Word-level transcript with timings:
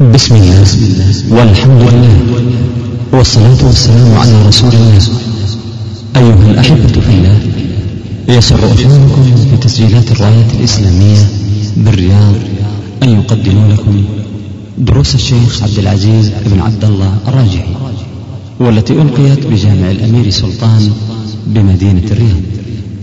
بسم 0.00 0.34
الله 0.34 0.64
والحمد 1.30 1.82
لله 1.82 2.18
والصلاة 3.12 3.66
والسلام 3.66 4.14
على 4.14 4.46
رسول 4.48 4.70
الله. 4.72 4.98
أيها 6.16 6.50
الأحبة 6.50 7.00
في 7.00 7.10
الله 7.10 7.38
يسر 8.28 8.72
إخوانكم 8.72 9.24
في 9.50 9.56
تسجيلات 9.56 10.10
الراية 10.10 10.46
الإسلامية 10.58 11.26
بالرياض 11.76 12.34
أن 13.02 13.08
يقدموا 13.08 13.68
لكم 13.72 14.04
دروس 14.78 15.14
الشيخ 15.14 15.62
عبد 15.62 15.78
العزيز 15.78 16.30
بن 16.46 16.60
عبد 16.60 16.84
الله 16.84 17.18
الراجحي 17.28 17.74
والتي 18.60 18.92
ألقيت 18.92 19.46
بجامع 19.46 19.90
الأمير 19.90 20.30
سلطان 20.30 20.90
بمدينة 21.46 22.06
الرياض. 22.10 22.42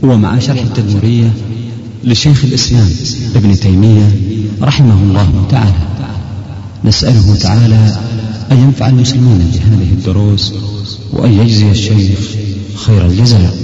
ومع 0.04 0.39
شرح 0.39 0.62
التدمرية 0.62 1.34
لشيخ 2.04 2.43
الإسلام 2.43 2.89
ابن 3.36 3.59
تيمية 3.59 4.12
رحمه 4.62 4.98
الله 5.04 5.46
تعالى. 5.50 5.96
نسأله 6.86 7.38
تعالى 7.42 7.96
أن 8.52 8.57
ينفع 8.57 8.88
المسلمين 8.88 9.52
بهذه 9.54 9.89
الدروس 9.92 10.54
وأن 11.11 11.34
يجزي 11.34 11.71
الشيخ 11.71 12.20
خير 12.75 13.06
الجزاء. 13.06 13.58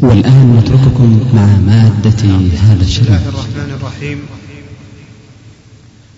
والآن 0.00 0.56
نترككم 0.56 1.30
مع 1.34 1.46
مادة 1.46 2.22
هذا 2.62 2.74
بسم 2.74 2.86
الشريف 2.86 3.08
الله 3.08 3.28
الرحمن 3.28 3.76
الرحيم. 3.80 4.18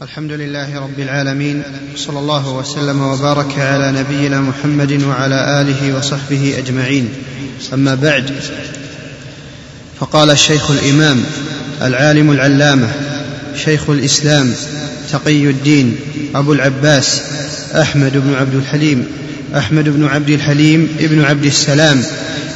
الحمد 0.03 0.33
لله 0.33 0.79
رب 0.80 0.98
العالمين 0.98 1.62
صلى 1.97 2.19
الله 2.19 2.48
وسلم 2.53 3.03
وبارك 3.03 3.59
على 3.59 3.92
نبينا 3.92 4.41
محمد 4.41 5.03
وعلى 5.03 5.61
آله 5.61 5.97
وصحبه 5.98 6.59
أجمعين. 6.59 7.09
أما 7.75 7.95
بعد 7.95 8.31
فقال 10.01 10.31
الشيخ 10.31 10.70
الإمام 10.70 11.23
العالم 11.83 12.31
العلامة 12.31 12.89
شيخ 13.65 13.91
الإسلام 13.91 14.53
تقي 15.12 15.50
الدين 15.50 15.96
أبو 16.34 16.52
العباس 16.52 17.22
أحمد 17.75 18.12
بن 18.12 18.34
عبد 18.34 18.55
الحليم 18.55 19.06
أحمد 19.56 19.84
بن 19.89 20.06
عبد 20.06 20.30
الحليم 20.30 20.89
ابن 21.00 21.25
عبد 21.25 21.44
السلام 21.44 22.03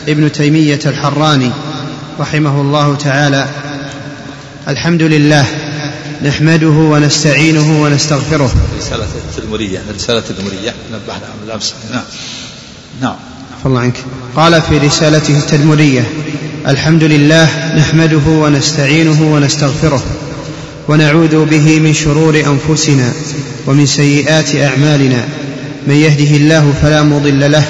ابن 0.08 0.33
تيمية 0.33 0.80
الحراني 0.86 1.50
رحمه 2.20 2.60
الله 2.60 2.97
تعالى. 2.97 3.47
الحمد 4.69 5.02
لله 5.02 5.47
نحمده 6.25 6.66
ونستعينه 6.66 7.82
ونستغفره. 7.82 8.55
رسالة 8.78 9.06
التدمرية 9.30 9.78
رسالة 9.94 10.19
التدمرية 10.19 10.75
نبهنا 10.92 11.28
الأمس 11.47 11.75
نعم. 11.92 12.02
نعم. 13.00 13.16
الله 13.66 13.80
عنك. 13.80 13.97
قال 14.36 14.62
في 14.62 14.78
رسالته 14.78 15.38
التدمرية 15.38 16.05
الحمد 16.69 17.02
لله 17.02 17.77
نحمده 17.77 18.27
ونستعينه 18.27 19.34
ونستغفره. 19.34 20.02
ونعوذ 20.88 21.44
به 21.44 21.80
من 21.80 21.94
شرور 21.94 22.36
أنفسنا 22.36 23.12
ومن 23.66 23.86
سيئات 23.86 24.56
أعمالنا. 24.56 25.24
من 25.86 25.94
يهده 25.94 26.36
الله 26.36 26.72
فلا 26.82 27.02
مضل 27.02 27.52
له 27.52 27.64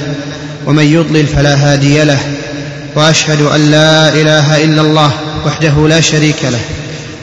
ومن 0.66 0.84
يضلل 0.84 1.26
فلا 1.26 1.54
هادي 1.54 2.04
له. 2.04 2.18
وأشهد 2.96 3.42
أن 3.42 3.70
لا 3.70 4.08
إله 4.08 4.64
إلا 4.64 4.80
الله 4.80 5.10
وحده 5.46 5.88
لا 5.88 6.00
شريك 6.00 6.44
له 6.44 6.60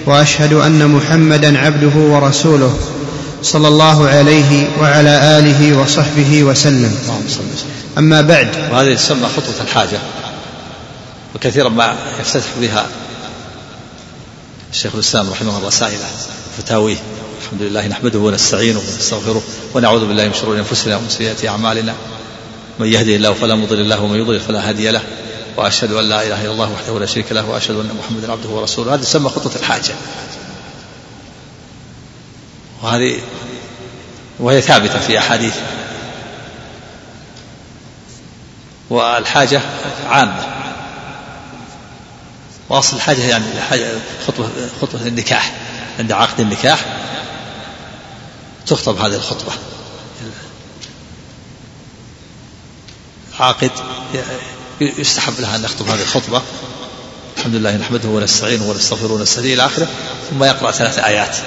وأشهد 0.06 0.53
أن 0.53 0.88
محمدا 0.88 1.58
عبده 1.58 1.95
ورسوله 1.95 2.78
صلى 3.44 3.67
الله 3.67 4.08
عليه 4.08 4.67
وعلى 4.81 5.38
آله 5.38 5.78
وصحبه 5.78 6.44
وسلم. 6.44 6.94
أما 7.98 8.22
بعد 8.22 8.48
وهذه 8.72 8.95
تسمى 8.95 9.28
خطوة 9.38 9.61
الحاجة 9.67 10.00
وكثيرا 11.36 11.70
ما 11.70 11.95
يفتتح 12.20 12.48
بها. 12.61 12.86
الشيخ 14.72 14.94
الإسلام 14.94 15.30
رحمه 15.30 15.58
الله 15.58 15.67
رسائله 15.67 16.05
فتاويه. 16.58 16.97
الحمد 17.41 17.61
لله 17.61 17.88
نحمده 17.88 18.19
ونستعينه 18.19 18.80
ونستغفره 18.80 19.44
ونعوذ 19.73 20.08
بالله 20.08 20.27
من 20.27 20.33
شرور 20.33 20.59
أنفسنا 20.59 20.97
ومن 20.97 21.09
سيئات 21.09 21.45
أعمالنا. 21.45 21.95
من 22.80 22.88
يهده 22.88 23.15
الله 23.15 23.33
فلا 23.33 23.55
مضل 23.55 23.89
له 23.89 24.02
ومن 24.02 24.20
يضلل 24.20 24.39
فلا 24.39 24.70
هادي 24.70 24.92
له. 24.92 25.02
وأشهد 25.58 25.92
أن 25.92 26.10
لا 26.10 26.27
إله 26.27 26.42
إلا 26.42 26.52
الله 26.52 26.71
وحده 26.71 26.99
لا 26.99 27.05
شريك 27.05 27.31
له 27.31 27.49
وأشهد 27.49 27.76
أن 27.76 27.98
محمدا 27.99 28.31
عبده 28.31 28.49
ورسوله. 28.49 28.93
هذه 28.93 29.02
تسمى 29.02 29.30
خطوة 29.30 29.55
الحاجة. 29.55 29.93
وهذه 32.83 33.20
وهي 34.39 34.61
ثابتة 34.61 34.99
في 34.99 35.20
أحاديث. 35.20 35.55
والحاجة 38.89 39.61
عامة. 40.10 40.61
وأصل 42.71 42.95
الحاجة 42.98 43.21
يعني 43.21 43.45
الحاجة 43.58 43.92
خطوة 44.27 44.49
خطوة 44.82 45.02
النكاح 45.02 45.54
عند 45.99 46.11
عقد 46.11 46.39
النكاح 46.39 46.86
تخطب 48.67 48.98
هذه 48.98 49.15
الخطبة. 49.15 49.52
العاقد 53.36 53.71
يستحب 54.81 55.33
لها 55.39 55.55
أن 55.55 55.64
يخطب 55.64 55.89
هذه 55.89 56.02
الخطبة. 56.02 56.42
الحمد 57.37 57.55
لله 57.55 57.77
نحمده 57.77 58.10
ونستعينه 58.10 58.70
ونستغفره 58.70 59.14
ونستهديه 59.14 59.54
إلى 59.54 59.65
آخره 59.65 59.87
ثم 60.30 60.43
يقرأ 60.43 60.71
ثلاث 60.71 60.99
آيات. 60.99 61.37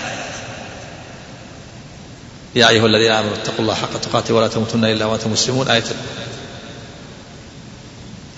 يا 2.54 2.68
أيها 2.68 2.86
الذين 2.86 3.12
آمنوا 3.12 3.34
اتقوا 3.34 3.58
الله 3.58 3.74
حق 3.74 4.00
تقاته 4.00 4.34
ولا 4.34 4.48
تموتن 4.48 4.84
إلا 4.84 5.04
وأنتم 5.04 5.32
مسلمون. 5.32 5.68
آية 5.68 5.84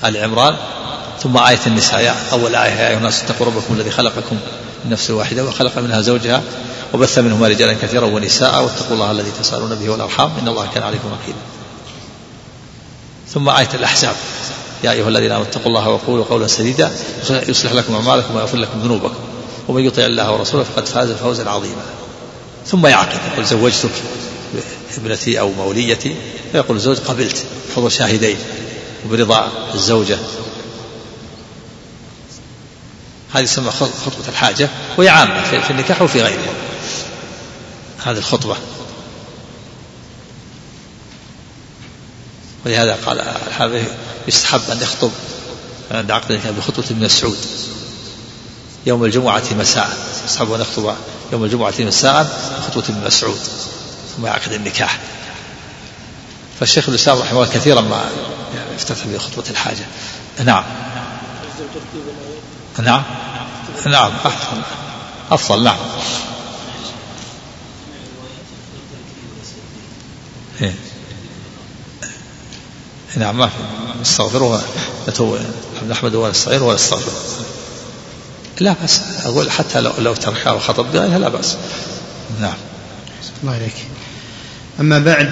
آل 0.04 0.16
عمران. 0.16 0.56
ثم 1.22 1.36
آية 1.36 1.60
النساء. 1.66 2.16
أول 2.32 2.54
آية 2.54 2.70
يا 2.70 2.88
أيها 2.88 2.98
الناس 2.98 3.22
اتقوا 3.22 3.46
ربكم 3.46 3.74
الذي 3.74 3.90
خلقكم 3.90 4.36
من 4.84 4.90
نفس 4.90 5.10
واحدة 5.10 5.44
وخلق 5.44 5.78
منها 5.78 6.00
زوجها 6.00 6.42
وبث 6.94 7.18
منهما 7.18 7.48
رجالا 7.48 7.72
كثيرا 7.72 8.06
ونساء 8.06 8.62
واتقوا 8.62 8.94
الله 8.94 9.10
الذي 9.10 9.30
تسألون 9.40 9.74
به 9.74 9.90
والأرحام. 9.90 10.32
إن 10.42 10.48
الله 10.48 10.68
كان 10.74 10.82
عليكم 10.82 11.08
رقيبا. 11.08 11.38
ثم 13.34 13.48
آية 13.48 13.68
الأحزاب. 13.74 14.14
يا 14.84 14.90
أيها 14.90 15.08
الذين 15.08 15.32
آمنوا 15.32 15.46
اتقوا 15.46 15.66
الله 15.66 15.88
وقولوا 15.88 16.24
قولا 16.24 16.46
سديدا. 16.46 16.90
يصلح 17.30 17.72
لكم 17.72 17.94
أعمالكم 17.94 18.36
ويغفر 18.36 18.58
لكم 18.58 18.80
ذنوبكم. 18.80 19.14
ومن 19.68 19.84
يطع 19.84 20.02
الله 20.02 20.32
ورسوله 20.32 20.64
فقد 20.64 20.86
فاز 20.86 21.10
فوزا 21.10 21.50
عظيما. 21.50 21.82
ثم 22.66 22.86
يعقد 22.86 23.18
يقول 23.32 23.46
زوجتك 23.46 23.90
ابنتي 24.96 25.40
أو 25.40 25.50
موليتي؟ 25.52 26.16
فيقول 26.52 26.76
الزوج 26.76 26.98
قبلت 26.98 27.44
حضور 27.76 27.90
شاهدين 27.90 28.36
وبرضا 29.06 29.48
الزوجة. 29.74 30.18
هذه 33.36 33.44
تسمى 33.44 33.70
خطبة 33.70 34.28
الحاجة 34.28 34.68
وهي 34.96 35.08
عامة 35.08 35.42
في 35.42 35.70
النكاح 35.70 36.02
وفي 36.02 36.22
غيره 36.22 36.54
هذه 38.04 38.18
الخطبة. 38.18 38.56
ولهذا 42.66 42.98
قال 43.06 43.20
الحافظ 43.20 43.82
يستحب 44.28 44.60
أن 44.70 44.82
يخطب 44.82 45.10
عند 45.90 46.10
عقد 46.10 46.30
النكاح 46.30 46.50
بخطبة 46.50 46.84
من 46.90 47.04
السعود 47.04 47.38
يوم 48.86 49.04
الجمعة 49.04 49.42
مساء. 49.58 49.96
يستحب 50.24 50.52
أن 50.52 50.60
يخطب 50.60 50.94
يوم 51.32 51.44
الجمعة 51.44 51.74
مساء 51.80 52.22
بخطبة 52.58 52.94
من 52.94 53.04
مسعود. 53.06 53.40
ثم 54.16 54.26
يعقد 54.26 54.52
النكاح. 54.52 54.98
فالشيخ 56.60 56.88
الإسلام 56.88 57.18
رحمه 57.18 57.42
الله 57.42 57.54
كثيرا 57.54 57.80
ما 57.80 58.04
افتتح 58.76 59.06
بخطبة 59.06 59.50
الحاجة. 59.50 59.86
نعم. 60.44 60.64
نعم. 62.78 63.02
نعم 63.86 64.12
أحسن. 64.26 64.62
أفضل 65.30 65.64
نعم. 65.64 65.76
إيه. 70.62 70.74
نعم 73.16 73.38
ما 73.38 73.46
في. 73.46 73.52
نستغفره 74.02 74.62
نتوب 75.08 75.38
نحمده 75.88 76.18
ونستعينه 76.18 76.64
ونستغفره 76.64 77.12
لا 78.60 78.74
بأس. 78.80 79.00
أقول 79.24 79.50
حتى 79.50 79.80
لو 79.80 79.92
لو 79.98 80.14
تركها 80.14 80.52
وخطب 80.52 80.94
لا 80.94 81.28
بأس. 81.28 81.56
نعم. 82.40 82.56
الله 83.42 83.54
عليك. 83.54 83.74
أما 84.80 84.98
بعد 84.98 85.30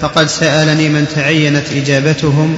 فقد 0.00 0.26
سألني 0.26 0.88
من 0.88 1.06
تعينت 1.14 1.66
إجابتهم 1.72 2.56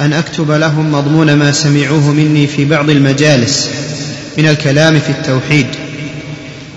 أن 0.00 0.12
أكتب 0.12 0.50
لهم 0.50 0.92
مضمون 0.92 1.34
ما 1.34 1.52
سمعوه 1.52 2.10
مني 2.12 2.46
في 2.46 2.64
بعض 2.64 2.90
المجالس. 2.90 3.68
من 4.38 4.48
الكلام 4.48 5.00
في 5.00 5.10
التوحيد 5.10 5.66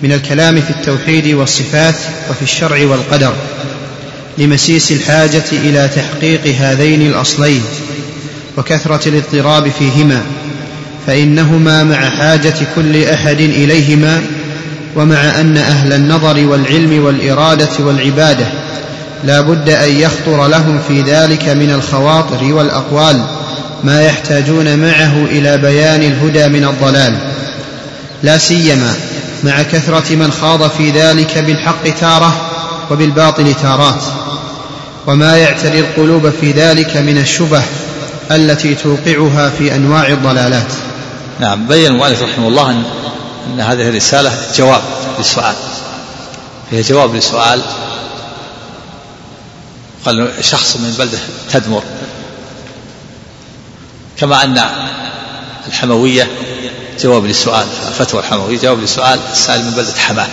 من 0.02 0.12
الكلام 0.12 0.60
في 0.60 0.70
التوحيد 0.70 1.34
والصفات 1.34 1.94
وفي 2.30 2.42
الشرع 2.42 2.86
والقدر 2.86 3.32
لمسيس 4.38 4.92
الحاجة 4.92 5.44
إلى 5.52 5.88
تحقيق 5.96 6.54
هذين 6.60 7.02
الأصلين 7.02 7.62
وكثرة 8.56 9.08
الاضطراب 9.08 9.68
فيهما 9.78 10.22
فإنهما 11.06 11.84
مع 11.84 12.10
حاجة 12.10 12.54
كل 12.76 13.04
أحد 13.04 13.40
إليهما 13.40 14.22
ومع 14.96 15.40
أن 15.40 15.56
أهل 15.56 15.92
النظر 15.92 16.46
والعلم 16.46 17.04
والإرادة 17.04 17.70
والعبادة 17.78 18.46
لا 19.24 19.40
بد 19.40 19.68
أن 19.68 19.92
يخطر 19.92 20.46
لهم 20.46 20.80
في 20.88 21.02
ذلك 21.02 21.48
من 21.48 21.70
الخواطر 21.70 22.44
والأقوال 22.44 23.24
ما 23.84 24.02
يحتاجون 24.02 24.78
معه 24.78 25.24
إلى 25.24 25.58
بيان 25.58 26.02
الهدى 26.02 26.48
من 26.48 26.64
الضلال. 26.64 27.14
لا 28.22 28.38
سيما 28.38 28.94
مع 29.44 29.62
كثرة 29.62 30.14
من 30.14 30.32
خاض 30.32 30.70
في 30.70 30.90
ذلك 30.90 31.38
بالحق 31.38 31.88
تارة 32.00 32.50
وبالباطل 32.90 33.54
تارات. 33.54 34.02
وما 35.06 35.36
يعتري 35.36 35.80
القلوب 35.80 36.30
في 36.30 36.52
ذلك 36.52 36.96
من 36.96 37.18
الشبه 37.18 37.62
التي 38.30 38.74
توقعها 38.74 39.50
في 39.50 39.74
أنواع 39.74 40.06
الضلالات. 40.06 40.72
نعم 41.40 41.66
بين 41.66 41.86
المؤلف 41.86 42.22
رحمه 42.22 42.48
الله 42.48 42.70
ان 42.70 42.84
أن 43.46 43.60
هذه 43.60 43.88
الرسالة 43.88 44.32
جواب 44.56 44.82
للسؤال. 45.18 45.54
هي 46.70 46.82
جواب 46.82 47.14
لسؤال 47.14 47.62
قال 50.04 50.30
شخص 50.40 50.76
من 50.76 50.94
بلدة 50.98 51.18
تدمر. 51.52 51.82
كما 54.18 54.44
أن 54.44 54.60
الحموية 55.68 56.28
جواب 57.02 57.24
للسؤال 57.24 57.66
فتوى 57.98 58.20
الحمويه 58.20 58.58
جواب 58.58 58.80
لسؤال 58.80 59.20
السائل 59.32 59.64
من 59.64 59.70
بلدة 59.70 59.98
حماة 59.98 60.28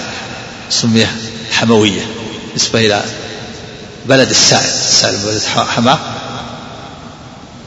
سمي 0.69 1.07
حموية 1.51 2.07
نسبه 2.55 2.79
إلى 2.79 3.03
بلد 4.05 4.29
السائل 4.29 4.65
السائل 4.65 5.17
من 5.17 5.25
بلدة 5.25 5.65
حماة. 5.65 5.99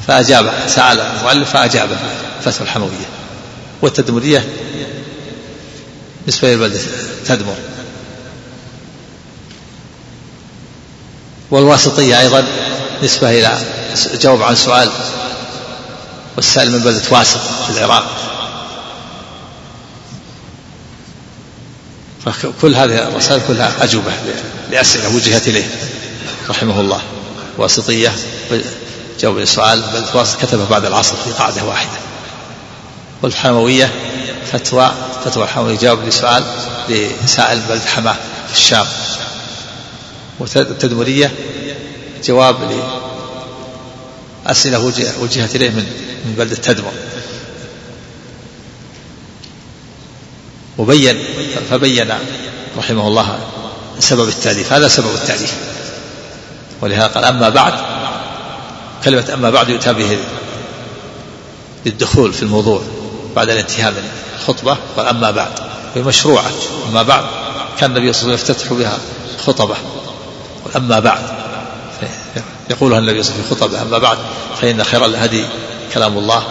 فأجاب 0.06 0.53
سأل 0.69 1.00
المؤلف 1.00 1.50
فأجاب 1.50 1.89
فتوى 2.45 2.67
الحموية. 2.67 3.06
والتدمرية 3.83 4.49
نسبة 6.29 6.49
إلى 6.49 6.55
البلدة 6.55 6.81
تدمر. 7.27 7.56
والواسطية 11.51 12.21
أيضا 12.21 12.44
نسبة 13.03 13.31
إلى 13.31 13.59
جواب 14.21 14.43
عن 14.43 14.56
سؤال 14.56 14.91
والسائل 16.37 16.71
من 16.71 16.79
بلدة 16.79 17.03
واسط 17.11 17.41
في 17.67 17.79
العراق. 17.79 18.38
فكل 22.25 22.75
هذه 22.75 23.09
الرسائل 23.09 23.41
كلها 23.49 23.85
أجوبة 23.85 24.12
لأسئلة 24.70 25.17
وجهت 25.17 25.49
إليه 25.49 25.67
رحمه 26.49 26.81
الله. 26.81 27.00
واسطية 27.59 28.12
جواب 29.20 29.38
لسؤال 29.38 29.81
بلدة 29.81 30.06
واسط 30.15 30.43
كتبه 30.43 30.65
بعد 30.65 30.85
العصر 30.85 31.15
في 31.25 31.31
قاعدة 31.31 31.65
واحدة. 31.65 31.99
والحموية 33.23 33.93
فتوى 34.53 34.93
فتوى 35.25 35.44
الحموية 35.44 35.76
جواب 35.79 36.09
لسؤال 36.09 36.44
لسائل 37.25 37.61
بلدة 37.69 37.87
حماه 37.87 38.17
في 38.49 38.55
الشام. 38.55 38.87
والتدمرية 40.38 41.32
جواب 42.25 42.56
لأسئلة 44.47 44.79
وجهت 45.20 45.56
إليه 45.56 45.70
من 45.70 45.87
من 46.25 46.35
بلدة 46.38 46.56
تدمر 46.56 46.93
وبين 50.79 51.25
فبين 51.71 52.15
رحمه 52.79 53.09
الله 53.09 53.39
سبب 53.99 54.29
التأليف 54.29 54.73
هذا 54.73 54.89
سبب 54.89 55.15
التأليف 55.15 55.55
ولهذا 56.81 57.07
قال 57.07 57.25
أما 57.25 57.49
بعد 57.49 57.75
كلمة 59.05 59.31
أما 59.35 59.51
بعد 59.51 59.69
يؤتى 59.69 59.93
به 59.93 60.19
للدخول 61.87 62.33
في 62.33 62.43
الموضوع 62.43 62.83
بعد 63.37 63.51
الانتهاء 63.51 63.91
من 63.91 64.09
الخطبة 64.39 64.77
قال 64.97 65.07
أما 65.07 65.31
بعد 65.31 65.53
وهي 65.95 66.05
مشروعة. 66.05 66.51
أما 66.89 67.03
بعد 67.03 67.25
كان 67.81 67.91
النبي 67.91 68.13
صلى 68.13 68.23
الله 68.23 68.33
عليه 68.33 68.43
وسلم 68.43 68.55
يفتتح 68.57 68.73
بها 68.73 68.99
خطبة. 69.47 69.77
أما 70.77 70.99
بعد 71.01 71.23
يقولها 72.71 72.99
النبي 72.99 73.23
صلى 73.23 73.35
الله 73.35 73.45
عليه 73.45 73.51
وسلم 73.51 73.57
في 73.57 73.65
خطبة 73.65 73.83
أما 73.83 73.99
بعد 73.99 74.19
فإن 74.61 74.85
خير 74.85 75.05
الهدي 75.05 75.45
كلام 75.95 76.19
الله. 76.19 76.43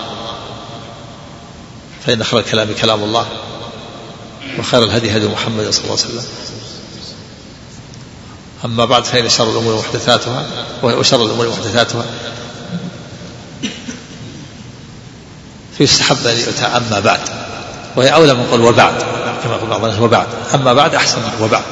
فإن 2.06 2.24
خير 2.24 2.40
الكلام 2.40 2.68
كلام 2.82 3.04
الله. 3.04 3.26
وخير 4.60 4.84
الهدي 4.84 5.18
هدي 5.18 5.28
محمد 5.28 5.70
صلى 5.70 5.84
الله 5.84 5.98
عليه 6.04 6.06
وسلم. 6.06 6.26
أما 8.66 8.86
بعد 8.86 9.06
فإن 9.06 9.30
شر 9.30 9.52
الأمور 9.52 9.78
محدثاتها 9.78 10.46
وشر 10.84 11.26
الأمور 11.26 11.50
محدثاتها. 11.50 12.06
فيستحب 15.78 16.28
أن 16.28 16.38
يؤتى 16.38 16.66
أما 16.66 17.00
بعد. 17.00 17.20
وهي 17.96 18.14
أولى 18.14 18.34
من 18.34 18.48
قول 18.52 18.62
وبعد 18.62 18.94
كما 19.44 19.56
يقول 19.56 19.70
بعض 19.70 19.84
الناس 19.84 20.00
وبعد. 20.00 20.28
أما 20.54 20.74
بعد 20.74 20.96
أحسن 20.96 21.20
من 21.20 21.42
وبعد. 21.42 21.64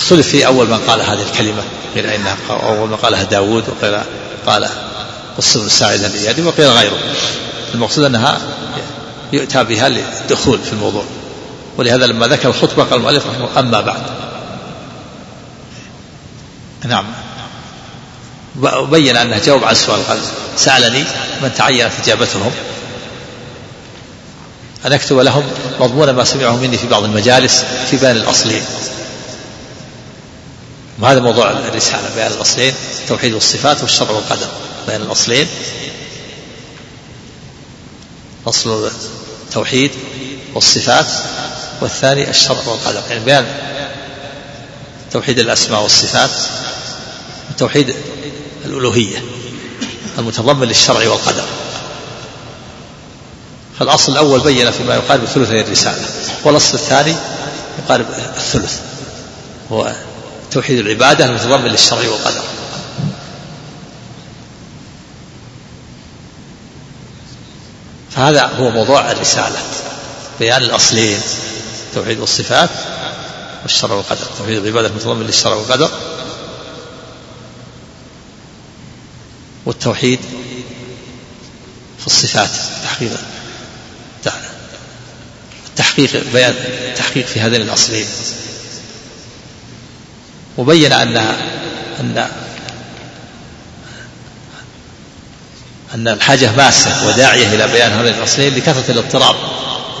اختلف 0.00 0.28
في 0.28 0.46
أول 0.46 0.66
من 0.66 0.78
قال 0.78 1.00
هذه 1.00 1.22
الكلمة 1.22 1.62
قيل 1.94 2.06
إنها 2.06 2.36
أول 2.50 2.88
من 2.88 2.96
قالها 2.96 3.22
داود 3.22 3.64
وقيل 3.68 4.00
قال 4.46 4.68
قص 5.38 5.56
بن 5.56 5.68
الإيادي 6.06 6.42
وقيل 6.42 6.68
غيره. 6.68 6.98
المقصود 7.74 8.04
أنها 8.04 8.38
يؤتى 9.32 9.64
بها 9.64 9.88
للدخول 9.88 10.58
في 10.58 10.72
الموضوع. 10.72 11.04
ولهذا 11.76 12.06
لما 12.06 12.26
ذكر 12.26 12.48
الخطبة 12.48 12.84
قال 12.84 12.94
المؤلف 12.94 13.26
رحمه 13.26 13.36
الله 13.36 13.60
أما 13.60 13.80
بعد. 13.80 14.02
نعم. 16.84 17.04
بين 18.90 19.16
أنه 19.16 19.38
جاوب 19.38 19.64
عن 19.64 19.72
السؤال 19.72 20.06
قال 20.08 20.18
سألني 20.56 21.04
من 21.42 21.50
تعينت 21.56 21.92
إجابتهم 22.02 22.52
أن 24.86 24.92
أكتب 24.92 25.18
لهم 25.18 25.44
مضمون 25.80 26.10
ما 26.10 26.24
سمعه 26.24 26.56
مني 26.56 26.78
في 26.78 26.86
بعض 26.86 27.04
المجالس 27.04 27.64
في 27.90 27.96
بيان 27.96 28.16
الأصلين. 28.16 28.62
وهذا 30.98 31.20
موضوع 31.20 31.50
الرسالة 31.50 32.14
بيان 32.16 32.32
الأصلين 32.32 32.74
توحيد 33.08 33.34
الصفات 33.34 33.82
والشرع 33.82 34.10
والقدر 34.10 34.46
بيان 34.86 35.02
الأصلين. 35.02 35.46
أصل 38.46 38.90
التوحيد 39.46 39.90
والصفات 40.54 41.06
والثاني 41.80 42.30
الشرع 42.30 42.58
والقدر. 42.66 43.02
يعني 43.10 43.24
بيان 43.24 43.46
توحيد 45.12 45.38
الأسماء 45.38 45.82
والصفات 45.82 46.30
وتوحيد 47.50 47.94
الألوهية 48.64 49.22
المتضمن 50.18 50.68
للشرع 50.68 51.08
والقدر. 51.08 51.44
فالأصل 53.78 54.12
الأول 54.12 54.40
بين 54.40 54.70
فيما 54.70 54.94
يقارب 54.94 55.24
ثلثي 55.24 55.60
الرسالة 55.60 56.04
والأصل 56.44 56.74
الثاني 56.74 57.14
يقارب 57.84 58.06
الثلث 58.36 58.80
هو 59.72 59.92
توحيد 60.50 60.78
العبادة 60.78 61.24
المتضمن 61.24 61.66
للشرع 61.66 62.08
والقدر. 62.08 62.42
فهذا 68.16 68.46
هو 68.46 68.70
موضوع 68.70 69.10
الرسالة 69.10 69.58
بيان 70.40 70.62
الأصلين 70.62 71.20
توحيد 71.94 72.20
الصفات 72.20 72.70
والشرع 73.62 73.94
والقدر. 73.94 74.26
توحيد 74.38 74.56
العبادة 74.56 74.88
المتضمن 74.88 75.26
للشرع 75.26 75.54
والقدر 75.54 75.90
والتوحيد 79.66 80.18
في 82.00 82.06
الصفات 82.06 82.50
تحقيق 82.84 83.12
التحقيق 85.68 86.32
بيان 86.32 86.54
التحقيق 86.90 87.26
في 87.26 87.40
هذين 87.40 87.62
الأصلين. 87.62 88.06
وبين 90.58 90.92
أن 90.92 91.16
أن 92.00 92.30
أن 95.94 96.08
الحاجة 96.08 96.52
ماسة 96.52 97.06
وداعية 97.08 97.54
إلى 97.54 97.68
بيان 97.68 97.92
هذين 97.92 98.14
الأصلين 98.14 98.54
لكثرة 98.54 98.90
الاضطراب. 98.92 99.36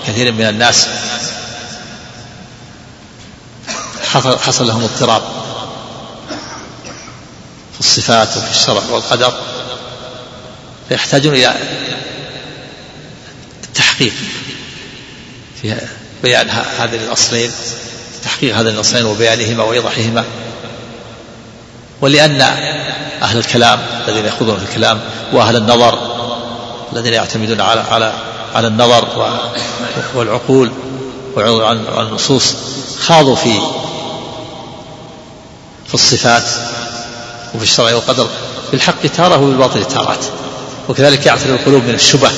كثير 0.06 0.32
من 0.32 0.48
الناس 0.48 0.86
حصل, 4.12 4.66
لهم 4.66 4.82
اضطراب 4.82 5.22
في 7.74 7.80
الصفات 7.80 8.36
وفي 8.36 8.50
الشرع 8.50 8.82
والقدر 8.90 9.34
فيحتاجون 10.88 11.34
إلى 11.34 11.54
التحقيق 13.64 14.12
في 15.62 15.76
بيان 16.22 16.50
هذين 16.78 17.00
الأصلين 17.00 17.50
تحقيق 18.24 18.56
هذين 18.56 18.74
الأصلين 18.74 19.04
وبيانهما 19.04 19.64
وإيضاحهما 19.64 20.24
ولأن 22.00 22.40
أهل 23.22 23.38
الكلام 23.38 23.80
الذين 24.08 24.26
يخوضون 24.26 24.56
في 24.56 24.64
الكلام 24.64 25.00
وأهل 25.32 25.56
النظر 25.56 25.98
الذين 26.92 27.12
يعتمدون 27.12 27.60
على 27.60 27.80
على 27.80 28.12
على 28.54 28.66
النظر 28.66 29.08
والعقول 30.14 30.70
ويعرضون 31.36 31.64
عن 31.64 32.06
النصوص 32.06 32.54
خاضوا 33.00 33.36
في 33.36 33.60
في 35.88 35.94
الصفات 35.94 36.44
وفي 37.54 37.64
الشرع 37.64 37.94
والقدر. 37.94 38.28
بالحق 38.72 39.06
تارة 39.16 39.42
وبالباطل 39.42 39.84
تارات. 39.84 40.24
وكذلك 40.88 41.26
يعتري 41.26 41.52
القلوب 41.52 41.82
من 41.84 41.94
الشبه 41.94 42.30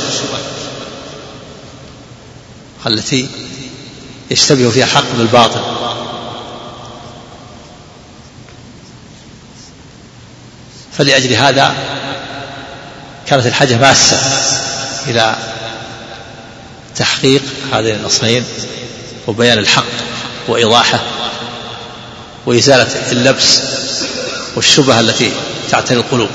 التي 2.86 3.28
يشتبه 4.30 4.70
فيها 4.70 4.86
حق 4.86 5.04
بالباطل. 5.18 5.60
فلأجل 10.98 11.32
هذا 11.32 11.74
كانت 13.26 13.46
الحاجة 13.46 13.76
ماسة 13.76 14.18
إلى 15.06 15.36
تحقيق 16.96 17.42
هذين 17.72 17.94
الأصلين 17.94 18.44
وبيان 19.26 19.58
الحق 19.58 19.84
وإيضاحه 20.48 21.00
وإزالة 22.46 23.12
اللبس 23.12 23.60
والشبهة 24.56 25.00
التي 25.00 25.32
تعتري 25.70 25.98
القلوب. 25.98 26.28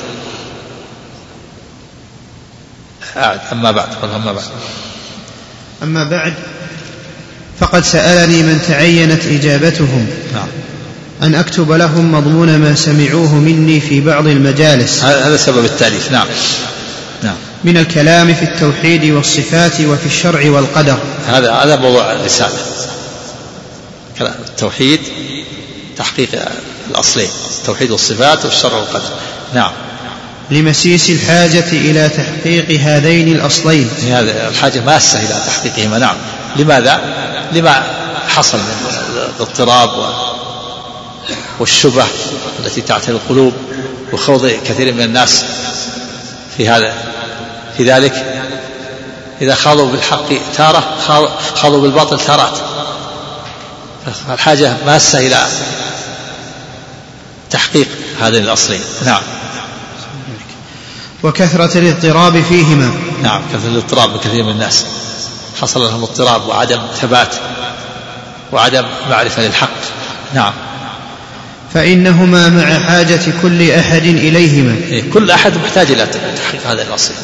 أما 3.52 3.70
بعد 3.70 3.88
أما 4.04 4.32
بعد. 4.32 4.44
أما 5.82 6.04
بعد 6.04 6.34
فقد 7.60 7.84
سألني 7.84 8.42
من 8.42 8.62
تعينت 8.68 9.24
إجابتهم. 9.24 10.06
نعم. 10.34 10.48
أن 11.22 11.34
أكتب 11.34 11.72
لهم 11.72 12.12
مضمون 12.12 12.58
ما 12.58 12.74
سمعوه 12.74 13.34
مني 13.34 13.80
في 13.80 14.00
بعض 14.00 14.26
المجالس. 14.26 15.04
هذا 15.04 15.36
سبب 15.36 15.64
التأليف. 15.64 16.12
نعم. 16.12 16.26
نعم. 17.22 17.36
من 17.64 17.76
الكلام 17.76 18.34
في 18.34 18.42
التوحيد 18.42 19.04
والصفات 19.04 19.80
وفي 19.80 20.06
الشرع 20.06 20.50
والقدر. 20.50 20.98
هذا 21.28 21.52
هذا 21.52 21.76
موضوع 21.76 22.12
الرسالة. 22.12 22.54
التوحيد 24.20 25.00
تحقيق 25.96 26.28
الأصلين 26.90 27.28
التوحيد 27.58 27.90
والصفات 27.90 28.44
والشرع 28.44 28.76
والقدر. 28.76 29.10
نعم. 29.54 29.70
لمسيس 30.50 31.10
الحاجة 31.10 31.68
إلى 31.72 32.08
تحقيق 32.08 32.80
هذين 32.80 33.28
الأصلين. 33.28 33.90
هذا 34.10 34.48
الحاجة 34.48 34.80
ماسة 34.80 35.18
إلى 35.18 35.42
تحقيقهما. 35.46 35.98
نعم. 35.98 36.16
لماذا؟ 36.56 37.00
لما 37.52 37.82
حصل 38.28 38.58
من 38.58 38.92
الاضطراب 39.36 39.88
والشبه 41.58 42.04
التي 42.58 42.80
تعتري 42.80 43.12
القلوب 43.12 43.52
وخوض 44.12 44.46
كثير 44.46 44.94
من 44.94 45.02
الناس 45.02 45.44
في 46.56 46.68
هذا 46.68 46.94
في 47.76 47.84
ذلك. 47.84 48.24
إذا 49.40 49.54
خاضوا 49.54 49.90
بالحق 49.90 50.28
تارة 50.56 50.96
خاضوا 51.54 51.80
بالباطل 51.80 52.20
تارات. 52.20 52.58
فالحاجة 54.28 54.76
ماسة 54.86 55.18
إلى 55.18 55.46
تحقيق 57.50 57.88
هذين 58.20 58.42
الأصلين. 58.42 58.80
نعم. 59.04 59.22
وكثرة 61.22 61.78
الاضطراب 61.78 62.42
فيهما. 62.42 62.92
نعم 63.22 63.42
كثرة 63.52 63.68
الاضطراب 63.68 64.12
بكثير 64.12 64.44
من 64.44 64.50
الناس. 64.50 64.86
حصل 65.60 65.80
لهم 65.80 66.02
اضطراب 66.02 66.46
وعدم 66.46 66.80
ثبات 67.00 67.34
وعدم 68.52 68.84
معرفة 69.10 69.42
للحق. 69.42 69.70
نعم. 70.34 70.52
فإنهما 71.74 72.48
مع 72.48 72.78
حاجة 72.78 73.20
كل 73.42 73.70
أحد 73.70 74.02
إليهما. 74.02 74.76
إيه 74.90 75.10
كل 75.10 75.30
أحد 75.30 75.56
محتاج 75.56 75.90
إلى 75.90 76.06
تحقيق 76.06 76.66
هذا 76.66 76.82
الأصل 76.82 77.14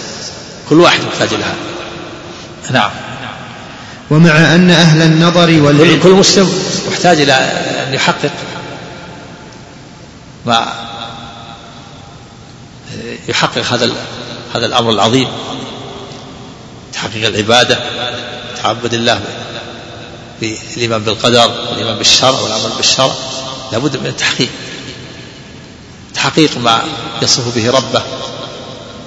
كل 0.69 0.81
واحد 0.81 1.01
محتاج 1.13 1.35
لها 1.35 1.55
نعم. 2.71 2.91
ومع 4.11 4.55
أن 4.55 4.71
أهل 4.71 5.03
النظر 5.03 5.63
والعلم 5.63 6.01
كل 6.03 6.11
مسلم 6.11 6.53
محتاج 6.91 7.21
إلى 7.21 7.33
أن 7.89 7.95
يحقق 7.95 8.31
ما 10.47 10.73
يحقق 13.29 13.73
هذا 13.73 13.91
هذا 14.55 14.67
الأمر 14.67 14.91
العظيم. 14.91 15.29
تحقيق 16.93 17.27
العبادة 17.27 17.79
تعبد 18.63 18.95
الله 18.95 19.21
بالإيمان 20.41 21.03
بالقدر 21.03 21.51
والإيمان 21.71 21.97
بالشرع 21.99 22.41
والعمل 22.41 22.71
بالشرع. 22.77 23.15
لابد 23.73 23.97
من 23.97 24.07
التحقيق. 24.07 24.49
تحقيق 26.15 26.59
ما 26.59 26.83
يصف 27.23 27.55
به 27.55 27.71
ربه 27.71 28.03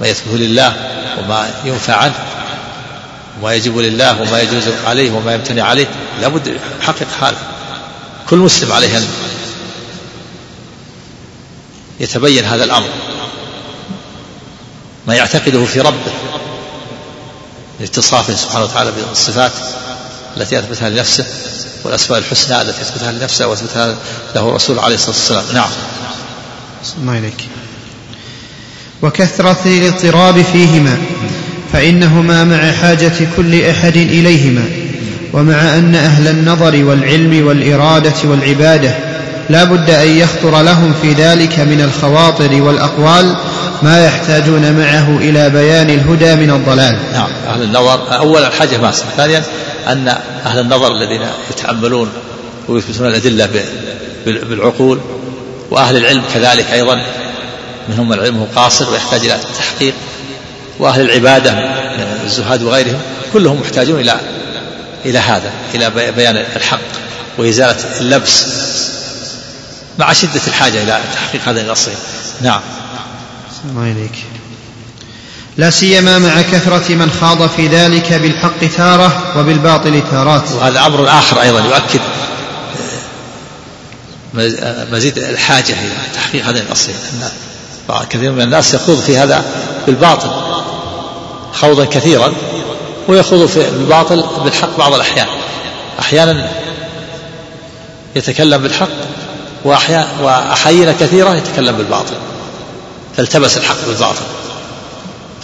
ما 0.02 0.08
يثبت 0.08 0.34
لله 0.34 0.76
وما 1.18 1.54
ينفع 1.66 1.96
عنه 1.96 2.26
وما 3.42 3.54
يجب 3.54 3.78
لله 3.78 4.22
وما 4.22 4.42
يجوز 4.42 4.64
عليه 4.86 5.12
وما 5.12 5.34
يمتنع 5.34 5.64
عليه. 5.64 5.88
لابد 6.22 6.60
يحقق 6.82 7.08
هذا 7.22 7.38
كل 8.30 8.38
مسلم 8.38 8.72
عليه 8.72 8.98
أن 8.98 9.08
يتبين 12.00 12.46
هذا 12.46 12.64
الأمر. 12.64 12.90
ما 15.08 15.16
يعتقده 15.16 15.66
في 15.66 15.82
ربه 15.82 16.12
لاتصافه 17.80 18.36
سبحانه 18.36 18.64
وتعالى 18.64 18.92
بالصفات 18.92 19.52
التي 20.38 20.60
أثبتها 20.60 20.90
لنفسه. 20.90 21.26
والأسماء 21.84 22.20
الحسنى 22.20 22.62
التي 22.62 22.82
أثبتها 22.82 23.12
لنفسه 23.12 23.48
وأثبتها 23.48 23.96
له 24.36 24.50
الرسول 24.50 24.80
عليه 24.80 24.96
الصلاة 24.96 25.16
والسلام. 25.16 25.44
نعم. 25.54 25.70
الله 27.02 27.18
إليك 27.18 27.48
وكثرة 29.02 29.58
الاضطراب 29.66 30.42
فيهما 30.42 30.98
فإنهما 31.74 32.44
مع 32.44 32.72
حاجة 32.72 33.14
كل 33.38 33.66
أحد 33.66 33.98
إليهما 33.98 34.66
ومع 35.34 35.76
أن 35.76 35.96
أهل 35.96 36.28
النظر 36.28 36.86
والعلم 36.86 37.48
والإرادة 37.48 38.16
والعبادة 38.24 39.07
لا 39.50 39.64
بد 39.64 39.90
أن 39.90 40.08
يخطر 40.08 40.62
لهم 40.62 40.94
في 41.02 41.14
ذلك 41.14 41.60
من 41.60 41.82
الخواطر 41.82 42.62
والأقوال 42.62 43.36
ما 43.82 44.06
يحتاجون 44.06 44.74
معه 44.74 45.18
إلى 45.18 45.50
بيان 45.50 45.90
الهدى 45.90 46.36
من 46.36 46.52
الضلال. 46.52 47.00
نعم 47.14 47.30
أهل 47.48 47.64
النظر 47.64 48.18
أولا 48.18 48.48
الحاجة 48.48 48.78
ماسة 48.78 49.06
ثانيا 49.18 49.44
أن 49.88 50.08
أهل 50.46 50.60
النظر 50.60 50.92
الذين 50.92 51.22
يتأملون 51.52 52.10
ويثبتون 52.68 53.08
الأدلة 53.08 53.50
بالعقول 54.26 55.00
وأهل 55.72 55.98
العلم 55.98 56.24
كذلك 56.34 56.66
أيضا 56.74 57.02
منهم 57.90 58.10
من 58.10 58.20
علمه 58.20 58.48
قاصر 58.56 58.90
ويحتاج 58.90 59.20
إلى 59.20 59.36
التحقيق 59.36 59.94
وأهل 60.80 61.02
العبادة 61.02 61.52
من 61.52 62.20
الزهاد 62.26 62.64
وغيرهم 62.64 63.00
كلهم 63.34 63.60
محتاجون 63.62 64.00
إلى 64.00 64.16
إلى 65.06 65.20
هذا 65.20 65.52
إلى 65.76 66.12
بيان 66.16 66.38
الحق 66.56 66.80
وإزالة 67.38 67.76
اللبس 68.00 68.46
مع 70.00 70.14
شدة 70.14 70.42
الحاجة 70.48 70.84
إلى 70.84 71.02
تحقيق 71.14 71.42
هذا 71.48 71.62
الأصل. 71.62 71.92
نعم. 72.42 72.62
الله 73.66 73.92
إليك 73.92 74.26
لا 75.58 75.70
سيما 75.70 76.20
مع 76.20 76.42
كثرة 76.42 76.96
من 76.96 77.12
خاض 77.22 77.50
في 77.50 77.68
ذلك 77.68 78.14
بالحق 78.14 78.66
تارة 78.78 79.40
وبالباطل 79.40 80.04
تارات. 80.12 80.52
وهذا 80.52 80.86
أمر 80.86 81.10
آخر 81.10 81.42
أيضا 81.42 81.60
يؤكد 81.60 82.02
مزيد 84.92 85.18
الحاجة 85.18 85.74
إلى 85.74 85.92
تحقيق 86.16 86.46
هذا 86.46 86.60
الأصل. 86.60 86.92
أن 87.90 88.06
كثير 88.10 88.32
من 88.32 88.42
الناس 88.42 88.74
يخوض 88.74 89.00
في 89.00 89.18
هذا 89.18 89.46
بالباطل 89.86 90.30
خوضا 91.54 91.86
كثيرا 91.86 92.34
ويخوض 93.08 93.46
في 93.46 93.70
الباطل 93.70 94.24
بالحق 94.44 94.78
بعض 94.78 94.94
الأحيان. 94.94 95.28
أحيانا 96.00 96.50
يتكلم 98.16 98.62
بالحق 98.64 98.90
وأحيانا 99.64 100.96
كثيرة 101.00 101.36
يتكلم 101.36 101.78
بالباطل 101.78 102.16
فالتبس 103.18 103.58
الحق 103.58 103.86
بالباطل 103.88 104.26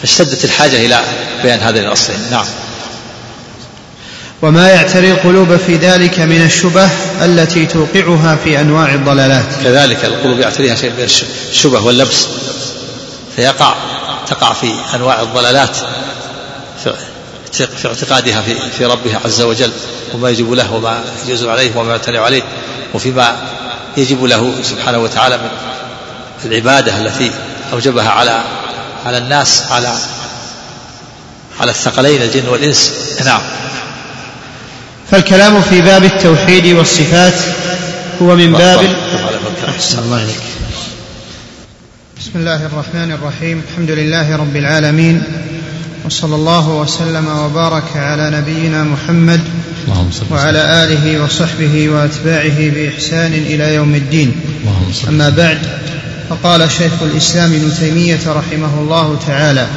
فاشتدت 0.01 0.45
الحاجة 0.45 0.85
إلى 0.85 0.99
بيان 1.43 1.59
هذين 1.59 1.83
الأصلين 1.83 2.19
نعم. 2.31 2.45
وما 4.41 4.69
يعتري 4.69 5.11
القلوب 5.11 5.57
في 5.57 5.77
ذلك 5.77 6.19
من 6.19 6.45
الشبه 6.45 6.89
التي 7.21 7.65
توقعها 7.65 8.37
في 8.43 8.59
أنواع 8.59 8.93
الضلالات. 8.93 9.45
كذلك 9.63 10.05
القلوب 10.05 10.39
يعتريها 10.39 10.75
شيء 10.75 10.91
من 10.91 11.03
الشبه 11.51 11.85
واللبس 11.85 12.25
فيقع 13.35 13.75
تقع 14.27 14.53
في 14.53 14.71
أنواع 14.95 15.21
الضلالات 15.21 15.77
في 17.51 17.87
اعتقادها 17.87 18.41
في, 18.41 18.55
في 18.77 18.85
ربها 18.85 19.19
عز 19.25 19.41
وجل 19.41 19.71
وما 20.13 20.29
يجب 20.29 20.53
له 20.53 20.73
وما 20.73 21.03
يجوز 21.25 21.43
عليه 21.43 21.77
وما 21.77 21.93
يمتنع 21.93 22.21
عليه 22.21 22.43
وفيما 22.93 23.35
يجب 23.97 24.23
له 24.23 24.53
سبحانه 24.63 24.97
وتعالى 24.97 25.37
من 25.37 25.49
العبادة 26.45 26.97
التي 26.97 27.31
أوجبها 27.73 28.09
على 28.09 28.43
على 29.05 29.17
الناس 29.17 29.63
على 29.71 29.93
على 31.59 31.71
الثقلين 31.71 32.21
الجن 32.21 32.47
والإنس. 32.47 32.91
نعم. 33.25 33.41
فالكلام 35.11 35.61
في 35.61 35.81
باب 35.81 36.03
التوحيد 36.03 36.65
والصفات 36.65 37.33
هو 38.21 38.35
من 38.35 38.53
باب 38.53 38.95
أحسن 39.69 39.99
الله 39.99 40.17
عليك 40.17 40.41
بسم 42.19 42.31
الله 42.35 42.65
الرحمن 42.65 43.11
الرحيم. 43.11 43.63
الحمد 43.69 43.91
لله 43.91 44.35
رب 44.35 44.55
العالمين. 44.55 45.23
وصلى 46.05 46.35
الله 46.35 46.69
وسلم 46.69 47.27
وبارك 47.27 47.97
على 47.97 48.29
نبينا 48.29 48.83
محمد 48.83 49.41
وعلى 50.31 50.83
آله 50.83 51.23
وصحبه 51.23 51.89
وأتباعه 51.89 52.69
بإحسان 52.69 53.33
إلى 53.33 53.75
يوم 53.75 53.95
الدين. 53.95 54.31
أما 55.07 55.29
بعد 55.29 55.59
فقال 56.29 56.71
شيخ 56.71 56.91
الإسلام 57.01 57.53
ابن 57.53 57.73
تيمية 57.79 58.19
رحمه 58.27 58.79
الله 58.79 59.19
تعالى 59.27 59.67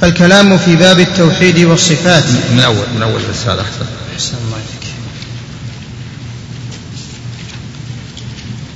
فالكلام 0.00 0.58
في 0.58 0.76
باب 0.76 1.00
التوحيد 1.00 1.58
والصفات. 1.58 2.24
من 2.52 2.60
أول 2.60 2.86
من 2.96 3.02
أول 3.02 3.20
الرسالة 3.20 3.62
أحسن 3.62 3.86
أحسن 4.14 4.36
الله 4.46 4.56
إليك 4.56 4.94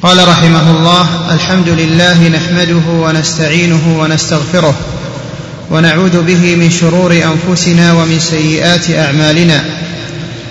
قال 0.03 0.29
رحمه 0.29 0.71
الله 0.71 1.35
الحمد 1.35 1.69
لله 1.69 2.29
نحمده 2.29 2.87
ونستعينه 2.89 4.01
ونستغفره. 4.01 4.75
ونعوذ 5.71 6.23
به 6.23 6.57
من 6.57 6.71
شرور 6.71 7.13
أنفسنا 7.13 7.93
ومن 7.93 8.19
سيئات 8.21 8.91
أعمالنا. 8.91 9.65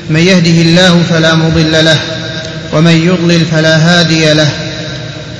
من 0.09 0.19
يهده 0.19 0.61
الله 0.61 1.03
فلا 1.09 1.35
مضل 1.35 1.85
له 1.85 1.99
ومن 2.73 2.91
يضلل 2.91 3.45
فلا 3.45 3.77
هادي 3.77 4.33
له. 4.33 4.49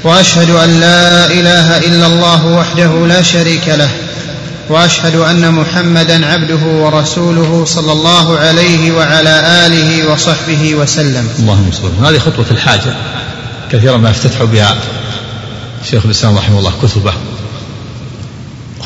وأشهد 0.04 0.50
أن 0.50 0.80
لا 0.80 1.26
إله 1.26 1.78
إلا 1.78 2.08
الله 2.08 2.46
وحده 2.46 3.08
لا 3.08 3.22
شريك 3.22 3.68
له 3.68 3.90
وأشهد 4.70 5.16
أن 5.16 5.52
محمدا 5.52 6.26
عبده 6.26 6.64
ورسوله 6.66 7.66
صلى 7.66 7.92
الله 7.92 8.40
عليه 8.40 8.92
وعلى 8.92 9.66
آله 9.66 10.12
وصحبه 10.12 10.76
وسلم. 10.76 11.30
اللهم 11.40 11.72
صل 11.72 12.06
هذه 12.06 12.20
خطوة 12.20 12.46
الحاجة 12.52 12.96
كثيرا 13.72 13.98
ما 13.98 14.10
يفتتح 14.10 14.44
بها 14.44 14.76
شيخ 15.92 16.06
الإسلام 16.06 16.38
رحمه 16.38 16.60
الله 16.60 16.74
كتبه 16.84 17.14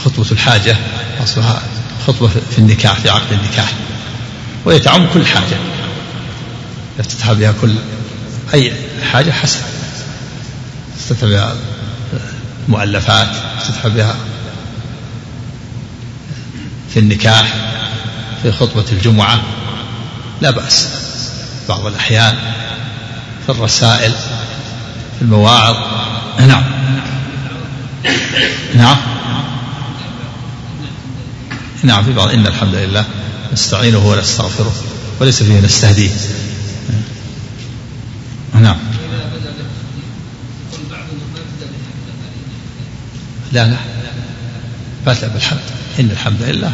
خطبة 0.07 0.31
الحاجة 0.31 0.77
أصلها 1.23 1.61
خطبة 2.07 2.27
في 2.27 2.57
النكاح 2.57 2.99
في 2.99 3.09
عقد 3.09 3.31
النكاح 3.31 3.73
وهي 4.65 4.79
تعم 4.79 5.07
كل 5.13 5.25
حاجة. 5.25 5.57
يفتتح 6.99 7.31
بها 7.31 7.53
كل 7.61 7.75
أي 8.53 8.73
حاجة 9.11 9.31
حسن 9.31 9.61
يفتتح 10.97 11.27
بها 11.27 11.55
مؤلفات 12.67 13.27
يفتتح 13.57 13.87
بها 13.87 14.15
في 16.93 16.99
النكاح 16.99 17.53
في 18.43 18.51
خطبة 18.51 18.85
الجمعة. 18.91 19.41
لا 20.41 20.51
بأس. 20.51 20.89
بعض 21.69 21.85
الأحيان 21.85 22.35
في 23.45 23.51
الرسائل 23.51 24.11
في 25.17 25.21
المواعظ. 25.21 25.75
نعم. 26.39 26.63
نعم. 28.75 29.16
نعم 31.83 32.03
في 32.03 32.13
بعض 32.13 32.29
إن 32.29 32.47
الحمد 32.47 32.75
لله 32.75 33.05
نستعينه 33.53 34.07
ونستغفره 34.07 34.73
وليس 35.19 35.43
فيه 35.43 35.59
نستهديه. 35.59 36.09
نعم. 38.53 38.77
لا 43.51 43.67
لا. 43.67 43.77
فاتى 45.05 45.29
بالحمد 45.33 45.59
إن 45.99 46.09
الحمد 46.11 46.41
لله 46.41 46.71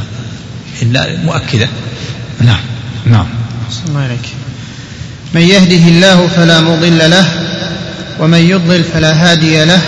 إلا 0.81 1.17
مؤكدة. 1.17 1.67
نعم 2.41 2.61
نعم. 3.05 3.27
الله 3.87 4.01
عليك. 4.01 4.29
من 5.33 5.41
يهده 5.41 5.87
الله 5.87 6.27
فلا 6.27 6.61
مضل 6.61 7.11
له 7.11 7.25
ومن 8.19 8.37
يضلل 8.37 8.83
فلا 8.83 9.13
هادي 9.13 9.65
له 9.65 9.81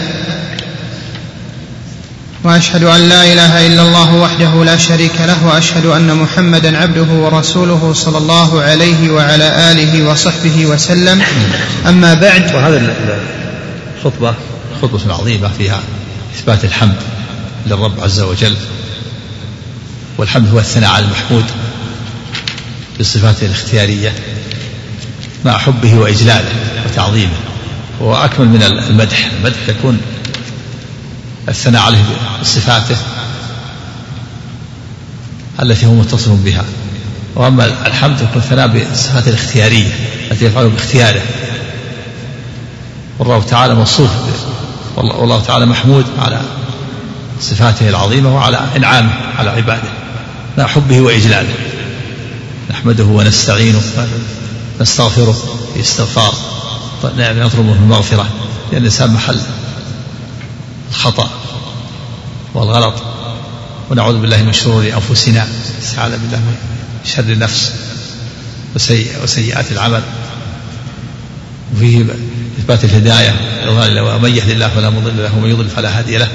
وأشهد 2.45 2.83
أن 2.83 3.09
لا 3.09 3.33
إله 3.33 3.67
إلا 3.67 3.81
الله 3.81 4.15
وحده 4.15 4.63
لا 4.63 4.77
شريك 4.77 5.21
له 5.21 5.47
وأشهد 5.47 5.85
أن 5.85 6.15
محمدا 6.15 6.77
عبده 6.77 7.13
ورسوله 7.13 7.93
صلى 7.93 8.17
الله 8.17 8.61
عليه 8.61 9.09
وعلى 9.09 9.71
آله 9.71 10.03
وصحبه 10.09 10.65
وسلم. 10.65 11.21
أما 11.87 12.13
بعد 12.13 12.55
وهذا 12.55 12.95
الخطبه 13.97 14.33
خطبة 14.81 15.13
عظيمة 15.13 15.49
فيها 15.57 15.79
إثبات 16.35 16.65
الحمد 16.65 16.95
للرب 17.67 17.99
عز 17.99 18.19
وجل 18.19 18.55
والحمد 20.17 20.51
هو 20.53 20.59
الثناء 20.59 20.89
على 20.89 21.05
المحمود 21.05 21.45
بصفاته 22.99 23.45
الاختيارية 23.45 24.13
مع 25.45 25.57
حبه 25.57 25.97
وإجلاله 25.97 26.51
وتعظيمه. 26.85 27.37
وهو 27.99 28.25
أكمل 28.25 28.47
من 28.47 28.63
المدح 28.63 29.29
المدح 29.37 29.69
يكون 29.69 30.01
الثناء 31.49 31.81
عليه 31.81 32.03
بصفاته 32.41 32.97
التي 35.61 35.85
هو 35.85 35.93
متصف 35.93 36.31
بها. 36.31 36.65
وأما 37.35 37.65
الحمد 37.65 38.21
يكون 38.21 38.41
الثناء 38.41 38.67
بالصفات 38.67 39.27
الاختيارية 39.27 39.91
التي 40.31 40.45
يفعله 40.45 40.67
باختياره. 40.67 41.21
والله 43.19 43.43
تعالى 43.43 43.75
موصوف 43.75 44.09
والله 44.97 45.41
تعالى 45.41 45.65
محمود 45.65 46.05
على 46.19 46.41
صفاته 47.41 47.89
العظيمة 47.89 48.35
وعلى 48.35 48.59
إنعامه 48.75 49.11
على 49.37 49.49
عباده. 49.49 49.89
مع 50.57 50.67
حبه 50.67 51.01
وإجلاله. 51.01 51.53
نحمده 52.71 53.03
ونستعينه 53.03 53.81
نستغفره 54.81 55.35
في 55.73 55.79
استغفار 55.79 56.33
نعم 57.17 57.39
نطلب 57.39 57.65
منه 57.65 57.75
المغفرة 57.75 58.25
لأن 58.71 58.81
الإنسان 58.81 59.09
محل 59.13 59.39
الخطأ 60.89 61.29
والغلط 62.53 62.93
ونعوذ 63.91 64.21
بالله 64.21 64.43
من 64.43 64.53
شرور 64.53 64.83
أنفسنا 64.83 65.47
استعاذ 65.81 66.11
بالله 66.11 66.37
من 66.37 66.55
شر 67.05 67.19
النفس 67.19 67.71
وسيئات 69.23 69.71
العمل. 69.71 70.01
وفيه 71.75 72.05
إثبات 72.59 72.83
الهداية 72.83 73.33
ومن 74.15 74.35
يهد 74.35 74.49
الله 74.49 74.67
فلا 74.67 74.89
مضل 74.89 75.23
له 75.23 75.35
ومن 75.37 75.49
يضل 75.49 75.67
فلا 75.69 75.99
هادي 75.99 76.17
له. 76.17 76.27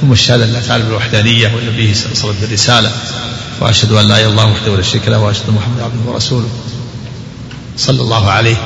ثم 0.00 0.12
الشهادة 0.12 0.46
لا 0.46 0.60
تعلم 0.60 0.84
بالوحدانية 0.84 1.46
ونبيه 1.46 1.94
صلى 1.94 2.06
الله 2.06 2.18
عليه 2.18 2.28
وسلم 2.28 2.36
بالرسالة. 2.40 2.92
وأشهد 3.60 3.92
أن 3.92 4.08
لا 4.08 4.16
إله 4.16 4.20
إلا 4.20 4.30
الله 4.30 4.46
وحده 4.46 4.76
لا 4.76 4.82
شريك 4.82 5.08
له 5.08 5.18
وأشهد 5.18 5.48
أن 5.48 5.54
محمدا 5.54 5.84
عبده 5.84 6.10
ورسوله. 6.10 6.48
صلى 7.76 8.00
الله 8.00 8.30
عليه 8.30 8.56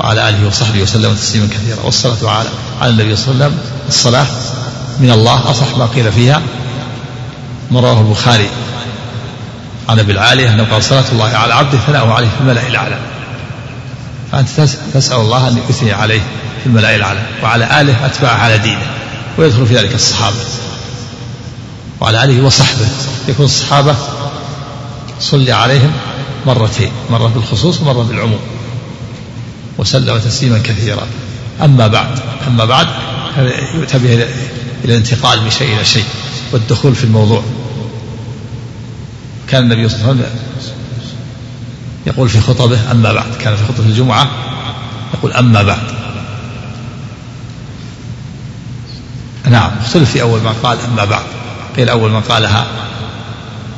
وعلى 0.00 0.28
آله 0.28 0.46
وصحبه 0.46 0.82
وسلم 0.82 1.14
تسليما 1.14 1.48
كثيرا. 1.48 1.80
والصلاة 1.84 2.30
على 2.30 2.48
على 2.80 2.90
النبي 2.90 3.16
صلى 3.16 3.32
الله 3.34 3.44
عليه 3.44 3.54
وسلم. 3.54 3.58
الصلاة 3.88 4.26
من 5.00 5.10
الله. 5.10 5.50
أصح 5.50 5.76
ما 5.76 5.86
قيل 5.86 6.12
فيها 6.12 6.42
ما 7.70 7.80
رواه 7.80 8.00
البخاري. 8.00 8.48
عن 9.88 9.98
أبي 9.98 10.12
العالية 10.12 10.54
أنه 10.54 10.66
قال 10.70 10.82
صلاه 10.82 11.04
الله 11.12 11.24
على 11.24 11.54
عبده 11.54 11.78
ثناؤه 11.78 12.12
عليه 12.12 12.28
في 12.28 12.40
الملأ 12.40 12.66
الأعلى. 12.66 12.98
فأنت 14.32 14.48
تسأل 14.94 15.16
الله 15.16 15.48
أن 15.48 15.58
يثني 15.70 15.92
عليه 15.92 16.20
في 16.62 16.66
الملأ 16.66 16.96
الأعلى 16.96 17.20
وعلى 17.42 17.80
آله 17.80 18.06
أتباعه 18.06 18.36
على 18.36 18.58
دينه 18.58 18.86
ويدخل 19.38 19.66
في 19.66 19.76
ذلك 19.76 19.94
الصحابة. 19.94 20.36
وعلى 22.00 22.24
آله 22.24 22.44
وصحبه 22.44 22.86
يكون 23.28 23.44
الصحابة 23.46 23.96
صلي 25.20 25.52
عليهم 25.52 25.92
مرتين 26.46 26.92
مرة 27.10 27.28
بالخصوص 27.28 27.80
ومرة 27.80 28.02
بالعموم. 28.02 28.40
وسلم 29.78 30.18
تسليما 30.18 30.58
كثيرا. 30.58 31.06
أما 31.64 31.86
بعد 31.86 32.18
أما 32.46 32.64
بعد 32.64 32.86
يؤتى 33.74 33.98
به 33.98 34.26
الانتقال 34.84 35.42
من 35.42 35.50
شيء 35.50 35.76
إلى 35.76 35.84
شيء 35.84 36.04
والدخول 36.52 36.94
في 36.94 37.04
الموضوع. 37.04 37.42
كان 39.48 39.62
النبي 39.62 39.88
صلى 39.88 39.98
الله 39.98 40.08
عليه 40.08 40.20
وسلم 40.20 40.38
يقول 42.06 42.28
في 42.28 42.40
خطبه 42.40 42.90
أما 42.90 43.12
بعد. 43.12 43.34
كان 43.40 43.56
في 43.56 43.62
خطبة 43.64 43.86
الجمعة 43.86 44.28
يقول 45.14 45.32
أما 45.32 45.62
بعد. 45.62 45.82
نعم 49.50 49.70
اختلف 49.80 50.10
في 50.10 50.22
أول 50.22 50.40
ما 50.40 50.54
قال 50.62 50.78
أما 50.80 51.04
بعد. 51.04 51.24
قيل 51.76 51.88
أول 51.88 52.10
ما 52.10 52.20
قالها 52.20 52.66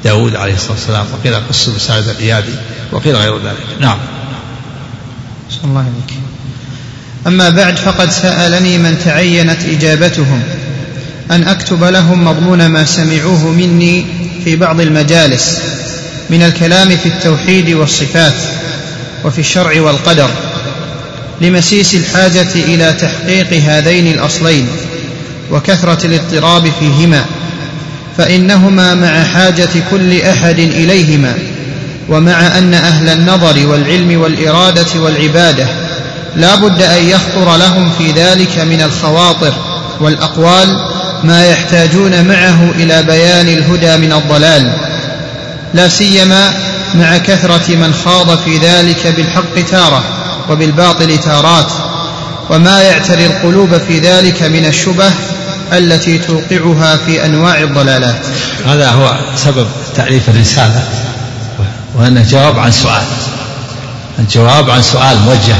داود 0.04 0.36
عليه 0.36 0.54
الصلاة 0.54 0.72
والسلام 0.72 1.06
وقيل 1.12 1.34
قص 1.48 1.68
بن 1.68 1.78
سعد 1.78 2.08
الإيادي 2.08 2.54
وقيل 2.92 3.16
غير 3.16 3.38
ذلك. 3.38 3.66
نعم. 3.80 3.98
الله 5.64 5.80
عليك 5.80 6.20
أما 7.26 7.50
بعد 7.50 7.76
فقد 7.76 8.10
سألني 8.10 8.78
من 8.78 8.98
تعينت 9.04 9.62
إجابتهم. 9.62 10.42
أن 11.30 11.42
أكتب 11.42 11.84
لهم 11.84 12.24
مضمون 12.24 12.66
ما 12.66 12.84
سمعوه 12.84 13.48
مني 13.48 14.06
في 14.44 14.56
بعض 14.56 14.80
المجالس 14.80 15.58
من 16.30 16.42
الكلام 16.42 16.88
في 16.88 17.06
التوحيد 17.06 17.70
والصفات 17.70 18.34
وفي 19.24 19.38
الشرع 19.38 19.80
والقدر 19.80 20.30
لمسيس 21.40 21.94
الحاجة 21.94 22.48
إلى 22.54 22.92
تحقيق 22.92 23.62
هذين 23.62 24.06
الأصلين 24.06 24.68
وكثرة 25.50 26.06
الاضطراب 26.06 26.72
فيهما 26.80 27.24
فإنهما 28.18 28.94
مع 28.94 29.24
حاجة 29.24 29.68
كل 29.90 30.20
أحد 30.20 30.58
إليهما 30.58 31.34
ومع 32.08 32.58
أن 32.58 32.74
أهل 32.74 33.08
النظر 33.08 33.66
والعلم 33.66 34.20
والإرادة 34.20 35.00
والعبادة 35.00 35.66
لا 36.36 36.54
بد 36.54 36.82
أن 36.82 37.04
يخطر 37.04 37.56
لهم 37.56 37.90
في 37.98 38.12
ذلك 38.12 38.58
من 38.58 38.82
الخواطر 38.82 39.52
والأقوال 40.00 40.76
ما 41.24 41.44
يحتاجون 41.44 42.24
معه 42.28 42.70
إلى 42.74 43.02
بيان 43.02 43.48
الهدى 43.48 43.96
من 43.96 44.12
الضلال 44.12 44.72
لا 45.74 45.88
سيما 45.88 46.52
مع 46.94 47.18
كثرة 47.18 47.76
من 47.76 47.94
خاض 48.04 48.38
في 48.38 48.58
ذلك 48.58 49.06
بالحق 49.06 49.54
تارة 49.70 50.02
وبالباطل 50.50 51.18
تارات 51.18 51.72
وما 52.50 52.82
يعتري 52.82 53.26
القلوب 53.26 53.78
في 53.78 53.98
ذلك 53.98 54.42
من 54.42 54.66
الشبه 54.66 55.12
التي 55.72 56.18
توقعها 56.18 56.96
في 56.96 57.24
أنواع 57.24 57.60
الضلالات. 57.60 58.26
هذا 58.66 58.90
هو 58.90 59.18
سبب 59.36 59.66
تأليف 59.96 60.28
الرسالة 60.28 60.82
وانه 61.94 62.22
جواب 62.30 62.58
عن 62.58 62.72
سؤال. 62.72 63.04
الجواب 64.18 64.70
عن 64.70 64.82
سؤال 64.82 65.18
موجه 65.20 65.56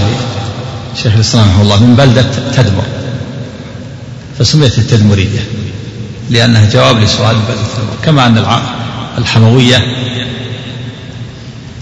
لشيخ 0.94 1.12
الإسلام 1.14 1.48
رحمه 1.48 1.62
الله 1.62 1.82
من 1.82 1.94
بلدة 1.94 2.26
تدمر. 2.56 2.95
فسميت 4.38 4.78
التدمريه 4.78 5.40
لأنها 6.30 6.70
جواب 6.70 7.00
لسؤال 7.00 7.36
من 7.36 7.42
بلده 7.48 7.62
تدمر 7.76 7.96
كما 8.04 8.26
أن 8.26 8.60
الحموية 9.18 9.78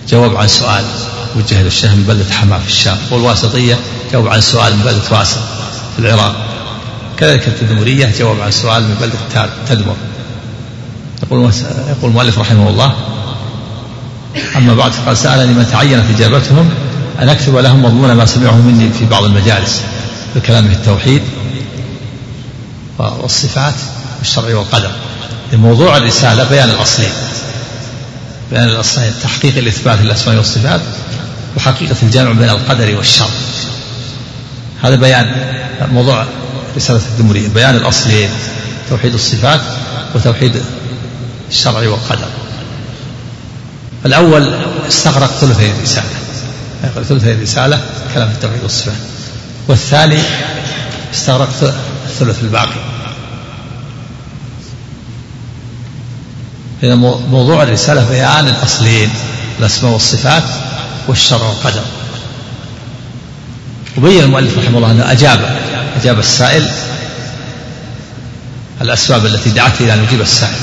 جواب 0.09 0.37
عن 0.37 0.49
سؤال 0.49 0.85
وجه 1.37 1.61
الشيخ 1.61 1.90
من 1.90 2.05
بلدة 2.09 2.35
حماه 2.35 2.59
في 2.59 2.69
الشام 2.69 2.97
والواسطية 3.11 3.79
جاوب 4.12 4.29
عن 4.29 4.40
سؤال 4.40 4.77
من 4.77 4.83
بلدة 4.85 5.19
واسط 5.19 5.38
في 5.97 5.99
العراق. 5.99 6.37
كذلك 7.19 7.49
التدمرية 7.49 8.12
جاوب 8.19 8.40
عن 8.40 8.51
سؤال 8.51 8.83
من 8.83 8.97
بلدة 9.01 9.49
تدمر. 9.69 9.97
يقول 11.23 11.53
يقول 11.88 12.11
المؤلف 12.11 12.38
رحمه 12.38 12.69
الله 12.69 12.95
أما 14.57 14.75
بعد 14.75 14.93
فقد 14.93 15.14
سألني 15.14 15.53
من 15.53 15.69
تعينت 15.73 16.05
إجابتهم 16.17 16.71
أن 17.23 17.29
أكتب 17.29 17.57
لهم 17.57 17.83
مضمون 17.83 18.12
ما 18.12 18.27
سمعه 18.27 18.57
مني 18.57 18.90
في 18.99 19.05
بعض 19.05 19.25
المجالس 19.25 19.83
بكلام 20.37 20.69
في 20.69 20.75
التوحيد. 20.75 21.23
والصفات 22.98 23.74
والشرع 24.18 24.54
والقدر. 24.54 24.90
موضوع 25.52 25.96
الرسالة 25.96 26.44
بيان 26.44 26.70
الأصلين. 26.70 27.12
بيان 28.50 28.64
الأصلين 28.64 29.12
تحقيق 29.22 29.57
الإثبات 29.59 29.98
للأسماء 29.98 30.37
والصفات 30.37 30.80
وحقيقة 31.57 31.96
الجمع 32.02 32.33
بين 32.33 32.48
القدر 32.48 32.96
والشر. 32.96 33.30
هذا 34.83 34.94
بيان 34.94 35.54
موضوع 35.92 36.26
رسالة 36.76 37.00
الدمرية 37.11 37.48
بيان 37.48 37.76
الأصلين 37.76 38.30
توحيد 38.90 39.14
الصفات 39.14 39.61
وتوحيد 40.14 40.62
الشرع 41.50 41.88
والقدر. 41.88 42.28
الأول 44.07 44.54
استغرق 44.88 45.30
ثلثي 45.40 45.70
الرسالة. 45.70 46.09
ثلثي 47.09 47.33
الرسالة 47.33 47.80
كلام 48.14 48.33
في 48.40 48.48
والصفات. 48.62 48.94
والثاني 49.68 50.22
استغرق 51.14 51.74
الثلث 52.14 52.42
الباقي. 52.42 52.81
إذا 56.83 56.94
موضوع 57.31 57.62
الرسالة 57.62 58.09
بيان 58.09 58.48
الأصلين 58.48 59.11
الأسماء 59.61 59.92
والصفات 59.92 60.42
والشرع 61.09 61.46
والقدر. 61.46 61.83
وبين 63.96 64.22
المؤلف 64.22 64.59
رحمه 64.59 64.79
الله 64.79 64.90
أنه 64.90 65.12
أجاب 65.12 65.61
أجاب 65.96 66.18
السائل 66.18 66.70
الأسباب 68.81 69.27
التي 69.27 69.50
دعت 69.50 69.81
إلى 69.81 69.94
أن 69.94 70.05
يجيب 70.05 70.20
السائل. 70.20 70.55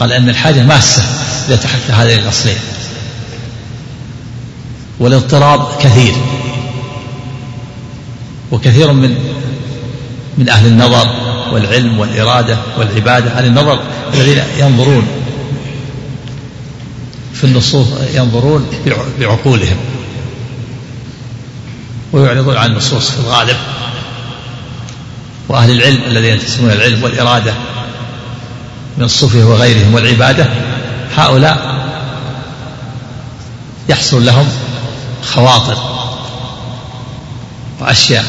قال 0.00 0.12
أن 0.12 0.28
الحاجة 0.28 0.62
ماسة 0.62 1.02
إلى 1.48 1.56
تحقيق 1.56 1.90
هذين 1.90 2.18
الأصلين. 2.18 2.58
والإضطراب 4.98 5.78
كثير. 5.80 6.14
وكثير 8.52 8.92
من 8.92 9.31
من 10.38 10.48
أهل 10.48 10.66
النظر 10.66 11.08
والعلم 11.52 11.98
والإرادة 11.98 12.58
والعبادة 12.78 13.30
أهل 13.30 13.46
النظر 13.46 13.82
الذين 14.14 14.42
ينظرون 14.58 15.06
في 17.34 17.44
النصوص 17.44 17.86
ينظرون 18.14 18.66
بعقولهم 19.20 19.76
ويعرضون 22.12 22.56
عن 22.56 22.70
النصوص 22.70 23.10
في 23.10 23.20
الغالب. 23.20 23.56
وأهل 25.48 25.70
العلم 25.70 26.02
الذين 26.06 26.32
ينتسبون 26.32 26.70
العلم 26.70 27.02
والإرادة 27.02 27.54
من 28.98 29.04
الصوفية 29.04 29.44
وغيرهم 29.44 29.94
والعبادة 29.94 30.48
هؤلاء 31.16 31.82
يحصل 33.88 34.26
لهم 34.26 34.48
خواطر 35.22 35.76
وأشياء. 37.80 38.24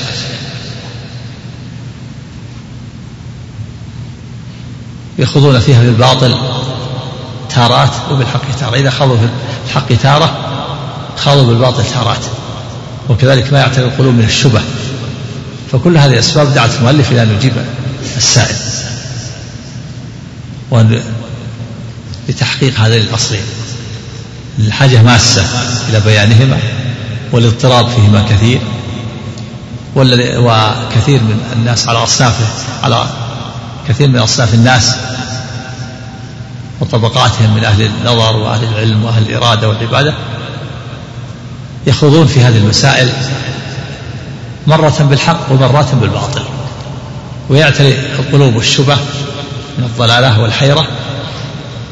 يخوضون 5.20 5.60
فيها 5.60 5.82
بالباطل 5.82 6.36
تارات 7.56 7.92
وبالحق 8.12 8.42
تارة. 8.60 8.76
إذا 8.76 8.90
خاضوا 8.90 9.18
في 9.18 9.28
الحق 9.68 9.88
تارة 10.04 10.38
خاضوا 11.18 11.44
بالباطل 11.44 11.84
تارات. 11.94 12.26
وكذلك 13.10 13.54
ما 13.54 13.60
يعتري 13.60 13.86
القلوب 13.86 14.14
من 14.14 14.24
الشبه. 14.24 14.62
فكل 15.72 15.98
هذه 15.98 16.14
الأسباب 16.14 16.54
دعت 16.54 16.70
المؤلف 16.80 17.12
إلى 17.12 17.24
أن 17.24 17.36
يجيب 17.38 17.54
السائل. 18.18 18.56
وأن 20.72 21.02
لتحقيق 22.30 22.80
هذين 22.80 23.02
الأصلين. 23.02 23.44
الحاجة 24.60 25.02
ماسة 25.02 25.46
إلى 25.90 26.00
بيانهما 26.00 26.58
والاضطراب 27.32 27.88
فيهما 27.90 28.26
كثير. 28.30 28.62
وكثير 29.96 31.20
من 31.22 31.40
الناس 31.56 31.88
على 31.88 32.04
أصنافه 32.04 32.46
على 32.84 33.06
كثير 33.88 34.08
من 34.08 34.20
أصناف 34.20 34.54
الناس 34.54 34.96
وطبقاتهم 36.82 37.56
من 37.56 37.64
أهل 37.64 37.82
النظر 37.82 38.36
وأهل 38.36 38.64
العلم 38.64 39.06
وأهل 39.06 39.24
الإرادة 39.24 39.70
والعبادة 39.70 40.14
يخوضون 41.88 42.28
في 42.28 42.42
هذه 42.42 42.58
المسائل 42.58 43.10
مرة 44.68 45.08
بالحق 45.10 45.52
ومرات 45.52 45.96
بالباطل 45.96 46.42
ويعتري 47.50 48.00
القلوب 48.20 48.56
والشبه 48.56 48.96
من 49.78 49.84
الضلالة 49.84 50.40
والحيرة 50.40 50.88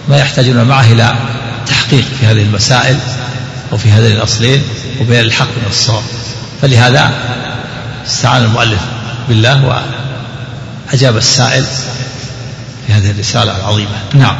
ما 0.09 0.17
يحتاجون 0.17 0.63
معه 0.63 0.91
إلى 0.91 1.15
تحقيق 1.67 2.05
في 2.19 2.25
هذه 2.25 2.41
المسائل 2.41 2.97
وفي 3.71 3.91
هذين 3.91 4.11
الأصلين 4.11 4.63
وبين 5.01 5.19
الحق 5.19 5.47
من 5.47 5.67
الصواب. 5.69 6.03
فلهذا 6.61 7.11
استعان 8.05 8.43
المؤلف 8.43 8.79
بالله 9.29 9.83
وأجاب 10.91 11.17
السائل 11.17 11.65
في 12.87 12.93
هذه 12.93 13.11
الرسالة 13.11 13.57
العظيمة. 13.57 13.95
نعم. 14.13 14.35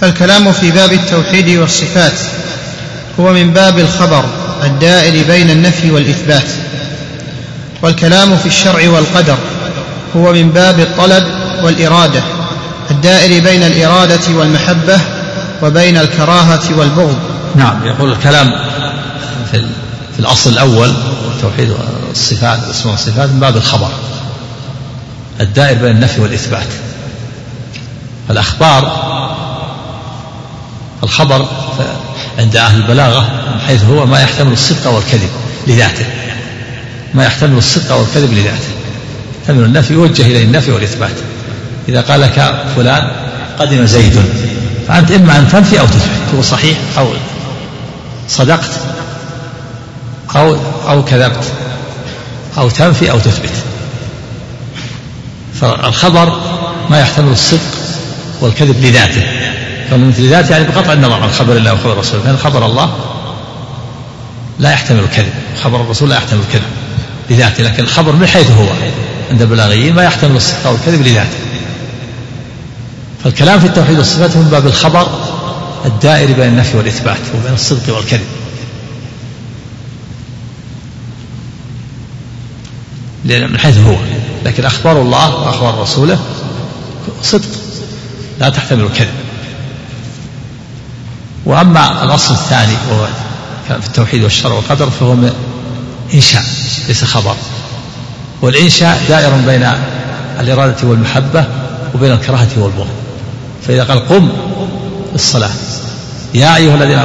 فالكلام 0.00 0.52
في 0.52 0.70
باب 0.70 0.92
التوحيد 0.92 1.48
والصفات 1.48 2.18
هو 3.20 3.32
من 3.32 3.52
باب 3.52 3.78
الخبر 3.78 4.24
الدائر 4.64 5.26
بين 5.26 5.50
النفي 5.50 5.90
والإثبات 5.90 6.48
والكلام 7.82 8.36
في 8.36 8.46
الشرع 8.46 8.88
والقدر 8.88 9.36
هو 10.16 10.32
من 10.32 10.50
باب 10.50 10.80
الطلب 10.80 11.24
والإرادة 11.62 12.22
الدائر 12.90 13.42
بين 13.42 13.62
الإرادة 13.62 14.34
والمحبة 14.34 15.00
وبين 15.62 15.96
الكراهة 15.96 16.78
والبغض. 16.78 17.18
نعم 17.54 17.86
يقول 17.86 18.12
الكلام 18.12 18.52
في, 19.50 19.66
في 20.22 20.28
الأصل 20.28 20.50
الأول 20.50 20.94
توحيد 21.42 21.74
الصفات 22.10 22.58
الاسماء 22.64 22.92
والصفات 22.92 23.28
من 23.28 23.40
باب 23.40 23.56
الخبر. 23.56 23.88
الدائر 25.40 25.78
بين 25.78 25.90
النفي 25.90 26.20
والإثبات. 26.20 26.66
الأخبار 28.30 28.92
الخبر 31.02 31.46
عند 32.38 32.56
أهل 32.56 32.76
البلاغة 32.76 33.20
من 33.54 33.60
حيث 33.60 33.84
هو 33.84 34.06
ما 34.06 34.20
يحتمل 34.20 34.52
الصدق 34.52 34.90
والكذب 34.90 35.28
لذاته. 35.66 36.06
ما 37.14 37.24
يحتمل 37.24 37.58
الصدق 37.58 37.94
والكذب 37.94 38.32
لذاته. 38.32 38.72
يحتمل 39.40 39.64
النفي 39.64 39.94
يوجه 39.94 40.22
إليه 40.22 40.44
النفي 40.44 40.70
والإثبات. 40.70 41.16
إذا 41.88 42.00
قال 42.00 42.20
لك 42.20 42.64
فلان 42.76 43.10
قدم 43.58 43.86
زيد 43.86 44.22
فأنت 44.88 45.10
إما 45.10 45.38
أن 45.38 45.48
تنفي 45.48 45.80
أو 45.80 45.86
تثبت. 45.86 46.10
تقول 46.30 46.44
صحيح 46.44 46.78
أو 46.98 47.08
صدقت؟ 48.28 48.70
أو 50.36 50.56
أو 50.88 51.04
كذبت 51.04 51.44
أو 52.58 52.68
تنفي 52.68 53.10
أو 53.10 53.18
تثبت. 53.18 53.52
فالخبر 55.60 56.40
ما 56.90 57.00
يحتمل 57.00 57.32
الصدق 57.32 57.60
والكذب 58.40 58.84
لذاته. 58.84 59.22
مثل 59.92 60.28
ذاته 60.28 60.52
يعني 60.52 60.64
بقطع 60.64 60.92
النظر 60.92 61.22
عن 61.22 61.30
خبر 61.30 61.56
الله 61.56 61.72
وخبر 61.74 61.98
رسوله 61.98 62.24
لأن 62.24 62.36
خبر 62.36 62.66
الله 62.66 62.92
لا 64.58 64.72
يحتمل 64.72 65.00
الكذب. 65.00 65.32
خبر 65.62 65.80
الرسول 65.80 66.10
لا 66.10 66.16
يحتمل 66.16 66.40
الكذب 66.48 66.62
لذاته. 67.30 67.64
لكن 67.64 67.82
الخبر 67.82 68.12
من 68.12 68.26
حيث 68.26 68.50
هو 68.50 68.66
عند 69.30 69.42
البلاغيين 69.42 69.94
ما 69.94 70.04
يحتمل 70.04 70.36
الصدق 70.36 70.70
والكذب 70.70 71.02
لذاته. 71.02 71.38
فالكلام 73.24 73.60
في 73.60 73.66
التوحيد 73.66 73.98
والصفات 73.98 74.36
من 74.36 74.48
باب 74.50 74.66
الخبر 74.66 75.06
الدائر 75.84 76.32
بين 76.32 76.48
النفي 76.48 76.76
والإثبات 76.76 77.20
وبين 77.34 77.54
الصدق 77.54 77.96
والكذب. 77.96 78.26
من 83.24 83.58
حيث 83.58 83.78
هو. 83.78 83.96
لكن 84.44 84.64
أخبار 84.64 85.02
الله 85.02 85.36
وأخبار 85.36 85.80
رسوله 85.80 86.18
صدق 87.22 87.48
لا 88.40 88.48
تحتمل 88.48 88.84
الكذب. 88.84 89.14
وأما 91.44 92.04
الأصل 92.04 92.34
الثاني 92.34 92.76
وهو 92.90 93.06
في 93.80 93.86
التوحيد 93.86 94.22
والشرع 94.22 94.54
والقدر 94.54 94.90
فهو 94.90 95.16
إنشاء 96.14 96.44
ليس 96.88 97.04
خبر. 97.04 97.34
والإنشاء 98.42 99.02
دائر 99.08 99.30
بين 99.46 99.68
الإرادة 100.40 100.88
والمحبة 100.88 101.44
وبين 101.94 102.12
الكراهة 102.12 102.48
والبغض. 102.56 102.86
فإذا 103.66 103.84
قال 103.84 104.08
قم 104.08 104.32
الصلاة 105.14 105.50
يا 106.34 106.56
أيها 106.56 106.74
الذين 106.74 106.98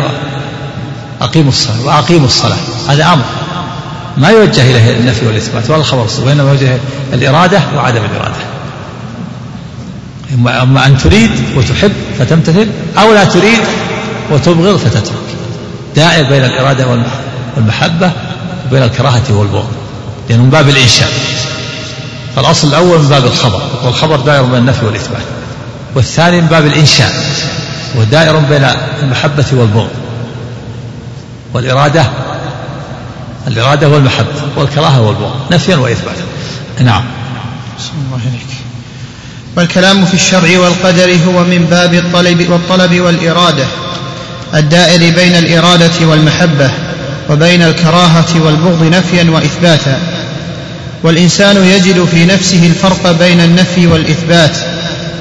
أقيموا 1.21 1.49
الصلاة 1.49 1.85
وأقيموا 1.85 2.27
الصلاة. 2.27 2.57
هذا 2.87 3.13
أمر. 3.13 3.25
ما 4.17 4.29
يوجه 4.29 4.61
إليه 4.61 4.99
النفي 4.99 5.25
والإثبات 5.25 5.69
ولا 5.69 5.79
الخبر 5.79 6.07
وإنما 6.25 6.51
يوجه 6.51 6.77
الإرادة 7.13 7.61
وعدم 7.75 8.01
الإرادة. 8.05 8.35
أما 10.61 10.85
أن 10.85 10.97
تريد 10.97 11.31
وتحب 11.55 11.91
فتمتثل 12.19 12.67
أو 12.97 13.13
لا 13.13 13.23
تريد 13.25 13.59
وتبغض 14.31 14.77
فتترك. 14.77 15.13
دائر 15.95 16.29
بين 16.29 16.43
الإرادة 16.43 16.85
والمحبة 17.57 18.11
وبين 18.67 18.83
الكراهة 18.83 19.23
والبغض 19.29 19.71
لأنه 20.29 20.43
من 20.43 20.49
باب 20.49 20.69
الإنشاء. 20.69 21.09
فالأصل 22.35 22.67
الأول 22.67 22.99
من 22.99 23.07
باب 23.07 23.25
الخبر 23.25 23.61
والخبر 23.83 24.15
دائر 24.15 24.43
بين 24.43 24.59
النفي 24.59 24.85
والإثبات. 24.85 25.25
والثاني 25.95 26.41
من 26.41 26.47
باب 26.47 26.65
الإنشاء 26.65 27.13
ودائر 27.95 28.37
بين 28.37 28.67
المحبة 29.03 29.45
والبغض. 29.51 29.89
والإرادة 31.53 32.05
الإرادة 33.47 33.89
والمحبة 33.89 34.41
والكراهة 34.55 35.01
والبغض 35.01 35.51
نفيا 35.51 35.75
وإثباتا. 35.75 36.23
نعم. 36.79 37.03
الله 38.07 38.21
إليك 38.27 38.47
والكلام 39.57 40.05
في 40.05 40.13
الشرع 40.13 40.59
والقدر 40.59 41.17
هو 41.27 41.43
من 41.43 41.67
باب 41.69 41.93
الطلب 41.93 42.49
والطلب 42.49 42.99
والإرادة 42.99 43.65
الدائر 44.53 45.15
بين 45.15 45.35
الإرادة 45.35 46.07
والمحبة 46.07 46.71
وبين 47.29 47.61
الكراهة 47.61 48.45
والبغض 48.45 48.83
نفيا 48.83 49.31
وإثباتا. 49.31 49.99
والإنسان 51.03 51.65
يجد 51.65 52.05
في 52.05 52.25
نفسه 52.25 52.67
الفرق 52.67 53.11
بين 53.11 53.41
النفي 53.41 53.87
والإثبات 53.87 54.57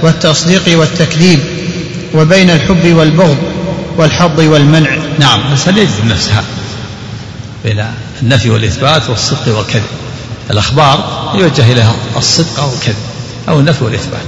والتصديق 0.03 0.79
والتكذيب 0.79 1.41
وبين 2.15 2.51
الحب 2.51 2.93
والبغض 2.93 3.37
والحظ 3.97 4.41
والمنع. 4.41 4.91
نعم 5.19 5.41
الإنسان 5.53 5.79
يجد 5.79 6.05
نفسها؟ 6.05 6.45
بين 7.67 7.85
النفي 8.23 8.51
والإثبات 8.51 9.11
والصدق 9.11 9.57
والكذب. 9.57 9.83
الأخبار 10.51 11.33
يوجه 11.35 11.73
إليها 11.73 11.95
الصدق 12.17 12.61
أو 12.61 12.73
الكذب 12.73 12.97
أو 13.49 13.61
النفي 13.61 13.85
والإثبات. 13.85 14.21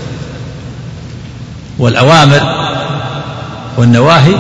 والأوامر 1.79 2.68
والنواهي 3.77 4.35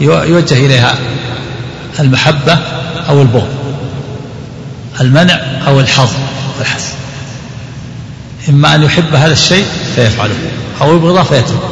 يوجه 0.00 0.66
إليها 0.66 0.98
المحبة 2.00 2.58
أو 3.08 3.22
البغض 3.22 3.48
المنع 5.00 5.40
أو 5.66 5.80
الحظ 5.80 6.10
والحث 6.58 6.94
إما 8.48 8.74
أن 8.74 8.82
يحب 8.82 9.14
هذا 9.14 9.32
الشيء 9.32 9.66
فيفعله 9.94 10.34
أو 10.80 10.96
يبغضه 10.96 11.22
فيتركه 11.22 11.70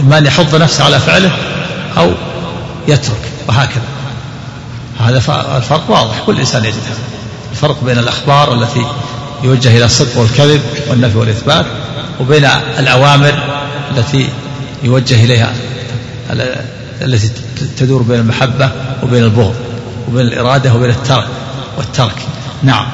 إما 0.00 0.18
أن 0.18 0.26
يحض 0.26 0.54
نفسه 0.54 0.84
على 0.84 0.98
فعله 0.98 1.32
أو 1.96 2.12
يترك 2.88 3.30
وهكذا. 3.48 3.93
هذا 5.00 5.16
الفرق 5.56 5.90
واضح 5.90 6.22
كل 6.26 6.38
إنسان 6.40 6.64
يجد 6.64 6.74
هذا 6.86 6.98
الفرق 7.52 7.84
بين 7.84 7.98
الأخبار 7.98 8.54
التي 8.54 8.86
يوجه 9.42 9.76
إلى 9.76 9.84
الصدق 9.84 10.18
والكذب 10.18 10.60
والنفي 10.88 11.18
والإثبات 11.18 11.66
وبين 12.20 12.44
الأوامر 12.78 13.34
التي 13.96 14.28
يوجه 14.82 15.24
إليها 15.24 15.52
التي 17.02 17.30
تدور 17.76 18.02
بين 18.02 18.20
المحبة 18.20 18.70
وبين 19.02 19.24
البغض 19.24 19.54
وبين 20.08 20.26
الإرادة 20.26 20.74
وبين 20.74 20.90
الترك 20.90 21.28
والترك. 21.78 22.16
نعم. 22.62 22.86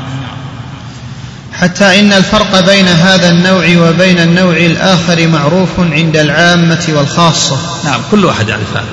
حتى 1.52 2.00
إن 2.00 2.12
الفرق 2.12 2.60
بين 2.60 2.88
هذا 2.88 3.30
النوع 3.30 3.88
وبين 3.88 4.18
النوع 4.18 4.56
الآخر 4.56 5.26
معروف 5.26 5.68
عند 5.78 6.16
العامة 6.16 6.84
والخاصة. 6.88 7.56
نعم 7.84 8.00
كل 8.10 8.24
واحد 8.24 8.48
يعرف 8.48 8.76
هذا. 8.76 8.84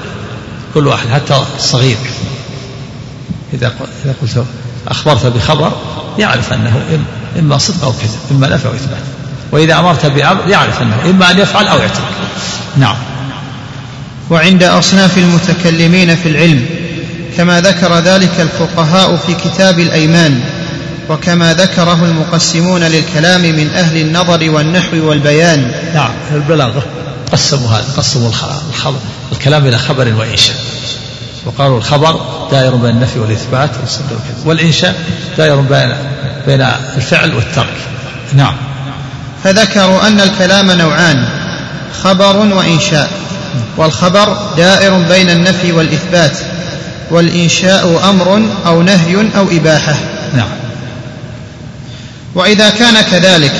كل 0.73 0.87
واحد 0.87 1.09
حتى 1.09 1.41
الصغير. 1.57 1.97
إذا 3.53 3.73
إذا 4.05 4.15
قلت 4.21 4.45
أخبرت 4.87 5.25
بخبر 5.25 5.71
يعرف 6.19 6.53
أنه 6.53 6.81
إما 7.39 7.57
صدق 7.57 7.83
أو 7.83 7.91
كذب 7.91 8.19
إما 8.31 8.47
نفع 8.47 8.69
أو 8.69 8.75
إثبات. 8.75 9.03
وإذا 9.51 9.79
أمرت 9.79 10.05
بأمر 10.05 10.47
يعرف 10.47 10.81
أنه 10.81 11.09
إما 11.09 11.31
أن 11.31 11.39
يفعل 11.39 11.67
أو 11.67 11.77
يترك. 11.77 12.03
نعم. 12.77 12.95
وعند 14.29 14.63
أصناف 14.63 15.17
المتكلمين 15.17 16.15
في 16.15 16.29
العلم 16.29 16.65
كما 17.37 17.61
ذكر 17.61 17.99
ذلك 17.99 18.31
الفقهاء 18.39 19.15
في 19.15 19.33
كتاب 19.33 19.79
الأيمان 19.79 20.41
وكما 21.09 21.53
ذكره 21.53 22.05
المقسمون 22.05 22.83
للكلام 22.83 23.41
من 23.41 23.69
أهل 23.75 23.97
النظر 23.97 24.49
والنحو 24.49 24.97
والبيان. 25.09 25.71
نعم. 25.93 26.11
البلاغة 26.31 26.85
قسموا 27.31 27.69
هذا 27.69 27.85
قسموا 27.97 28.31
الخبر 28.69 28.99
الكلام 29.31 29.67
إلى 29.67 29.77
خبر 29.77 30.13
وإنشاء. 30.13 30.55
وقالوا 31.45 31.77
الخبر 31.77 32.36
دائر 32.51 32.75
بين 32.75 32.89
النفي 32.89 33.19
والإثبات 33.19 33.69
والإنشاء 34.45 34.95
دائر 35.37 35.55
بين 35.55 35.93
بين 36.47 36.67
الفعل 36.97 37.35
والترك. 37.35 37.77
نعم. 38.33 38.55
فذكروا 39.43 40.07
أن 40.07 40.21
الكلام 40.21 40.71
نوعان 40.71 41.25
خبر 42.03 42.37
وإنشاء. 42.37 43.09
والخبر 43.77 44.37
دائر 44.57 44.97
بين 45.09 45.29
النفي 45.29 45.71
والإثبات. 45.71 46.37
والإنشاء 47.11 48.09
أمر 48.09 48.41
أو 48.65 48.81
نهي 48.81 49.15
أو 49.37 49.47
إباحة. 49.51 49.95
نعم. 50.35 50.49
وإذا 52.35 52.69
كان 52.69 53.01
كذلك 53.11 53.53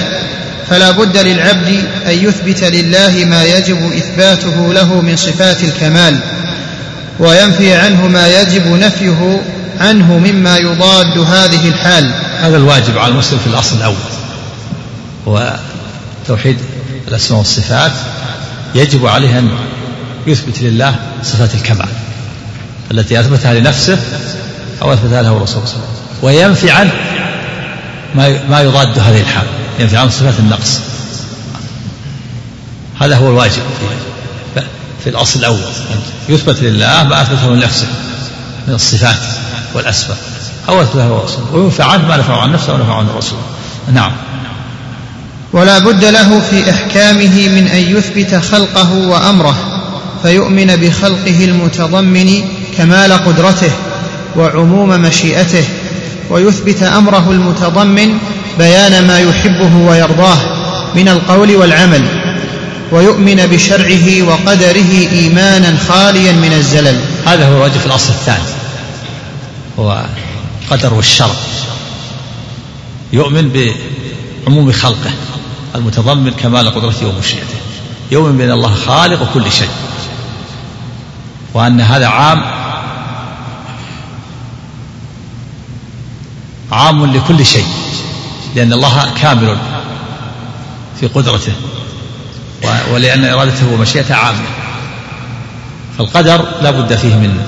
فلا 0.69 0.91
بد 0.91 1.17
للعبد 1.17 1.84
أن 2.08 2.26
يثبت 2.26 2.63
لله 2.63 3.26
ما 3.26 3.43
يجب 3.43 3.91
إثباته 3.97 4.73
له 4.73 5.02
من 5.02 5.15
صفات 5.15 5.63
الكمال. 5.63 6.19
وينفي 7.20 7.74
عنه 7.74 8.08
ما 8.08 8.28
يجب 8.28 8.68
نفيه 8.68 9.42
عنه 9.80 10.18
مما 10.18 10.58
يضاد 10.58 11.18
هذه 11.18 11.68
الحال. 11.68 12.12
هذا 12.42 12.58
الواجب 12.58 12.98
على 12.98 13.12
المسلم 13.12 13.40
في 13.40 13.48
الأصل 13.48 13.78
الأول. 13.78 13.96
هو 15.28 15.60
توحيد 16.28 16.58
الأسماء 17.08 17.40
والصفات 17.40 17.92
يجب 18.76 19.06
عليه 19.06 19.40
أن 19.40 19.50
يثبت 20.28 20.62
لله 20.62 20.96
صفات 21.24 21.56
الكمال 21.56 21.90
التي 22.92 23.20
أثبتها 23.20 23.54
لنفسه 23.54 23.98
أو 24.82 24.94
أثبتها 24.94 25.22
له 25.22 25.38
الرسول 25.38 25.68
صلى 25.68 25.76
الله 25.76 25.88
عليه 26.24 26.38
وسلم. 26.38 26.48
وينفي 26.48 26.72
عنه 26.72 26.92
ما 28.16 28.40
ما 28.50 28.62
يضاد 28.62 29.00
هذه 29.00 29.22
الحال. 29.22 29.48
ينفي 29.80 29.98
عنه 29.98 30.10
صفات 30.10 30.34
النقص. 30.40 30.80
هذا 33.02 33.16
هو 33.16 33.30
الواجب. 33.30 33.52
في, 33.52 33.88
في 35.08 35.13
الأصل 35.13 35.39
الأول. 35.39 35.60
يثبت 36.30 36.58
لله 36.62 37.04
ما 37.04 37.22
أثبته 37.22 37.56
لنفسه 37.56 37.88
من 38.67 38.74
الصفات 38.74 39.17
والأسماء 39.74 40.17
أو 40.70 40.82
أثبته 40.82 41.06
الرسول 41.06 41.43
وينفع 41.54 41.86
عنه 41.86 42.08
ما 42.08 42.17
نفعه 42.17 42.41
عن 42.41 42.52
نفسه 42.52 42.74
ونفعه 42.74 42.96
عن 42.96 43.08
الرسول. 43.08 43.39
نعم. 43.93 44.12
ولا 45.54 45.80
بد 45.80 46.06
له 46.06 46.41
في 46.50 46.72
إحكامه 46.72 47.50
من 47.50 47.67
أن 47.67 47.98
يثبت 47.98 48.36
خلقه 48.52 48.93
وأمره 48.93 49.56
فيؤمن 50.24 50.76
بخلقه 50.76 51.46
المتضمن 51.46 52.41
كمال 52.78 53.13
قدرته 53.13 53.72
وعموم 54.36 54.89
مشيئته 54.89 55.65
ويثبت 56.30 56.84
أمره 56.84 57.32
المتضمن 57.32 58.17
بيان 58.58 59.08
ما 59.08 59.20
يحبه 59.20 59.76
ويرضاه 59.76 60.38
من 60.96 61.08
القول 61.08 61.56
والعمل. 61.56 62.27
ويؤمن 62.91 63.36
بشرعه 63.36 64.23
وقدره 64.23 64.91
إيمانا 65.12 65.78
خاليا 65.88 66.32
من 66.32 66.54
الزلل. 66.54 67.02
هذا 67.26 67.47
هو 67.47 67.56
الواجب 67.56 67.78
في 67.78 67.86
الأصل 67.86 68.10
الثاني 68.10 68.43
هو 69.80 70.06
القدر 70.63 70.93
والشرع. 70.93 71.36
يؤمن 73.13 73.71
بعموم 74.45 74.71
خلقه 74.71 75.12
المتضمن 75.76 76.32
كمال 76.32 76.76
قدرته 76.76 77.08
ومشيئته. 77.08 77.58
يؤمن 78.12 78.38
بأن 78.38 78.52
الله 78.52 78.73
خالق 78.73 79.34
كل 79.34 79.52
شيء. 79.52 79.69
وأن 81.54 81.82
هذا 81.82 82.08
عام 82.08 82.43
عام 86.71 87.06
لكل 87.06 87.45
شيء. 87.45 87.67
لأن 88.56 88.73
الله 88.73 89.13
كامل 89.21 89.58
في 91.00 91.08
قدرته. 91.08 91.54
ولأن 92.94 93.26
إرادته 93.26 93.74
ومشيئته 93.74 94.16
عامة. 94.16 94.48
فالقدر 95.98 96.46
لا 96.62 96.72
بد 96.72 96.96
فيه 96.96 97.16
من 97.16 97.40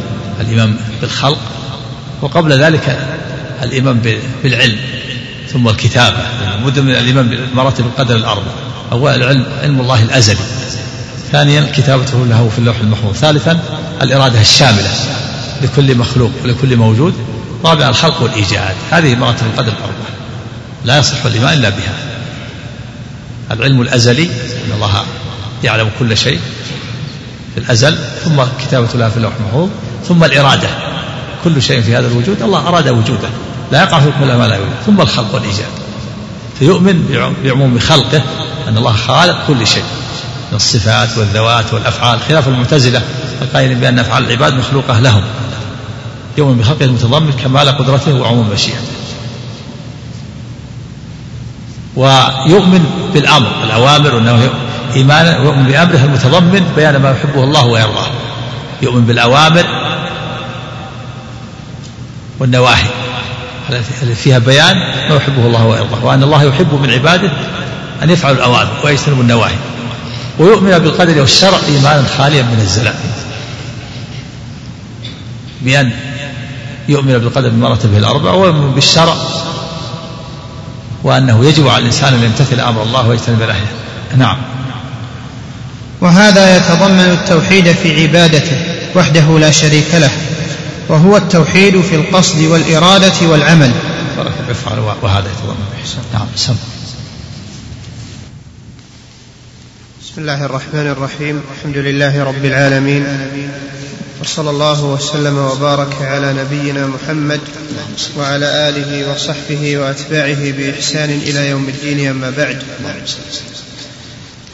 الإيمان 0.42 0.76
بالخلق 1.02 1.40
وقبل 2.22 2.54
ذلك 2.54 3.00
الإيمان 3.64 4.20
بالعلم 4.44 4.80
ثم 5.54 5.68
الكتابة. 5.68 6.18
بد 6.66 6.80
من 6.80 6.92
الإيمان 6.92 7.30
بمراتب 7.30 7.86
القدر 7.86 8.16
الأربع. 8.16 8.52
أول 8.92 9.16
العلم 9.16 9.46
علم 9.62 9.80
الله 9.80 10.04
الأزلي. 10.04 10.40
ثانيا 11.32 11.68
كتابته 11.76 12.26
له 12.26 12.50
في 12.50 12.60
اللوح 12.60 12.76
المحفوظ. 12.80 13.16
ثالثا 13.16 13.60
الإرادة 14.02 14.42
الشاملة 14.42 14.90
لكل 15.62 15.98
مخلوق 15.98 16.32
ولكل 16.44 16.76
موجود. 16.76 17.14
رابعا 17.66 17.90
الخلق 17.90 18.22
والإيجاد. 18.22 18.76
هذه 18.92 19.16
مراتب 19.16 19.46
القدر 19.46 19.72
الأربعة 19.72 20.10
لا 20.86 20.98
يصح 20.98 21.26
الإيمان 21.26 21.54
إلا 21.54 21.70
بها. 21.70 21.94
العلم 23.52 23.82
الأزلي 23.82 24.30
أن 24.70 24.76
الله 24.76 25.04
يعلم 25.64 25.90
كل 26.00 26.18
شيء 26.18 26.40
في 27.56 27.60
الأزل 27.60 27.98
ثم 28.24 28.44
كتابة 28.62 28.88
لها 28.96 29.10
في 29.10 29.18
اللوح 29.18 29.34
المحفوظ 29.40 29.70
ثم 30.08 30.24
الإرادة. 30.24 30.70
كل 31.44 31.62
شيء 31.62 31.82
في 31.82 31.96
هذا 31.96 32.08
الوجود 32.08 32.42
الله 32.42 32.68
أراد 32.68 32.88
وجوده. 32.88 33.30
لا 33.72 33.82
يقع 33.82 34.00
كل 34.00 34.34
ما 34.34 34.48
لا 34.48 34.56
يوجد 34.56 34.70
ثم 34.86 35.02
الخلق 35.02 35.34
والإيجاد. 35.34 35.70
فيؤمن 36.60 37.32
بعموم 37.44 37.80
خلقه 37.80 38.22
أن 38.68 38.78
الله 38.78 38.94
خالق 38.94 39.48
كل 39.48 39.68
شيء. 39.68 39.84
من 40.52 40.56
الصفات 40.56 41.18
والذوات 41.18 41.74
والأفعال 41.74 42.20
خلاف 42.20 42.48
المعتزلة 42.48 43.02
القائلين 43.42 43.80
بأن 43.80 44.00
أفعال 44.00 44.26
العباد 44.26 44.54
مخلوقة 44.54 45.00
لهم. 45.00 45.24
يؤمن 46.38 46.58
بخلقه 46.58 46.86
المتضمن 46.86 47.32
كمال 47.32 47.70
قدرته 47.70 48.14
وعموم 48.14 48.50
مشيئته. 48.50 48.99
ويؤمن 52.00 53.12
بالأمر 53.14 53.64
الأوامر 53.64 54.16
والنواهي 54.16 54.50
ايمانا 54.96 55.40
ويؤمن 55.40 55.64
بأمره 55.64 56.06
المتضمن 56.06 56.72
بيان 56.76 56.96
ما 56.96 57.12
يحبه 57.12 57.44
الله 57.44 57.66
ويرضاه. 57.66 58.08
يؤمن 58.82 59.06
بالأوامر 59.06 59.66
والنواهي 62.40 62.84
التي 63.70 64.16
فيها 64.16 64.40
بيان 64.40 64.76
ما 65.10 65.16
يحبه 65.16 65.46
الله 65.46 65.66
ويرضاه 65.66 66.06
وأن 66.06 66.24
الله 66.24 66.44
يحب 66.44 66.74
من 66.74 66.90
عباده 66.90 67.32
أن 68.04 68.10
يفعلوا 68.10 68.38
الأوامر 68.38 68.72
ويجتنبوا 68.84 69.24
النواهي. 69.24 69.56
ويؤمن 70.40 70.80
بالقدر 70.80 71.20
والشرع 71.20 71.60
إيمانا 71.68 72.04
خاليا 72.18 72.42
من 72.42 72.60
الزلل 72.62 72.94
بأن 75.62 75.92
يؤمن 76.90 77.18
بالقدر 77.18 77.50
بما 77.50 77.70
به 77.70 77.98
الأربع 77.98 78.32
ويؤمن 78.32 78.72
بالشرع 78.72 79.16
وأنه 81.04 81.46
يجب 81.46 81.68
على 81.68 81.82
الإنسان 81.82 82.14
أن 82.14 82.24
يمتثل 82.24 82.60
أمر 82.60 82.84
الله 82.84 83.08
ويجتنب 83.08 83.42
نهيه. 83.42 83.72
نعم. 84.18 84.38
وهذا 86.02 86.58
يتضمن 86.58 87.18
التوحيد 87.22 87.72
في 87.72 88.02
عبادته 88.02 88.58
وحده 88.96 89.40
لا 89.40 89.52
شريك 89.52 89.96
له 89.96 90.12
وهو 90.90 91.18
التوحيد 91.18 91.82
في 91.82 91.96
القصد 91.96 92.42
والإرادة 92.42 93.28
والعمل. 93.28 93.72
افعل 94.50 94.80
وهذا 94.80 95.28
يتضمن. 95.32 95.66
نعم 96.14 96.28
سم 96.36 96.56
بسم 100.02 100.22
الله 100.22 100.46
الرحمن 100.46 100.88
الرحيم. 100.88 101.42
الحمد 101.58 101.78
لله 101.78 102.24
رب 102.24 102.46
العالمين. 102.46 103.06
وصلى 104.22 104.50
الله 104.50 104.84
وسلم 104.86 105.38
وبارك 105.38 106.02
على 106.02 106.34
نبينا 106.34 106.88
محمد 106.88 107.40
وعلى 108.18 108.70
آله 108.70 109.12
وصحبه 109.14 109.78
وأتباعه 109.78 110.52
بإحسان 110.52 111.10
إلى 111.10 111.50
يوم 111.50 111.70
الدين 111.70 112.10
أما 112.10 112.30
بعد. 112.30 112.64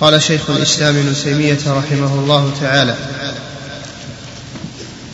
قال 0.01 0.21
شيخ 0.21 0.49
الإسلام 0.49 0.95
ابن 0.97 1.13
تيمية 1.23 1.58
رحمه 1.67 2.19
الله 2.19 2.51
تعالى 2.62 2.95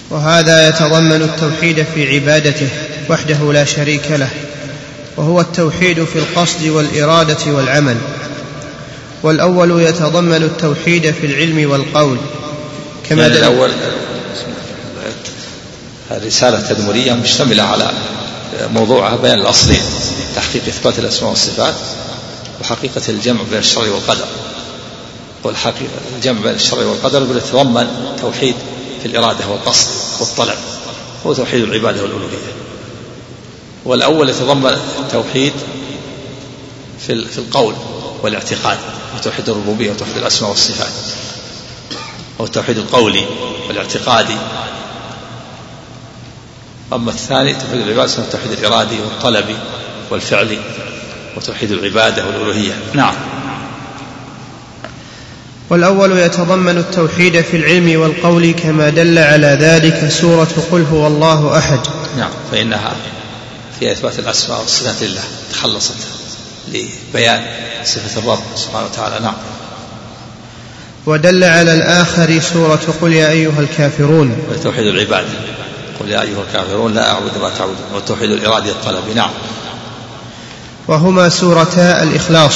وهذا 0.10 0.68
يتضمن 0.70 1.22
التوحيد 1.22 1.86
في 1.96 2.16
عبادته 2.16 2.70
وحده 3.10 3.54
لا 3.54 3.66
شريك 3.66 4.12
له 4.12 4.30
وهو 5.18 5.42
التوحيد 5.42 6.04
في 6.04 6.20
القصد 6.20 6.68
والإرادة 6.68 7.52
والعمل 7.52 7.98
والأول 9.24 9.82
يتضمن 9.82 10.44
التوحيد 10.44 11.12
في 11.12 11.26
العلم 11.26 11.72
والقول 11.72 12.18
كما 13.10 13.22
يعني 13.22 13.38
الأول 13.38 13.72
رسالة 16.12 16.60
تدمرية 16.70 17.14
مشتملة 17.14 17.64
على 17.64 17.92
موضوعها 18.74 19.16
بيان 19.16 19.40
الأصلين 19.40 19.82
تحقيق 20.36 20.68
إثبات 20.68 21.00
الأسماء 21.00 21.30
والصفات 21.30 21.76
وحقيقة 22.62 23.02
الجمع 23.10 23.42
بين 23.50 23.60
الشرع 23.60 23.88
والقدر. 23.88 24.26
والحقيقة 25.44 25.92
الجمع 26.16 26.42
بين 26.42 26.54
الشرع 26.54 26.86
والقدر 26.86 27.38
يتضمن 27.38 27.88
توحيد 28.22 28.56
في 29.02 29.08
الإرادة 29.08 29.48
والقصد 29.48 29.88
والطلب 30.20 30.58
هو 31.26 31.34
توحيد 31.34 31.64
العبادة 31.64 32.02
والألوهية. 32.02 32.54
والأول 33.86 34.30
يتضمن 34.30 34.78
التوحيد 35.00 35.54
في 37.08 37.26
في 37.26 37.38
القول 37.38 37.76
والاعتقاد 38.24 38.78
وتوحيد 39.18 39.50
الربوبية 39.50 39.92
وتوحيد 39.92 40.18
الأسماء 40.18 40.50
والصفات 40.50 40.92
أو 42.40 42.46
التوحيد 42.46 42.78
القولي 42.78 43.26
والاعتقادي 43.68 44.38
أما 46.94 47.12
الثاني 47.12 47.54
توحيد 47.54 47.82
العبادة 47.82 48.06
اسمه 48.06 48.26
التوحيد 48.26 48.52
الإرادي 48.52 49.00
والطلبي 49.00 49.56
والفعلي 50.10 50.60
وتوحيد 51.38 51.72
العبادة 51.72 52.26
والألوهية. 52.26 52.74
نعم. 52.94 53.14
والأول 55.70 56.18
يتضمن 56.18 56.78
التوحيد 56.78 57.42
في 57.42 57.58
العلم 57.58 58.02
والقول 58.02 58.52
كما 58.52 58.90
دل 58.90 59.20
على 59.20 59.48
ذلك 59.48 60.10
سورة 60.10 60.48
قل 60.72 60.86
هو 60.92 61.08
الله 61.08 61.58
أحد. 61.58 61.80
نعم. 62.18 62.30
فإنها 62.52 62.96
في 63.80 63.92
إثبات 63.92 64.20
الأسماء 64.20 64.60
والصفات 64.60 65.04
لله 65.04 65.24
تخلصت 65.52 65.96
لبيان 66.68 67.44
صفة 67.86 68.20
الرب 68.20 68.44
سبحانه 68.56 68.86
وتعالى. 68.86 69.20
نعم. 69.20 69.36
ودل 71.06 71.44
على 71.44 71.74
الآخر 71.74 72.40
سورة 72.40 72.96
قل 73.02 73.14
يا 73.14 73.30
أيها 73.30 73.60
الكافرون. 73.60 74.38
توحيد 74.64 74.86
العبادة. 74.86 75.28
قل 76.02 76.10
يا 76.10 76.22
أيها 76.22 76.42
الكافرون 76.50 76.94
لا 76.94 77.12
أعبد 77.12 77.38
ما 77.42 77.50
تعبدون 77.50 77.86
والتوحيد 77.94 78.32
الإرادي 78.32 78.72
الطلبي 78.72 79.14
نعم. 79.14 79.30
وهما 80.88 81.30
سورتا 81.30 82.04
الإخلاص. 82.04 82.54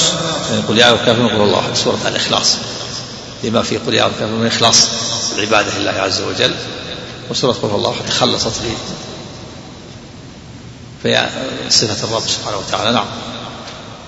يعني 0.52 0.62
قل 0.68 0.78
يا 0.78 0.86
أيها 0.86 0.94
الكافرون 0.94 1.28
قل 1.28 1.42
الله 1.42 1.64
سورة 1.74 2.00
الإخلاص. 2.08 2.58
لما 3.44 3.62
في 3.62 3.78
قل 3.78 3.94
يا 3.94 4.00
أيها 4.04 4.08
الكافرون 4.08 4.40
من 4.40 4.48
إخلاص 4.48 4.88
العبادة 5.38 5.78
لله 5.80 5.92
عز 5.92 6.22
وجل 6.22 6.52
وسورة 7.30 7.54
قل 7.54 7.70
الله 7.76 7.96
تخلصت 8.08 8.62
لي 8.64 8.72
في 11.04 11.30
صفة 11.70 12.08
الرب 12.08 12.24
سبحانه 12.28 12.58
وتعالى. 12.58 12.92
نعم. 12.92 13.06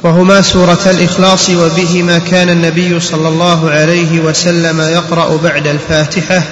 وهما 0.04 0.41
سورة 0.41 0.80
الإخلاص 0.86 1.50
وبهما 1.50 2.17
كان 2.17 2.50
النبي 2.50 3.00
صلى 3.00 3.28
الله 3.28 3.69
عليه 3.69 4.19
وسلم 4.19 4.82
يقرأ 4.82 5.38
بعد 5.43 5.67
الفاتحة. 5.67 6.43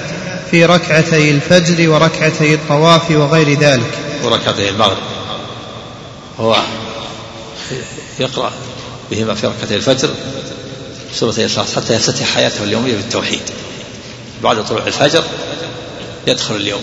في 0.50 0.64
ركعتي 0.64 1.30
الفجر 1.30 1.88
وركعتي 1.88 2.54
الطواف 2.54 3.10
وغير 3.10 3.58
ذلك. 3.58 3.98
وركعتي 4.22 4.68
المغرب. 4.68 5.02
هو 6.40 6.56
يقرأ 8.18 8.52
بهما 9.10 9.34
في 9.34 9.46
ركعتي 9.46 9.74
الفجر 9.74 10.10
سورة 11.14 11.34
الإخلاص 11.38 11.74
حتى 11.76 11.94
يفتتح 11.94 12.34
حياته 12.34 12.64
اليومية 12.64 12.94
بالتوحيد. 12.94 13.42
بعد 14.42 14.64
طلوع 14.64 14.86
الفجر 14.86 15.24
يدخل 16.26 16.56
اليوم. 16.56 16.82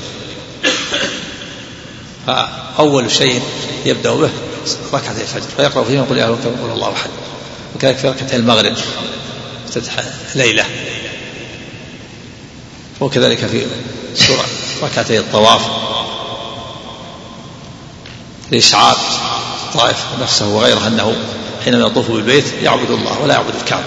فأول 2.28 3.12
شيء 3.12 3.42
يبدأ 3.86 4.14
به 4.14 4.30
ركعتي 4.94 5.22
الفجر 5.22 5.48
فيقرأ 5.58 5.84
فيهما 5.84 6.06
قل 6.10 6.18
يا 6.18 6.26
قل 6.26 6.72
الله 6.74 6.94
أحد. 6.94 7.10
وكذلك 7.76 7.98
في 7.98 8.10
ركعتي 8.10 8.36
المغرب 8.36 8.74
افتتح 9.68 10.04
ليلة. 10.36 10.66
وكذلك 13.04 13.38
في 13.38 13.66
سورة 14.16 14.46
ركعتي 14.84 15.20
الطواف 15.20 15.62
لإشعار 18.52 18.98
طائف 19.74 19.98
نفسه 20.22 20.48
وغيره 20.48 20.88
أنه 20.88 21.16
حينما 21.66 21.88
يطوف 21.88 22.12
بالبيت 22.12 22.46
يعبد 22.62 22.92
الله 22.92 23.22
ولا 23.24 23.34
يعبد 23.34 23.56
الكعبة 23.62 23.84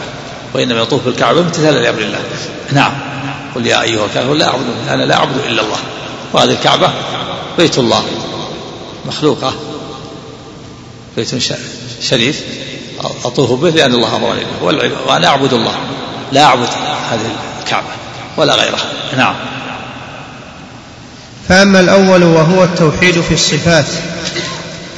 وإنما 0.55 0.81
يطوف 0.81 1.05
بالكعبة 1.05 1.41
امتثالا 1.41 1.79
لأمر 1.79 1.99
الله. 1.99 2.19
نعم. 2.73 2.93
قل 3.55 3.67
يا 3.67 3.83
أيها 3.83 4.05
الكافرون 4.05 4.39
لا 4.39 4.49
أعبد 4.49 4.65
أنا 4.89 5.03
لا 5.03 5.17
أعبد 5.17 5.37
إلا 5.37 5.63
الله. 5.63 5.79
وهذه 6.33 6.51
الكعبة 6.51 6.91
بيت 7.59 7.79
الله 7.79 8.05
مخلوقة 9.07 9.55
بيت 11.17 11.35
شريف 12.03 12.43
أطوف 13.25 13.53
به 13.53 13.71
لأن 13.71 13.95
الله 13.95 14.17
أمرني 14.17 14.41
به 14.41 14.67
وأنا 15.07 15.29
أعبد 15.29 15.53
الله 15.53 15.75
لا 16.33 16.45
أعبد 16.45 16.69
هذه 17.11 17.31
الكعبة. 17.63 18.06
ولا 18.37 18.55
غيرها 18.55 18.85
نعم. 19.17 19.35
فأما 21.49 21.81
الأول 21.81 22.23
وهو 22.23 22.65
التوحيد 22.65 23.21
في 23.21 23.35
الصفات 23.35 23.87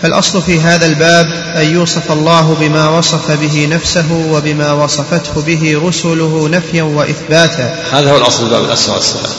فالأصل 0.03 0.42
في 0.42 0.61
هذا 0.61 0.87
الباب 0.87 1.27
أن 1.57 1.74
يوصف 1.74 2.12
الله 2.12 2.57
بما 2.61 2.89
وصف 2.89 3.30
به 3.30 3.68
نفسه 3.70 4.12
وبما 4.30 4.72
وصفته 4.72 5.43
به 5.43 5.80
رسله 5.84 6.49
نفيا 6.49 6.82
وإثباتا. 6.82 7.76
هذا 7.93 8.11
هو 8.11 8.16
الأصل 8.16 8.45
في 8.45 8.51
باب 8.51 8.64
الأسماء 8.64 8.97
والصفات. 8.97 9.30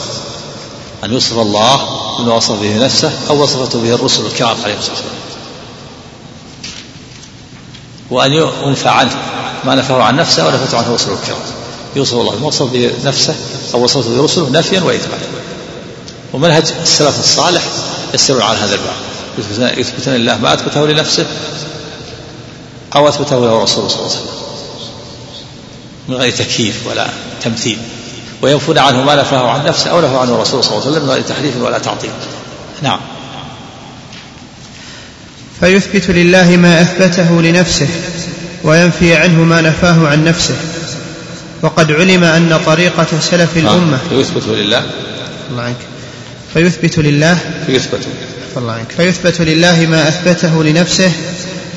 أن 1.04 1.12
يوصف 1.12 1.38
الله 1.38 1.80
بما 2.18 2.34
وصف 2.34 2.60
به 2.60 2.84
نفسه 2.84 3.12
أو 3.30 3.42
وصفته 3.42 3.80
به 3.82 3.94
الرسل 3.94 4.26
الكرام 4.26 4.56
عليه 4.64 4.78
الصلاة 4.78 4.96
والسلام. 4.96 5.20
وأن 8.10 8.32
ينفى 8.66 8.88
عنه 8.88 9.16
ما 9.64 9.74
نفاه 9.74 10.02
عن 10.02 10.16
نفسه 10.16 10.46
ونفته 10.46 10.78
عنه 10.78 10.86
الرسل 10.86 11.12
الكرام. 11.12 11.40
يوصف 11.96 12.14
الله 12.14 12.36
بما 12.36 12.46
وصف 12.46 12.72
به 12.72 12.90
نفسه 13.04 13.34
أو 13.74 13.84
وصفته 13.84 14.10
به 14.16 14.22
رسله 14.22 14.50
نفيا 14.50 14.80
وإثباتا 14.80 15.26
ومنهج 16.32 16.72
السلف 16.82 17.18
الصالح 17.18 17.62
يسيرون 18.14 18.42
على 18.42 18.58
هذا 18.58 18.74
الباب. 18.74 19.78
يثبتون 19.78 20.14
لله 20.14 20.38
ما 20.38 20.54
أثبته 20.54 20.86
لنفسه 20.86 21.26
أو 22.96 23.08
أثبته 23.08 23.40
له 23.40 23.62
رسوله 23.62 23.88
صلى 23.88 23.98
الله 23.98 24.10
عليه 24.10 24.20
وسلم. 24.20 24.40
من 26.08 26.14
غير 26.16 26.32
تكييف 26.32 26.86
ولا 26.86 27.08
تمثيل. 27.42 27.78
وينفون 28.42 28.78
عنه 28.78 29.02
ما 29.02 29.14
نفاه 29.14 29.50
عن 29.50 29.64
نفسه 29.64 29.90
أو 29.90 30.00
نفاه 30.00 30.18
عنه 30.18 30.34
الرسول 30.34 30.64
صلى 30.64 30.72
الله 30.72 30.86
عليه 30.86 30.90
وسلم 30.90 31.06
من 31.06 31.10
غير 31.10 31.22
تحريف 31.22 31.56
ولا 31.62 31.78
تعطيل. 31.78 32.10
نعم. 32.82 33.00
فيثبت 35.60 36.10
لله 36.10 36.56
ما 36.56 36.82
أثبته 36.82 37.42
لنفسه 37.42 37.88
وينفي 38.64 39.16
عنه 39.16 39.44
ما 39.44 39.60
نفاه 39.60 40.08
عن 40.08 40.24
نفسه. 40.24 40.56
وقد 41.62 41.92
علم 41.92 42.24
أن 42.24 42.60
طريقة 42.66 43.06
سلف 43.20 43.56
الأمة. 43.56 43.98
يثبت 44.12 44.42
لله. 44.46 44.82
الله 45.50 45.62
عنك. 45.62 45.76
فيثبت 46.54 46.98
لله. 46.98 47.38
فيثبت. 47.66 48.00
الله 48.56 48.72
عنك. 48.72 48.92
فيثبت 48.96 49.40
لله 49.40 49.86
ما 49.86 50.08
أثبته 50.08 50.64
لنفسه 50.64 51.12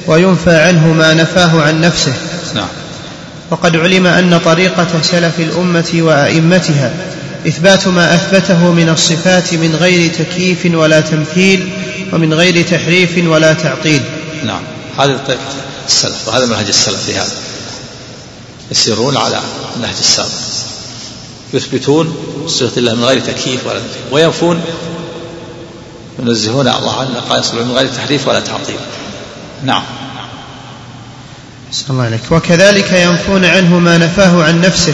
وينفى 0.07 0.55
عنه 0.55 0.93
ما 0.93 1.13
نفاه 1.13 1.61
عن 1.61 1.81
نفسه. 1.81 2.13
نعم. 2.55 2.67
وقد 3.51 3.75
علم 3.75 4.07
أن 4.07 4.39
طريقة 4.45 5.01
سلف 5.01 5.39
الأمة 5.39 5.91
وأئمتها 5.93 6.93
إثبات 7.47 7.87
ما 7.87 8.15
أثبته 8.15 8.71
من 8.71 8.89
الصفات 8.89 9.53
من 9.53 9.75
غير 9.75 10.11
تكييف 10.11 10.65
ولا 10.65 10.99
تمثيل 10.99 11.69
ومن 12.13 12.33
غير 12.33 12.65
تحريف 12.65 13.27
ولا 13.27 13.53
تعطيل. 13.53 14.01
نعم. 14.45 14.61
هذا 14.99 15.19
طريقة 15.27 15.41
السلف 15.87 16.27
وهذا 16.27 16.45
منهج 16.45 16.67
السلف 16.67 17.05
في 17.05 17.15
هذا. 17.15 17.42
يسيرون 18.71 19.17
على 19.17 19.39
نهج 19.81 19.95
السابق. 19.99 20.29
يثبتون 21.53 22.15
صفة 22.47 22.77
الله 22.77 22.95
من 22.95 23.03
غير 23.03 23.19
تكييف 23.19 23.67
ولا 23.67 23.79
تكييف. 23.79 24.13
وينفون 24.13 24.61
ينزهون 26.19 26.67
الله 26.67 26.99
عن 26.99 27.07
نقائص 27.13 27.53
من 27.53 27.71
غير 27.71 27.87
تحريف 27.87 28.27
ولا 28.27 28.39
تعطيل. 28.39 28.79
نعم. 29.63 29.83
الله 31.89 32.03
عليك 32.03 32.31
وكذلك 32.31 32.91
ينفون 32.91 33.45
عنه 33.45 33.79
ما 33.79 33.97
نفاه 33.97 34.43
عن 34.43 34.61
نفسه 34.61 34.93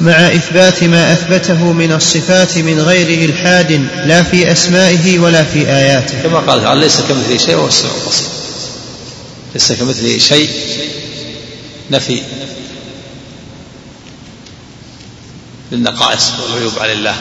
مع 0.00 0.12
إثبات 0.12 0.84
ما 0.84 1.12
أثبته 1.12 1.72
من 1.72 1.92
الصفات 1.92 2.58
من 2.58 2.80
غير 2.80 3.30
إلحاد 3.30 3.72
لا 4.06 4.22
في 4.22 4.52
أسمائه 4.52 5.18
ولا 5.18 5.44
في 5.44 5.68
آياته. 5.68 6.22
كما 6.22 6.38
قال 6.38 6.62
تعالى 6.62 6.80
ليس 6.80 7.00
كمثله 7.00 7.38
شيء 7.38 7.56
وهو 7.56 7.68
السميع 7.68 7.92
البصير. 7.94 8.28
ليس 9.54 9.72
كمثله 9.72 10.18
شيء 10.18 10.50
نفي 11.90 12.22
للنقائص 15.72 16.32
والعيوب 16.40 16.72
عن 16.80 16.90
الله. 16.90 17.14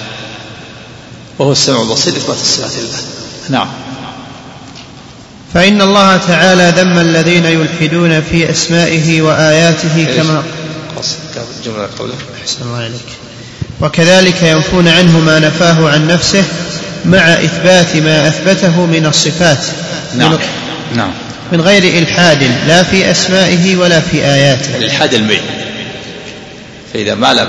وهو 1.40 1.52
السميع 1.52 1.82
البصير 1.82 2.14
إثبات 2.14 2.38
الصفات 2.38 2.72
لله. 2.72 3.00
نعم. 3.50 3.68
فإن 5.54 5.82
الله 5.82 6.18
تعالى 6.18 6.74
ذم 6.78 6.98
الذين 6.98 7.46
يلحدون 7.46 8.22
في 8.22 8.52
أسمائه 8.52 9.22
وآياته 9.22 10.06
كما 10.18 10.44
جملة 11.66 11.90
قوله 12.00 12.14
أحسن 12.42 12.62
الله 12.62 12.78
عليك. 12.78 13.10
وكذلك 13.82 14.44
ينفون 14.44 14.88
عنه 14.88 15.20
ما 15.20 15.40
نفاه 15.40 15.90
عن 15.90 16.08
نفسه 16.08 16.44
مع 17.06 17.18
إثبات 17.18 17.96
ما 17.96 18.28
أثبته 18.28 18.86
من 18.86 19.06
الصفات. 19.06 19.66
نعم. 20.16 20.38
نعم. 20.96 21.12
من 21.52 21.62
غير 21.62 22.00
إلحاد 22.00 22.44
لا 22.68 22.84
في 22.84 23.12
أسمائه 23.12 23.76
ولا 23.78 24.02
في 24.02 24.26
آياته. 24.26 24.78
الإلحاد 24.78 25.14
الميل 25.14 25.42
فإذا 26.94 27.16
مال 27.16 27.40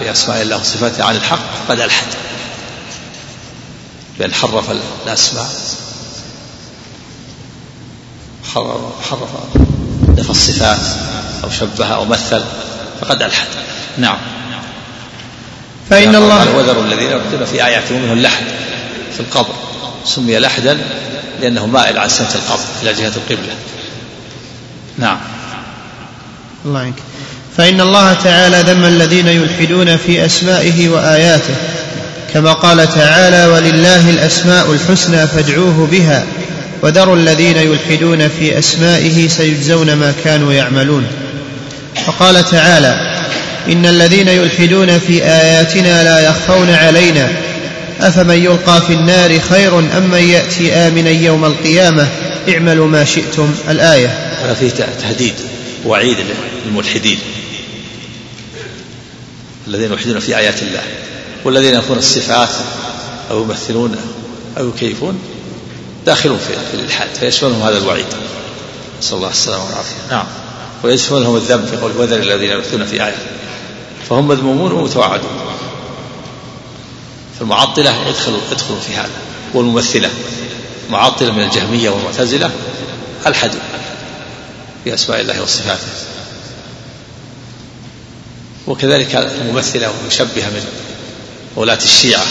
بأسماء 0.00 0.42
الله 0.42 0.56
وصفاته 0.56 1.04
عن 1.04 1.16
الحق 1.16 1.68
قد 1.68 1.80
ألحد 1.80 2.06
بأن 4.18 4.34
حرف 4.34 4.70
الأسماء 5.06 5.50
حرف 9.10 9.28
نفى 10.08 10.30
الصفات 10.30 10.78
أو 11.44 11.50
شبه 11.50 11.86
أو 11.86 12.04
مثل 12.04 12.44
فقد 13.00 13.22
ألحد. 13.22 13.46
نعم. 13.98 14.16
فإن 15.90 16.14
الله 16.14 16.56
وذروا 16.56 16.84
الذين 16.84 17.10
يبتون 17.10 17.44
في 17.44 17.66
آياتهم 17.66 18.02
منه 18.02 18.12
اللحد 18.12 18.44
في 19.14 19.20
القبر 19.20 19.54
سمي 20.04 20.38
لحدا 20.38 20.78
لأنه 21.40 21.66
مائل 21.66 21.98
عن 21.98 22.08
سنة 22.08 22.34
القبر 22.34 22.64
إلى 22.82 22.92
جهة 22.92 23.12
القبلة. 23.16 23.54
نعم. 24.98 25.18
الله 26.64 26.80
عنك 26.80 26.94
فإن 27.56 27.80
الله 27.80 28.12
تعالى 28.12 28.72
ذم 28.72 28.84
الذين 28.84 29.28
يلحدون 29.28 29.96
في 29.96 30.26
أسمائه 30.26 30.88
وآياته 30.88 31.54
كما 32.34 32.52
قال 32.52 32.88
تعالى 32.94 33.46
ولله 33.46 34.10
الأسماء 34.10 34.72
الحسنى 34.72 35.26
فادعوه 35.26 35.88
بها 35.92 36.24
وذروا 36.82 37.16
الذين 37.16 37.56
يلحدون 37.56 38.28
في 38.28 38.58
أسمائه 38.58 39.28
سيجزون 39.28 39.92
ما 39.94 40.14
كانوا 40.24 40.52
يعملون. 40.52 41.06
وقال 42.06 42.50
تعالى 42.50 42.96
إن 43.68 43.86
الذين 43.86 44.28
يلحدون 44.28 44.98
في 44.98 45.24
آياتنا 45.24 46.04
لا 46.04 46.28
يخفون 46.28 46.70
علينا 46.70 47.28
أفمن 48.00 48.44
يلقى 48.44 48.82
في 48.86 48.92
النار 48.92 49.40
خير 49.40 49.78
أم 49.78 50.10
من 50.12 50.28
يأتي 50.28 50.72
آمنا 50.72 51.10
يوم 51.10 51.44
القيامة؟ 51.44 52.06
اعملوا 52.48 52.88
ما 52.88 53.04
شئتم. 53.04 53.54
الآية. 53.70 54.18
هذا 54.44 54.54
فيه 54.54 54.70
تهديد 55.02 55.34
وعيد 55.86 56.16
للملحدين. 56.66 57.18
الذين 59.68 59.92
يلحدون 59.92 60.20
في 60.20 60.36
آيات 60.36 60.62
الله 60.62 60.82
والذين 61.44 61.74
ينفون 61.74 61.98
الصفات 61.98 62.48
أو 63.30 63.42
يمثلون 63.42 63.96
أو 64.58 64.68
يكيفون 64.68 65.18
داخلون 66.06 66.38
في, 66.38 66.76
الإلحاد 66.76 67.08
فيشملهم 67.20 67.62
هذا 67.62 67.78
الوعيد. 67.78 68.06
نسأل 69.00 69.16
الله 69.16 69.30
السلامة 69.30 69.64
والعافية. 69.64 69.94
نعم. 70.10 70.26
ويشملهم 70.84 71.36
الذنب 71.36 71.66
في 71.66 71.76
قول 71.76 71.92
وذر 71.96 72.16
الذين 72.16 72.50
يلحدون 72.50 72.86
في 72.86 73.04
آيات 73.04 73.14
فهم 74.08 74.28
مذمومون 74.28 74.72
ومتوعدون 74.72 75.30
فالمعطلة 77.38 78.08
يدخلوا 78.08 78.40
يدخلوا 78.52 78.80
في 78.80 78.94
هذا. 78.94 79.10
والممثلة. 79.54 80.10
معطلة 80.90 81.32
من 81.32 81.42
الجهمية 81.42 81.90
والمعتزلة. 81.90 82.50
الحدوا 83.26 83.60
في 84.84 84.94
أسماء 84.94 85.20
الله 85.20 85.42
وصفاته. 85.42 86.13
وكذلك 88.66 89.16
الممثلة 89.16 89.90
والمشبهة 89.90 90.50
من 90.50 90.64
ولاة 91.56 91.78
الشيعة 91.84 92.26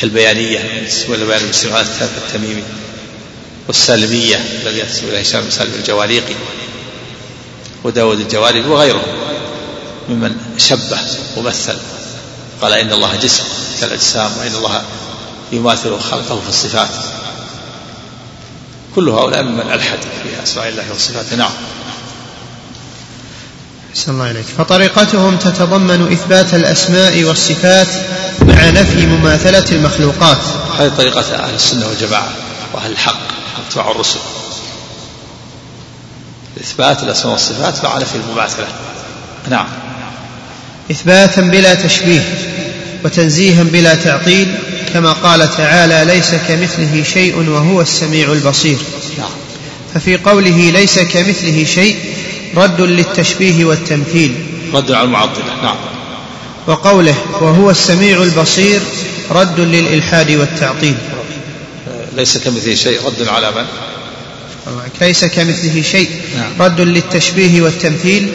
كالبيانية 0.00 0.88
ولا 1.08 1.24
بيان 1.24 1.40
المسلم 1.44 1.76
التميمي 2.26 2.62
والسالمية 3.68 4.36
الذي 4.36 4.78
ينتسب 4.78 5.08
إلى 5.08 5.22
هشام 5.22 5.42
بن 5.42 5.50
سالم 5.50 5.74
الجواليقي 5.74 6.34
وداود 7.84 8.20
الجواري 8.20 8.60
وغيرهم 8.60 9.02
ممن 10.08 10.36
شبه 10.58 10.98
ومثل 11.36 11.76
قال 12.62 12.72
إن 12.72 12.92
الله 12.92 13.16
جسم 13.16 13.44
كالأجسام 13.80 14.30
وإن 14.38 14.54
الله 14.54 14.82
يماثل 15.52 16.00
خلقه 16.00 16.40
في 16.40 16.48
الصفات 16.48 16.88
كل 18.94 19.08
هؤلاء 19.08 19.42
ممن 19.42 19.72
ألحد 19.72 19.98
في 19.98 20.42
أسماء 20.42 20.68
الله 20.68 20.84
وصفاته 20.94 21.36
نعم 21.36 21.52
أحسن 23.94 24.12
الله 24.12 24.30
إليك. 24.30 24.44
فطريقتهم 24.58 25.36
تتضمن 25.36 26.12
إثبات 26.12 26.54
الأسماء 26.54 27.24
والصفات 27.24 27.88
مع 28.40 28.70
نفي 28.70 29.06
مماثلة 29.06 29.64
المخلوقات. 29.72 30.38
هذه 30.78 30.88
طريقة 30.88 31.20
أهل 31.20 31.54
السنة 31.54 31.88
والجماعة 31.88 32.28
وأهل 32.72 32.92
الحق 32.92 33.20
أتباع 33.68 33.90
الرسل. 33.90 34.18
إثبات 36.60 37.02
الأسماء 37.02 37.32
والصفات 37.32 37.84
مع 37.84 37.98
نفي 37.98 38.14
المماثلة. 38.14 38.66
نعم. 39.50 39.66
إثباتا 40.90 41.40
بلا 41.40 41.74
تشبيه 41.74 42.22
وتنزيها 43.04 43.62
بلا 43.62 43.94
تعطيل 43.94 44.54
كما 44.94 45.12
قال 45.12 45.56
تعالى 45.56 46.14
ليس 46.14 46.34
كمثله 46.48 47.04
شيء 47.14 47.50
وهو 47.50 47.80
السميع 47.80 48.32
البصير. 48.32 48.78
نعم. 49.18 49.30
ففي 49.94 50.16
قوله 50.16 50.70
ليس 50.70 50.98
كمثله 50.98 51.64
شيء 51.64 51.98
رد 52.56 52.80
للتشبيه 52.80 53.64
والتمثيل. 53.64 54.34
رد 54.74 54.92
على 54.92 55.04
المعطلة 55.04 55.62
نعم. 55.62 55.76
وقوله 56.66 57.14
وهو 57.40 57.70
السميع 57.70 58.22
البصير 58.22 58.80
رد 59.30 59.60
للإلحاد 59.60 60.30
والتعطيل. 60.30 60.94
ليس 62.16 62.38
كمثله 62.38 62.74
شيء 62.74 63.00
رد 63.06 63.28
على 63.28 63.50
من؟ 63.50 63.66
ليس 65.00 65.24
كمثله 65.24 65.82
شيء. 65.82 66.10
نعم. 66.36 66.62
رد 66.62 66.80
للتشبيه 66.80 67.62
والتمثيل. 67.62 68.32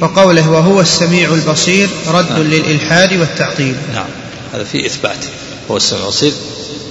وقوله 0.00 0.50
وهو 0.50 0.80
السميع 0.80 1.34
البصير 1.34 1.88
رد 2.06 2.30
نعم. 2.30 2.42
للإلحاد 2.42 3.12
والتعطيل. 3.12 3.74
نعم. 3.94 4.06
هذا 4.54 4.64
في 4.64 4.86
إثبات. 4.86 5.24
هو 5.70 5.76
السميع 5.76 6.02
البصير 6.02 6.32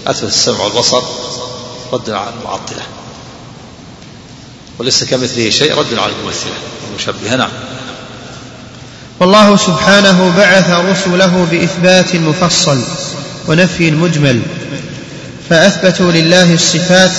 أثبت 0.07 0.29
السمع 0.29 0.59
والبصر 0.59 1.03
رد 1.93 2.09
على 2.09 2.33
المعطلة. 2.39 2.81
وليس 4.79 5.03
كمثله 5.03 5.49
شيء 5.49 5.75
رد 5.75 5.93
على 5.93 6.11
الممثلة 6.21 6.51
المشبهة 6.89 7.35
نعم 7.35 7.49
والله 9.19 9.57
سبحانه 9.57 10.33
بعث 10.37 10.69
رسله 10.69 11.47
بإثبات 11.51 12.15
مفصل 12.15 12.83
ونفي 13.47 13.91
مجمل 13.91 14.41
فأثبتوا 15.49 16.11
لله 16.11 16.53
الصفات 16.53 17.11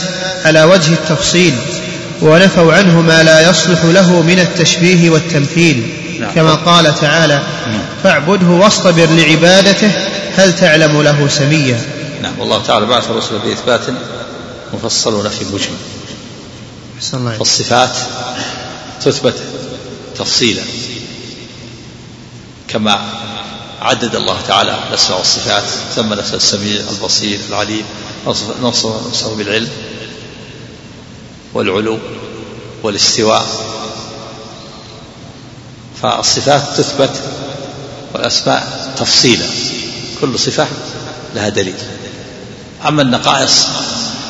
على 0.44 0.62
وجه 0.64 0.92
التفصيل 0.92 1.54
ونفوا 2.22 2.72
عنه 2.72 3.00
ما 3.00 3.22
لا 3.22 3.50
يصلح 3.50 3.84
له 3.84 4.22
من 4.22 4.38
التشبيه 4.38 5.10
والتمثيل 5.10 5.88
نعم. 6.20 6.34
كما 6.34 6.54
قال 6.54 6.94
تعالى 7.00 7.42
نعم. 7.66 7.80
فاعبده 8.02 8.46
واصطبر 8.46 9.06
لعبادته 9.06 9.90
هل 10.36 10.56
تعلم 10.56 11.02
له 11.02 11.28
سميا 11.28 11.80
نعم 12.22 12.38
والله 12.38 12.62
تعالى 12.62 12.86
بعث 12.86 13.10
رسله 13.10 13.38
بإثبات 13.38 13.80
مفصل 14.74 15.14
ونفي 15.14 15.44
مجمل 15.44 15.99
فالصفات 17.00 17.96
تثبت 19.04 19.34
تفصيلا. 20.16 20.62
كما 22.68 23.00
عدد 23.80 24.14
الله 24.14 24.40
تعالى 24.48 24.78
الأسماء 24.88 25.18
والصفات 25.18 25.64
سمى 25.96 26.16
نفسه 26.16 26.36
السميع 26.36 26.80
البصير 26.90 27.40
العليم 27.48 27.84
نصف 28.62 29.34
بالعلم 29.36 29.68
والعلو 31.54 31.98
والاستواء. 32.82 33.46
فالصفات 36.02 36.62
تثبت 36.76 37.20
والأسماء 38.14 38.92
تفصيلا. 38.98 39.46
كل 40.20 40.38
صفة 40.38 40.66
لها 41.34 41.48
دليل. 41.48 41.74
أما 42.88 43.02
النقائص 43.02 43.66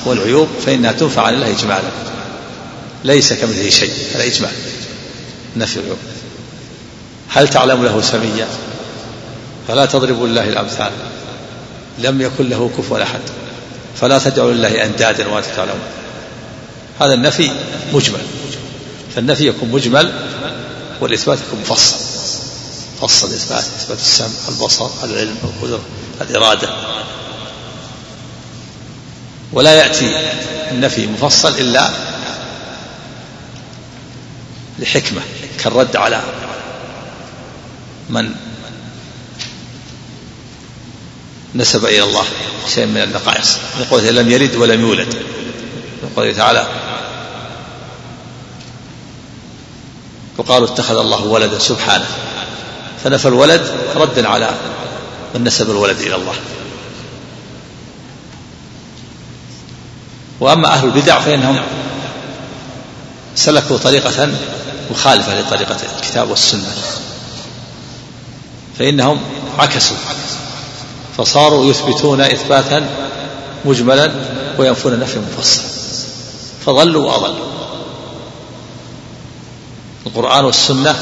والعيوب 0.06 0.48
فإنها 0.66 0.92
تنفع 0.92 1.22
عن 1.22 1.34
الله 1.34 1.50
إجمالا. 1.50 1.90
ليس 3.04 3.32
كمثله 3.32 3.70
شيء 3.70 3.92
هذا 4.14 4.24
إجمال 4.24 4.50
نفي 5.56 5.76
العيوب 5.76 5.98
هل 7.28 7.48
تعلم 7.48 7.84
له 7.84 8.00
سميا؟ 8.00 8.46
فلا 9.68 9.86
تضربوا 9.86 10.28
لله 10.28 10.48
الأمثال. 10.48 10.90
لم 11.98 12.20
يكن 12.20 12.48
له 12.48 12.70
كفوا 12.78 13.02
أحد. 13.02 13.20
فلا 14.00 14.18
تدعوا 14.18 14.52
لله 14.52 14.84
أندادا 14.84 15.28
وأنتم 15.28 15.48
تعلمون. 15.56 15.80
هذا 17.00 17.14
النفي 17.14 17.50
مجمل. 17.92 18.20
فالنفي 19.14 19.48
يكون 19.48 19.68
مجمل 19.68 20.12
والإثبات 21.00 21.38
يكون 21.48 21.60
مفصل. 21.60 21.96
فصل 23.00 23.28
الإثبات 23.28 23.64
إثبات 23.64 23.98
السمع 23.98 24.28
البصر 24.48 24.90
العلم 25.04 25.36
القدرة 25.44 25.80
الإرادة. 26.20 26.68
ولا 29.52 29.74
يأتي 29.74 30.16
النفي 30.70 31.06
مفصل 31.06 31.58
إلا 31.58 31.90
لحكمة 34.80 35.20
كالرد 35.58 35.96
على 35.96 36.20
من 38.10 38.34
نسب 41.54 41.84
إلى 41.84 42.02
الله 42.02 42.24
شيء 42.74 42.86
من 42.86 43.02
النقائص. 43.02 43.56
يقول 43.80 44.16
لم 44.16 44.30
يلد 44.30 44.56
ولم 44.56 44.80
يولد. 44.80 45.14
يقول 46.02 46.36
تعالى 46.36 46.66
وقالوا 50.38 50.68
اتخذ 50.68 50.96
الله 50.96 51.24
ولدا 51.24 51.58
سبحانه. 51.58 52.06
فنفى 53.04 53.28
الولد 53.28 53.76
ردا 53.94 54.28
على 54.28 54.50
من 55.34 55.44
نسب 55.44 55.70
الولد 55.70 56.00
إلى 56.00 56.14
الله. 56.14 56.34
وأما 60.40 60.68
أهل 60.68 60.84
البدع 60.84 61.20
فإنهم 61.20 61.60
سلكوا 63.34 63.78
طريقة 63.78 64.30
مخالفة 64.90 65.40
لطريقة 65.40 65.76
الكتاب 65.98 66.30
والسنة. 66.30 66.72
فإنهم 68.78 69.20
عكسوا. 69.58 69.96
فصاروا 71.18 71.64
يثبتون 71.64 72.20
إثباتا 72.20 72.88
مجملا 73.64 74.12
وينفون 74.58 75.00
نفيا 75.00 75.22
مفصلا 75.38 75.64
فضلوا 76.66 77.06
وأضلوا. 77.12 77.46
القرآن 80.06 80.44
والسنة 80.44 80.96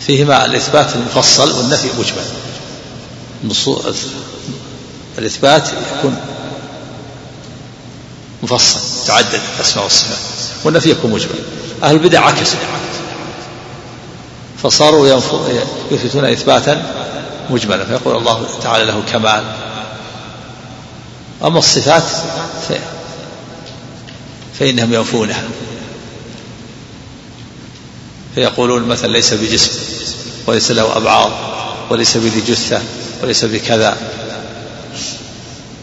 فيهما 0.00 0.44
الإثبات 0.44 0.96
المفصل 0.96 1.52
والنفي 1.52 1.88
مجمل. 1.98 2.24
الإثبات 5.18 5.68
يكون 5.98 6.16
مفصل 8.42 8.80
تعدد 9.06 9.40
الأسماء 9.56 9.84
والصفات 9.84 10.18
والنفي 10.64 10.90
يكون 10.90 11.10
مجمل. 11.10 11.61
أهل 11.82 11.94
البدع 11.94 12.20
عكسوا 12.20 12.58
فصاروا 14.62 15.20
يثبتون 15.90 16.24
إثباتا 16.24 16.82
مجملا 17.50 17.84
فيقول 17.84 18.16
الله 18.16 18.46
تعالى 18.62 18.84
له 18.84 19.02
كمال. 19.12 19.44
أما 21.44 21.58
الصفات 21.58 22.02
فإنهم 24.58 24.94
ينفونها. 24.94 25.42
فيقولون 28.34 28.84
مثلا 28.84 29.08
ليس 29.08 29.34
بجسم 29.34 29.80
وليس 30.46 30.70
له 30.70 30.96
أبعاض 30.96 31.32
وليس 31.90 32.16
بذي 32.16 32.40
جثة 32.40 32.82
وليس 33.22 33.44
بكذا. 33.44 33.96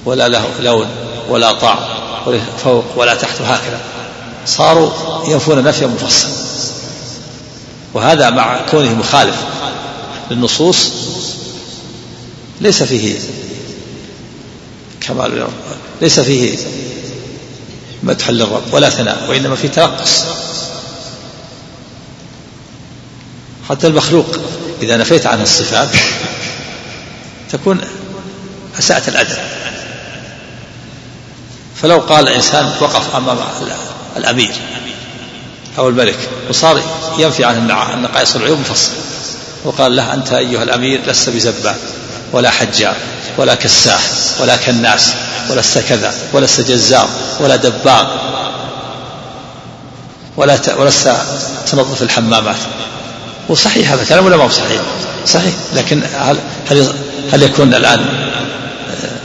ولا 0.06 0.28
له 0.28 0.50
لون 0.60 0.88
ولا 1.30 1.52
طعم 1.52 1.80
ولا 2.26 2.39
فوق 2.64 2.86
ولا 2.95 3.16
تحت 3.16 3.41
هكذا 3.41 3.80
صاروا 4.50 4.91
ينفون 5.28 5.64
نفيا 5.64 5.88
مفصل 5.88 6.28
وهذا 7.93 8.30
مع 8.30 8.60
كونه 8.72 8.93
مخالف 8.93 9.36
للنصوص 10.32 10.91
ليس 12.62 12.84
فيه 12.84 13.20
كمال 15.02 15.47
ليس 16.02 16.20
فيه 16.20 16.58
مدح 18.04 18.30
للرب 18.30 18.74
ولا 18.74 18.89
ثناء 18.89 19.26
وإنما 19.30 19.56
فيه 19.56 19.68
تنقص 19.68 20.24
حتى 23.70 23.88
المخلوق 23.88 24.26
إذا 24.82 24.97
نفيت 24.97 25.26
عنه 25.26 25.43
الصفات 25.43 25.89
تكون 27.52 27.82
أسأت 28.80 29.10
الأدب. 29.10 29.38
فلو 31.82 31.97
قال 31.97 32.28
الإنسان 32.28 32.72
وقف 32.82 33.16
أمام 33.16 33.38
الأمير. 34.18 34.51
أو 35.78 35.89
الملك 35.89 36.18
وصار 36.49 36.82
ينفي 37.18 37.45
عنه 37.45 37.93
النقائص 37.93 38.36
والعيوب 38.36 38.60
مفصل. 38.60 38.91
وقال 39.64 39.95
له 39.95 40.14
أنت 40.14 40.34
أيها 40.34 40.64
الأمير 40.64 41.01
لست 41.07 41.30
بزبان 41.30 41.76
ولا 42.32 42.49
حجار 42.49 42.95
ولا 43.38 43.55
كساح 43.55 44.01
ولا 44.39 44.55
كناس 44.55 45.14
ولست 45.49 45.78
كذا 45.78 46.14
ولست 46.34 46.62
جزار 46.62 47.10
ولا 47.39 47.55
دباغ 47.55 48.07
ولا 50.38 50.57
ولست 50.78 51.16
تنظف 51.72 52.01
الحمامات. 52.01 52.55
وصحيح 53.49 53.91
هذا 53.91 54.01
الكلام 54.01 54.26
ولا 54.26 54.38
ما 54.38 54.43
هو 54.43 54.49
صحيح؟ 54.49 54.82
صحيح. 55.26 55.53
لكن 55.76 56.03
هل 56.16 56.38
هل 56.70 56.93
هل 57.34 57.43
يكون 57.43 57.74
الآن 57.74 58.30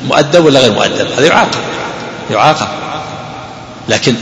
مؤدب 0.05 0.45
ولا 0.45 0.61
غير 0.61 0.72
مؤدب؟ 0.72 1.12
هذا 1.12 1.26
يعاقب. 1.26 1.61
يعاقب. 2.30 2.68
لكن 3.89 4.14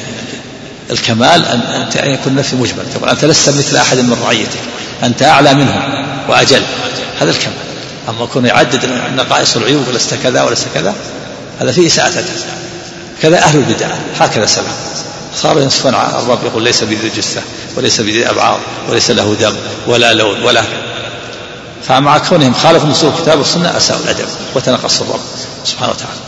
الكمال 0.93 1.47
أن 1.47 1.61
أن 2.03 2.11
يكون 2.11 2.33
النفي 2.33 2.57
مجمل. 2.57 2.85
تقول 2.95 3.09
أنت 3.09 3.25
لست 3.25 3.49
مثل 3.49 3.77
أحد 3.77 3.99
من 3.99 4.17
رعيتك. 4.25 4.61
أنت 5.03 5.23
أعلى 5.23 5.55
منهم 5.55 6.07
وأجل. 6.29 6.63
هذا 7.21 7.31
الكمال. 7.31 7.57
أما 8.09 8.25
يكون 8.25 8.47
يعدد 8.47 8.85
النقائص 8.85 9.57
والعيوب 9.57 9.89
ولست 9.89 10.15
كذا 10.23 10.43
ولست 10.43 10.67
كذا 10.75 10.95
هذا 11.61 11.73
فيه 11.73 11.87
إساءة. 11.87 12.25
كذا 13.23 13.39
أهل 13.39 13.59
البدع. 13.59 13.87
هكذا 14.21 14.47
سمع 14.47 14.65
صاروا 15.43 15.63
ينصفون 15.63 15.95
الرب 15.95 16.45
يقول 16.45 16.63
ليس 16.63 16.85
بذي 16.85 17.09
جثة 17.17 17.41
وليس 17.77 18.01
بذي 18.01 18.31
أبعاض 18.31 18.61
وليس 18.89 19.11
له 19.11 19.37
دم 19.41 19.55
ولا 19.87 20.15
لون 20.15 20.43
ولا 20.43 20.63
فمع 21.89 22.19
كونهم 22.19 22.55
خالفوا 22.55 22.89
نصوص 22.89 23.13
الكتاب 23.19 23.39
والسنة 23.39 23.77
أساءوا 23.77 24.03
الأدب 24.05 24.29
وتنقصوا 24.55 25.07
الرب 25.07 25.21
سبحانه 25.65 25.93
وتعالى. 25.93 26.21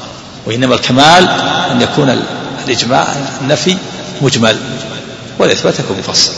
وإنما 0.47 0.75
الكمال 0.75 1.29
أن 1.71 1.81
يكون 1.81 2.23
الإجماع 2.67 3.07
النفي 3.41 3.77
مجمل. 4.25 4.59
والإثبات 5.39 5.79
يكون 5.79 5.99
مفصل. 5.99 6.33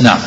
نعم. 0.00 0.18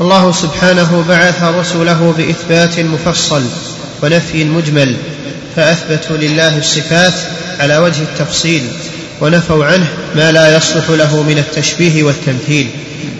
الله 0.00 0.32
سبحانه 0.32 1.04
بعث 1.08 1.42
رسله 1.42 2.14
بإثبات 2.18 2.78
مفصل 2.78 3.42
ونفي 4.02 4.44
مجمل 4.44 4.96
فأثبتوا 5.56 6.16
لله 6.16 6.58
الصفات 6.58 7.14
على 7.60 7.78
وجه 7.78 8.02
التفصيل 8.02 8.68
ونفوا 9.20 9.64
عنه 9.64 9.88
ما 10.14 10.32
لا 10.32 10.56
يصلح 10.56 10.90
له 10.90 11.22
من 11.22 11.38
التشبيه 11.38 12.02
والتمثيل. 12.02 12.70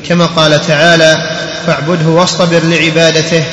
كما 0.08 0.26
قال 0.26 0.66
تعالى 0.66 1.30
فاعبده 1.66 2.06
واصطبر 2.08 2.60
لعبادته 2.64 3.44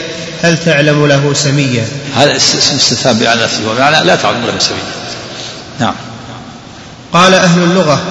هل 0.43 0.57
تعلم 0.65 1.07
له 1.07 1.33
سميا؟ 1.33 1.87
هذا 2.15 2.35
اسم 2.35 2.57
استفهام 2.57 3.19
بمعنى 3.19 4.05
لا 4.05 4.15
تعلم 4.15 4.45
له 4.45 4.59
سميا. 4.59 4.83
نعم. 5.79 6.10
قال 7.13 7.33
أهل 7.33 7.63
اللغة 7.63 8.01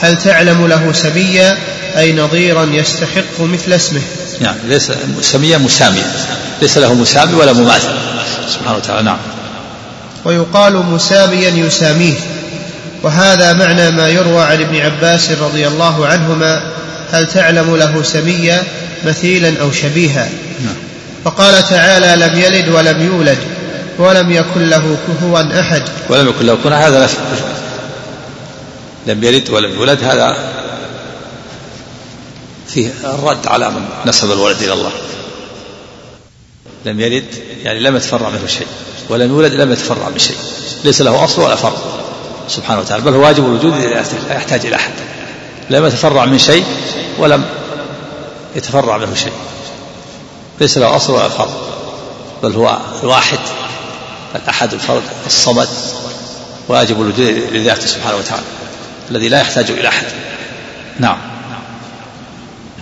هل 0.00 0.16
تعلم 0.16 0.66
له 0.66 0.92
سميا؟ 0.92 1.56
أي 1.98 2.12
نظيرا 2.12 2.64
يستحق 2.64 3.40
مثل 3.40 3.72
اسمه. 3.72 4.00
نعم 4.40 4.54
ليس 4.68 4.92
سميا 5.20 5.58
مساميا. 5.58 6.04
ليس 6.62 6.78
له 6.78 6.94
مسامي 6.94 7.34
ولا 7.34 7.52
مماثل. 7.52 7.88
سبحانه 8.48 8.76
وتعالى 8.76 9.02
نعم. 9.02 9.18
ويقال 10.24 10.76
مساميا 10.76 11.48
يساميه. 11.48 12.14
وهذا 13.02 13.52
معنى 13.52 13.90
ما 13.90 14.08
يروى 14.08 14.42
عن 14.42 14.60
ابن 14.60 14.76
عباس 14.76 15.30
رضي 15.30 15.66
الله 15.66 16.06
عنهما 16.06 16.62
هل 17.12 17.26
تعلم 17.26 17.76
له 17.76 18.02
سميا؟ 18.02 18.62
مثيلا 19.06 19.60
أو 19.60 19.72
شبيها. 19.72 20.28
نعم. 20.64 20.74
فقال 21.24 21.68
تعالى 21.68 22.26
لم 22.26 22.38
يلد 22.38 22.68
ولم 22.68 23.06
يولد 23.06 23.38
ولم 23.98 24.32
يكن 24.32 24.68
له 24.68 24.96
كفوا 25.08 25.60
أحد. 25.60 25.82
ولم 26.08 26.28
يكن 26.28 26.46
له 26.46 26.54
كفوا 26.54 26.70
هذا 26.70 27.08
لم 29.06 29.24
يلد 29.24 29.50
ولم 29.50 29.74
يولد 29.74 30.04
هذا 30.04 30.36
فيه 32.68 32.92
الرد 33.04 33.46
على 33.46 33.70
من 33.70 33.84
نسب 34.06 34.32
الولد 34.32 34.62
إلى 34.62 34.72
الله. 34.72 34.92
لم 36.84 37.00
يلد 37.00 37.24
يعني 37.62 37.80
لم 37.80 37.96
يتفرع 37.96 38.28
منه 38.28 38.46
شيء 38.46 38.66
ولم 39.08 39.30
يولد 39.30 39.52
لم 39.52 39.72
يتفرع 39.72 40.08
من 40.08 40.18
شيء 40.18 40.36
ليس 40.84 41.00
له 41.00 41.24
أصل 41.24 41.42
ولا 41.42 41.56
فرع. 41.56 41.76
سبحانه 42.48 42.80
وتعالى 42.80 43.02
بل 43.02 43.14
هو 43.14 43.20
واجب 43.20 43.44
الوجود 43.44 43.74
لا 43.74 44.04
يحتاج 44.36 44.66
إلى 44.66 44.76
أحد. 44.76 44.92
لم 45.70 45.86
يتفرع 45.86 46.24
من 46.24 46.38
شيء 46.38 46.64
ولم 47.18 47.44
يتفرع 48.56 48.96
منه 48.96 49.14
شيء. 49.14 49.32
ليس 50.60 50.78
له 50.78 50.96
أصل 50.96 51.12
ولا 51.12 51.28
فرع 51.28 51.50
بل 52.42 52.52
هو 52.52 52.78
الواحد 53.02 53.38
الأحد 54.34 54.74
الفرد 54.74 55.02
الصمد. 55.26 55.68
واجب 56.68 57.00
الوجود 57.00 57.20
لذاته 57.52 57.86
سبحانه 57.86 58.16
وتعالى. 58.16 58.44
الذي 59.10 59.28
لا 59.28 59.40
يحتاج 59.40 59.70
إلى 59.70 59.88
أحد. 59.88 60.06
نعم. 60.98 61.16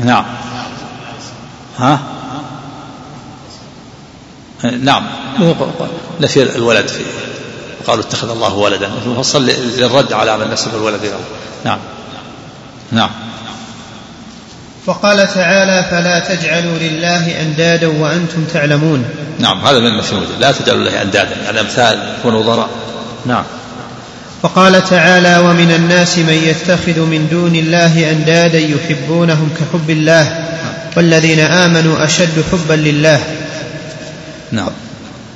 نعم. 0.00 0.24
ها؟ 1.78 2.00
نعم. 4.80 5.06
نفي 6.20 6.56
الولد 6.56 6.88
في 6.88 7.02
قالوا 7.86 8.04
اتخذ 8.04 8.30
الله 8.30 8.54
ولدا. 8.54 8.90
فصل 9.16 9.46
للرد 9.46 10.12
على 10.12 10.38
من 10.38 10.50
نسب 10.50 10.74
الولد 10.74 11.04
له 11.04 11.20
نعم. 11.64 11.78
نعم. 12.92 13.10
وقال 14.86 15.34
تعالى 15.34 15.86
فلا 15.90 16.18
تجعلوا 16.18 16.78
لله 16.78 17.40
أندادا 17.40 17.86
وأنتم 17.86 18.44
تعلمون. 18.44 19.04
نعم. 19.38 19.58
هذا 19.58 19.78
من 19.78 19.86
الوجود 19.86 20.28
لا 20.40 20.52
تجعلوا 20.52 20.82
لله 20.82 21.02
أندادا. 21.02 21.36
يعني 21.44 21.60
امثال 21.60 22.14
ونظراء 22.24 22.68
نعم. 23.26 23.44
وقال 24.43 24.84
تعالى 24.84 25.38
ومن 25.38 25.70
الناس 25.70 26.18
من 26.18 26.34
يتخذ 26.34 27.01
من 27.01 27.28
دون 27.30 27.57
الله 27.57 28.11
أندادا 28.11 28.59
يحبونهم 28.59 29.49
كحب 29.61 29.90
الله 29.90 30.47
والذين 30.97 31.40
آمنوا 31.40 32.05
أشد 32.05 32.45
حبا 32.53 32.74
لله. 32.74 33.20
نعم. 34.53 34.70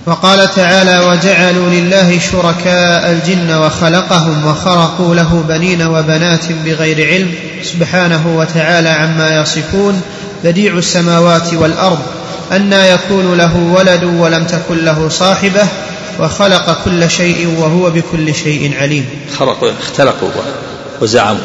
وقال 0.06 0.54
تعالى 0.54 0.98
وجعلوا 0.98 1.70
لله 1.70 2.18
شركاء 2.18 3.10
الجن 3.10 3.54
وخلقهم 3.54 4.46
وخرقوا 4.46 5.14
له 5.14 5.44
بنين 5.48 5.82
وبنات 5.82 6.44
بغير 6.64 7.08
علم 7.08 7.34
سبحانه 7.62 8.36
وتعالى 8.36 8.88
عما 8.88 9.40
يصفون 9.40 10.02
بديع 10.44 10.78
السماوات 10.78 11.54
والأرض 11.54 11.98
انى 12.52 12.90
يكون 12.90 13.38
له 13.38 13.56
ولد 13.56 14.04
ولم 14.04 14.44
تكن 14.44 14.84
له 14.84 15.08
صاحبة 15.08 15.62
وخلق 16.20 16.84
كل 16.84 17.10
شيء 17.10 17.54
وهو 17.58 17.90
بكل 17.90 18.34
شيء 18.34 18.76
عليم. 18.76 19.08
خلقوا 19.38 19.70
اختلقوا 19.80 20.30
وزعموا. 21.00 21.40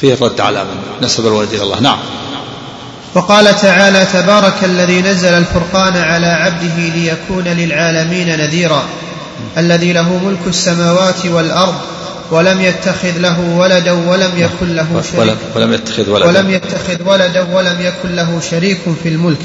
فيه 0.00 0.14
الرد 0.14 0.40
على 0.40 0.64
من 0.64 0.76
نسب 1.02 1.26
الولد 1.26 1.52
إلى 1.52 1.62
الله. 1.62 1.80
نعم. 1.80 1.98
وقال 3.14 3.60
تعالى 3.60 4.06
تبارك 4.12 4.64
الذي 4.64 5.02
نزل 5.02 5.28
الفرقان 5.28 5.96
على 5.96 6.26
عبده 6.26 6.94
ليكون 6.94 7.44
للعالمين 7.44 8.38
نذيرا 8.38 8.84
الذي 9.58 9.92
له 9.92 10.18
ملك 10.24 10.46
السماوات 10.46 11.26
والأرض 11.26 11.74
ولم 12.30 12.60
يتخذ 12.60 13.18
له 13.18 13.40
ولدا 13.40 13.92
ولم 13.92 14.32
يكن 14.36 14.76
له 14.76 15.02
شريك. 15.12 15.36
ولم 15.54 15.72
يتخذ 15.72 16.10
ولدا. 16.10 16.26
ولم 16.26 16.50
يتخذ 16.50 17.02
ولدا 17.06 17.46
ولم 17.52 17.76
يكن 17.80 18.16
له 18.16 18.40
شريك 18.50 18.80
في 19.02 19.08
الملك. 19.08 19.40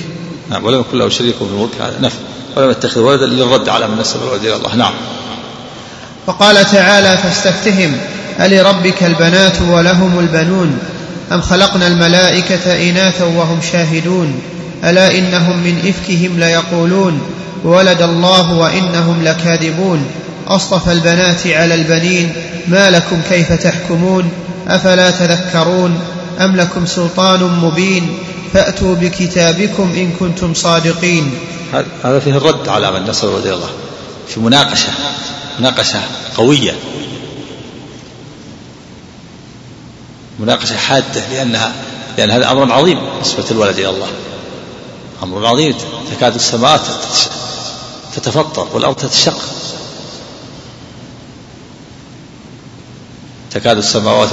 نعم 0.49 0.65
ولم 0.65 0.79
يكن 0.79 0.97
له 0.97 1.09
شريك 1.09 1.35
في 1.35 1.41
الملك 1.41 1.71
هذا 1.79 1.97
نفي. 2.01 2.15
ولم 2.55 2.71
يتخذ 2.71 2.99
ولدا 2.99 3.25
للرد 3.25 3.69
على 3.69 3.87
من 3.87 3.97
نسب 3.97 4.23
الولد 4.23 4.43
إلى 4.43 4.55
الله. 4.55 4.75
نعم. 4.75 4.93
وقال 6.27 6.65
تعالى 6.71 7.17
فاستفتهم 7.17 7.97
ألربك 8.39 9.03
البنات 9.03 9.61
ولهم 9.61 10.19
البنون؟ 10.19 10.77
أم 11.31 11.41
خلقنا 11.41 11.87
الملائكة 11.87 12.89
إناثا 12.89 13.25
وهم 13.25 13.59
شاهدون؟ 13.71 14.41
ألا 14.83 15.17
إنهم 15.17 15.57
من 15.57 15.79
إفكهم 15.89 16.39
ليقولون؟ 16.39 17.21
ولد 17.63 18.01
الله 18.01 18.53
وإنهم 18.53 19.23
لكاذبون. 19.23 20.05
أصطفى 20.47 20.91
البنات 20.91 21.47
على 21.47 21.75
البنين 21.75 22.33
ما 22.67 22.89
لكم 22.89 23.21
كيف 23.29 23.53
تحكمون؟ 23.53 24.31
أفلا 24.67 25.11
تذكرون؟ 25.11 25.99
أم 26.45 26.55
لكم 26.55 26.85
سلطان 26.85 27.43
مبين؟ 27.43 28.17
فأتوا 28.53 28.95
بكتابكم 28.95 29.93
إن 29.95 30.11
كنتم 30.19 30.53
صادقين. 30.53 31.39
هذا 32.03 32.19
فيه 32.19 32.37
الرد 32.37 32.67
على 32.67 32.91
من 32.91 33.07
نصر 33.07 33.27
رضي 33.27 33.53
الله. 33.53 33.69
في 34.27 34.39
مناقشة 34.39 34.93
مناقشة 35.59 36.01
قوية. 36.37 36.75
مناقشة 40.39 40.77
حادة 40.77 41.27
لأنها 41.31 41.73
لأن 42.17 42.31
هذا 42.31 42.51
أمر 42.51 42.71
عظيم 42.71 42.99
نسبة 43.21 43.45
الولد 43.51 43.79
إلى 43.79 43.89
الله. 43.89 44.07
أمر 45.23 45.45
عظيم 45.45 45.75
تكاد 46.11 46.35
السماوات 46.35 46.81
تتفطر 48.15 48.67
والأرض 48.73 48.95
تتشق. 48.95 49.37
تكاد 53.53 53.77
السماوات 53.77 54.29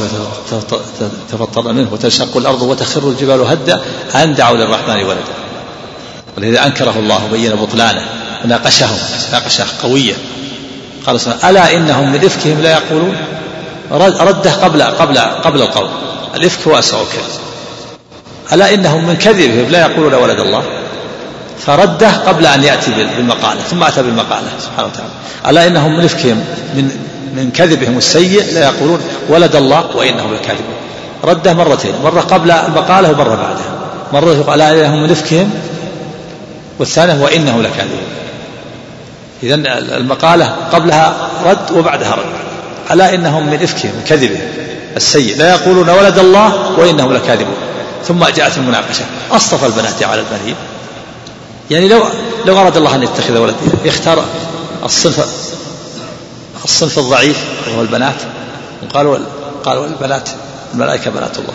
تتفطر 1.30 1.72
منه 1.72 1.88
وتنشق 1.92 2.36
الأرض 2.36 2.62
وتخر 2.62 3.08
الجبال 3.08 3.40
هدا 3.40 3.80
أن 4.14 4.34
دعوا 4.34 4.56
للرحمن 4.56 5.04
ولدا. 5.04 5.34
ولذا 6.36 6.66
أنكره 6.66 6.94
الله 6.98 7.24
وبين 7.24 7.54
بطلانه 7.54 8.06
وناقشهم 8.44 8.98
مناقشة 9.28 9.64
قوية. 9.82 10.14
قال 11.06 11.20
ألا 11.44 11.76
إنهم 11.76 12.12
من 12.12 12.24
إفكهم 12.24 12.60
لا 12.60 12.72
يقولون؟ 12.72 13.16
رده 14.20 14.52
قبل 14.52 14.82
قبل 14.82 15.18
قبل 15.18 15.62
القول. 15.62 15.88
الإفك 16.34 16.68
هو 16.68 16.78
الكذب 16.78 17.48
ألا 18.52 18.74
إنهم 18.74 19.06
من 19.06 19.16
كذبهم 19.16 19.70
لا 19.70 19.80
يقولون 19.80 20.14
ولد 20.14 20.40
الله؟ 20.40 20.62
فرده 21.66 22.10
قبل 22.26 22.46
أن 22.46 22.64
يأتي 22.64 22.90
بالمقالة 22.90 23.60
ثم 23.60 23.82
أتى 23.82 24.02
بالمقالة 24.02 24.48
سبحانه 24.60 24.88
وتعالى. 24.88 25.10
ألا 25.48 25.66
إنهم 25.66 25.96
من 25.98 26.04
إفكهم 26.04 26.44
من 26.74 26.90
من 27.36 27.50
كذبهم 27.50 27.98
السيء 27.98 28.44
لا 28.54 28.64
يقولون 28.64 29.00
ولد 29.28 29.56
الله 29.56 29.96
وإنهم 29.96 30.34
لكاذبون. 30.34 30.74
رده 31.24 31.54
مرتين 31.54 31.92
مرة 32.04 32.20
قبل 32.20 32.50
المقالة 32.50 33.10
ومرة 33.10 33.34
بعدها. 33.34 33.78
مرة 34.12 34.54
ألا 34.54 34.70
إنهم 34.70 35.02
من 35.02 35.10
إفكهم 35.10 35.50
والثانية 36.78 37.22
وإنهم 37.22 37.62
لكاذبون. 37.62 38.02
إذا 39.42 39.54
المقالة 39.96 40.56
قبلها 40.72 41.14
رد 41.44 41.70
وبعدها 41.76 42.12
رد. 42.12 42.32
ألا 42.90 43.14
إنهم 43.14 43.46
من 43.46 43.62
إفكهم 43.62 43.92
من 43.92 44.04
كذبهم 44.08 44.48
السيء. 44.96 45.36
لا 45.36 45.50
يقولون 45.50 45.90
ولد 45.90 46.18
الله 46.18 46.78
وإنهم 46.78 47.12
لكاذبون. 47.12 47.56
ثم 48.04 48.24
جاءت 48.24 48.58
المناقشة. 48.58 49.04
أصطفى 49.32 49.66
البنات 49.66 50.02
على 50.02 50.20
البنين 50.20 50.54
يعني 51.70 51.88
لو 51.88 52.02
لو 52.46 52.60
أراد 52.60 52.76
الله 52.76 52.94
أن 52.94 53.02
يتخذ 53.02 53.38
ولد 53.38 53.54
يختار 53.84 54.24
الصنف 54.84 55.28
الصنف 56.64 56.98
الضعيف 56.98 57.44
وهو 57.68 57.82
البنات. 57.82 58.14
وقالوا 58.82 59.18
قالوا 59.64 59.86
البنات 59.86 60.28
الملائكة 60.74 61.10
بنات 61.10 61.38
الله. 61.38 61.54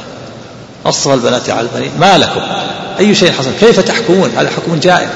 أصطفى 0.85 1.13
البنات 1.13 1.49
على 1.49 1.61
البنين. 1.61 1.91
ما 1.99 2.17
لكم؟ 2.17 2.41
أي 2.99 3.15
شيء 3.15 3.31
حصل؟ 3.31 3.51
كيف 3.59 3.79
تحكمون؟ 3.79 4.31
هذا 4.37 4.49
حكم 4.49 4.79
جائر 4.79 5.09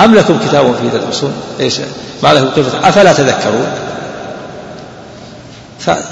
أم 0.00 0.14
لكم 0.14 0.38
كتاب 0.48 0.74
فيه 0.80 0.98
تدرسون 0.98 1.32
إيش؟ 1.60 1.80
ما 2.22 2.34
لكم 2.34 2.48
كيف 2.54 2.74
أفلا 2.84 3.12
تذكرون؟ 3.12 3.66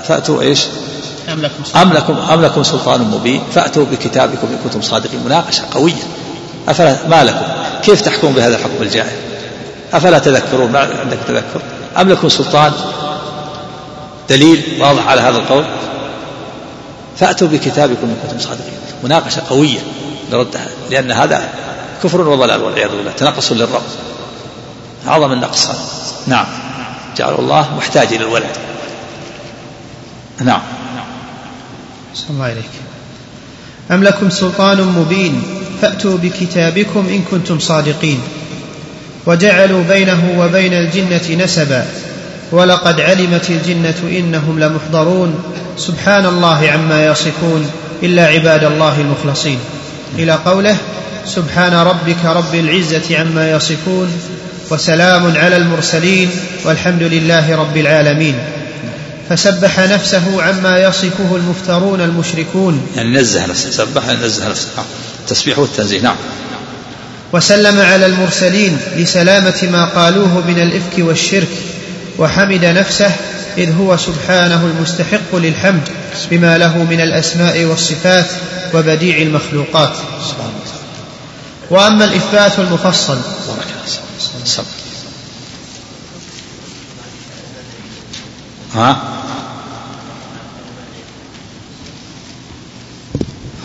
فأتوا 0.08 0.42
إيش؟ 0.42 0.60
أم 1.32 1.42
لكم 1.42 1.78
أم 1.80 1.92
لكم 1.92 2.16
أم 2.32 2.42
لكم 2.42 2.62
سلطان 2.62 3.00
مبين. 3.00 3.42
فأتوا 3.54 3.84
بكتابكم 3.84 4.46
إن 4.46 4.58
كنتم 4.64 4.82
صادقين. 4.82 5.20
مناقشة 5.24 5.62
قوية. 5.74 6.02
أفلا 6.68 6.96
ما 7.10 7.24
لكم؟ 7.24 7.46
كيف 7.82 8.00
تحكمون 8.00 8.34
بهذا 8.34 8.56
الحكم 8.56 8.82
الجاهل 8.82 9.16
أفلا 9.92 10.18
تذكرون؟ 10.18 10.72
ما 10.72 10.78
عندك 10.78 11.18
تذكر؟ 11.28 11.60
أم 12.00 12.08
لكم 12.08 12.28
سلطان؟ 12.28 12.72
دليل 14.28 14.78
واضح 14.80 15.08
على 15.08 15.20
هذا 15.20 15.36
القول؟ 15.36 15.64
فأتوا 17.16 17.48
بكتابكم 17.48 18.06
إن 18.06 18.16
كنتم 18.22 18.38
صادقين. 18.38 18.74
مناقشة 19.04 19.42
قوية 19.50 19.78
لردها 20.32 20.66
لأن 20.90 21.12
هذا 21.12 21.48
كفر 22.04 22.20
وضلال 22.20 22.62
والعياذ 22.62 22.88
بالله. 22.88 23.12
تنقص 23.12 23.52
للرب. 23.52 23.82
أعظم 25.08 25.32
النقص. 25.32 25.68
نعم. 26.26 26.46
جعل 27.16 27.34
الله 27.34 27.76
محتاج 27.76 28.06
إلى 28.06 28.24
الولد. 28.24 28.56
نعم. 30.40 30.62
صلى 32.14 32.30
الله 32.30 32.44
عليك 32.44 32.70
أم 33.90 34.04
لكم 34.04 34.30
سلطان 34.30 34.82
مبين؟ 34.82 35.42
فأتوا 35.82 36.18
بكتابكم 36.18 37.06
إن 37.08 37.22
كنتم 37.30 37.58
صادقين. 37.58 38.20
وجعلوا 39.26 39.82
بينه 39.88 40.34
وبين 40.38 40.72
الجنة 40.72 41.44
نسبا. 41.44 41.86
ولقد 42.52 43.00
علمت 43.00 43.50
الجنة 43.50 44.18
إنهم 44.18 44.60
لمحضرون. 44.60 45.34
سبحان 45.76 46.26
الله 46.26 46.70
عما 46.70 47.06
يصفون. 47.06 47.70
إلا 48.02 48.26
عباد 48.26 48.64
الله 48.64 49.00
المخلصين. 49.00 49.58
إلى 50.18 50.32
قوله 50.32 50.76
سبحان 51.26 51.74
ربك 51.74 52.24
رب 52.24 52.54
العزة 52.54 53.18
عما 53.18 53.50
يصفون. 53.50 54.12
وسلام 54.70 55.36
على 55.36 55.56
المرسلين. 55.56 56.30
والحمد 56.64 57.02
لله 57.02 57.56
رب 57.56 57.76
العالمين. 57.76 58.34
فسبح 59.28 59.80
نفسه 59.80 60.42
عما 60.42 60.78
يصفه 60.78 61.36
المفترون 61.36 62.00
المشركون. 62.00 62.86
يعني 62.96 63.18
نزه 63.18 63.46
نفسه. 63.46 63.70
سبح 63.70 64.08
نزه 64.08 64.48
نفسه. 64.48 64.68
التسبيح 65.22 65.58
والتنزيه 65.58 66.00
نعم. 66.00 66.16
وسلم 67.32 67.80
على 67.80 68.06
المرسلين 68.06 68.78
لسلامة 68.96 69.68
ما 69.72 69.84
قالوه 69.84 70.46
من 70.46 70.58
الإفك 70.62 70.98
والشرك 70.98 71.48
وحمد 72.18 72.64
نفسه 72.64 73.10
إذ 73.58 73.72
هو 73.76 73.96
سبحانه 73.96 74.66
المستحق 74.76 75.34
للحمد 75.36 75.88
بما 76.30 76.58
له 76.58 76.78
من 76.78 77.00
الأسماء 77.00 77.64
والصفات 77.64 78.26
وبديع 78.74 79.16
المخلوقات. 79.16 79.92
وأما 81.70 82.04
الإثبات 82.04 82.58
المفصل 82.58 83.18
ها؟ 88.74 88.96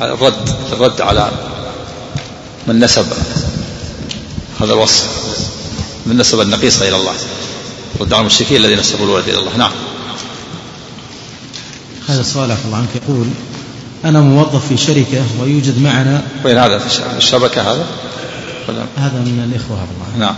الرد 0.02 0.50
الرد 0.72 1.02
على 1.02 1.32
من 2.68 2.80
نسب 2.80 3.06
هذا 4.62 4.74
الوصف 4.74 5.06
من 6.06 6.18
نسب 6.18 6.40
النقيصة 6.40 6.88
إلى 6.88 6.96
الله 6.96 7.14
رد 8.00 8.14
على 8.14 8.22
المشركين 8.22 8.58
الذين 8.58 8.80
نسبوا 8.80 9.06
الولد 9.06 9.30
إلى 9.30 9.40
الله. 9.40 9.58
نعم. 9.58 9.72
هذا 12.08 12.22
السؤال 12.22 12.52
عفى 12.52 12.66
الله 12.66 12.78
عنك. 12.78 12.90
يقول 12.96 13.28
أنا 14.06 14.22
موظف 14.22 14.68
في 14.68 14.78
شركة 14.78 15.24
ويوجد 15.42 15.82
معنا 15.82 16.24
وين 16.46 16.58
هذا؟ 16.58 16.78
في 16.78 17.18
الشبكة 17.18 17.62
هذا؟ 17.62 17.86
ولا؟ 18.70 18.86
هذا 18.98 19.20
من 19.20 19.52
الإخوة 19.52 19.78
الله. 19.78 20.28
نعم. 20.28 20.36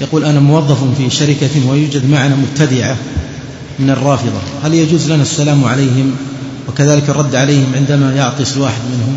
يقول 0.00 0.24
أنا 0.24 0.40
موظف 0.40 0.78
في 0.98 1.10
شركة 1.10 1.68
ويوجد 1.68 2.10
معنا 2.10 2.36
مبتدعة 2.36 2.96
من 3.78 3.90
الرافضة. 3.90 4.40
هل 4.64 4.74
يجوز 4.74 5.10
لنا 5.10 5.22
السلام 5.22 5.64
عليهم؟ 5.64 6.16
وكذلك 6.68 7.08
الرد 7.08 7.34
عليهم 7.34 7.72
عندما 7.74 8.14
يعطس 8.16 8.56
الواحد 8.56 8.80
منهم. 8.80 9.16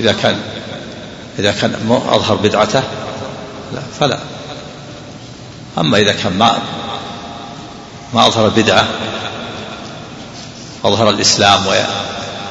إذا 0.00 0.12
كان 0.12 0.36
إذا 1.38 1.52
كان 1.52 1.74
أظهر 2.08 2.36
بدعته 2.36 2.82
لا 3.74 3.80
فلا. 4.00 4.18
أما 5.78 5.98
إذا 5.98 6.12
كان 6.12 6.38
ما 6.38 6.58
ما 8.14 8.26
أظهر 8.26 8.46
البدعة 8.46 8.86
أظهر 10.84 11.10
الإسلام 11.10 11.60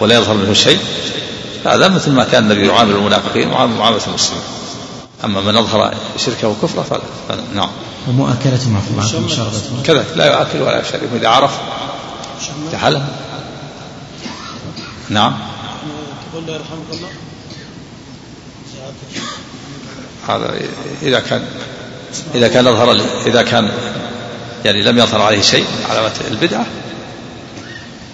ولا 0.02 0.16
يظهر 0.16 0.34
منه 0.34 0.54
شيء 0.54 0.80
هذا 1.66 1.88
مثل 1.88 2.12
ما 2.12 2.24
كان 2.24 2.44
النبي 2.44 2.68
يعامل 2.68 2.96
المنافقين 2.96 3.52
وعامل 3.52 3.76
معاملة 3.76 4.02
المسلمين. 4.08 4.44
أما 5.24 5.42
من 5.42 5.58
أظهر 5.58 5.94
شركه 6.18 6.48
وكفره 6.48 6.82
فلا, 6.82 7.02
فلا 7.30 7.42
نعم. 7.56 7.70
ومؤاكلتهم 8.08 8.78
عفوا 8.78 9.20
عنكم 9.20 9.84
كذلك 9.84 10.06
لا 10.16 10.26
يؤكل 10.26 10.62
ولا 10.62 10.82
يشرب 10.82 11.16
إذا 11.16 11.28
عرف 11.28 11.52
تعلم 12.80 13.08
نعم. 15.10 15.34
تقول 16.32 16.50
يرحمك 16.50 16.90
الله 16.94 17.10
هذا 20.28 20.54
إذا 21.02 21.20
كان 21.20 21.46
إذا 22.36 22.48
كان 22.48 22.68
أظهر 22.68 23.02
إذا 23.26 23.42
كان 23.42 23.72
يعني 24.66 24.82
لم 24.82 24.98
يظهر 24.98 25.22
عليه 25.22 25.42
شيء 25.42 25.64
من 25.64 25.86
علامات 25.90 26.12
البدعة 26.32 26.66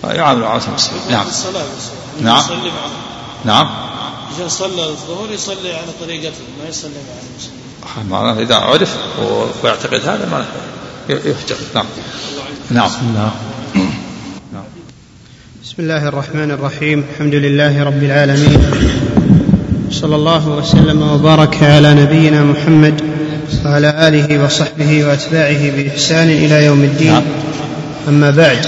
يعامل 0.04 0.42
معاملة 0.42 0.68
المسلمين 0.68 1.02
نعم. 1.10 1.26
نعم. 2.22 2.44
نعم. 3.46 3.70
إذا 4.38 4.48
صلى 4.48 4.86
الظهر 4.86 5.32
يصلي 5.32 5.74
على 5.74 5.92
طريقته 6.02 6.38
ما 6.64 6.70
يصلي 6.70 6.90
مع 6.90 7.16
المسلمين 7.32 8.10
معناه 8.10 8.42
إذا 8.42 8.56
عرف 8.56 8.96
ويعتقد 9.64 10.10
هذا 10.10 10.30
ما 10.32 10.46
يهجر 11.10 11.56
نعم. 11.76 11.86
نعم. 12.70 12.88
بسم 12.88 13.00
الله. 13.00 13.32
بسم 15.72 15.84
الله 15.84 16.08
الرحمن 16.08 16.52
الرحيم 16.52 17.04
الحمد 17.14 17.36
لله 17.36 17.84
رب 17.84 18.04
العالمين 18.04 18.60
صلى 19.92 20.16
الله 20.16 20.50
وسلم 20.50 21.02
وبارك 21.02 21.64
على 21.64 21.94
نبينا 21.94 22.44
محمد 22.44 23.02
وعلى 23.66 24.08
اله 24.08 24.44
وصحبه 24.44 25.06
واتباعه 25.06 25.72
باحسان 25.72 26.30
إلى 26.30 26.66
يوم 26.66 26.84
الدين 26.84 27.12
نعم. 27.12 27.24
اما 28.08 28.32
بعد 28.32 28.66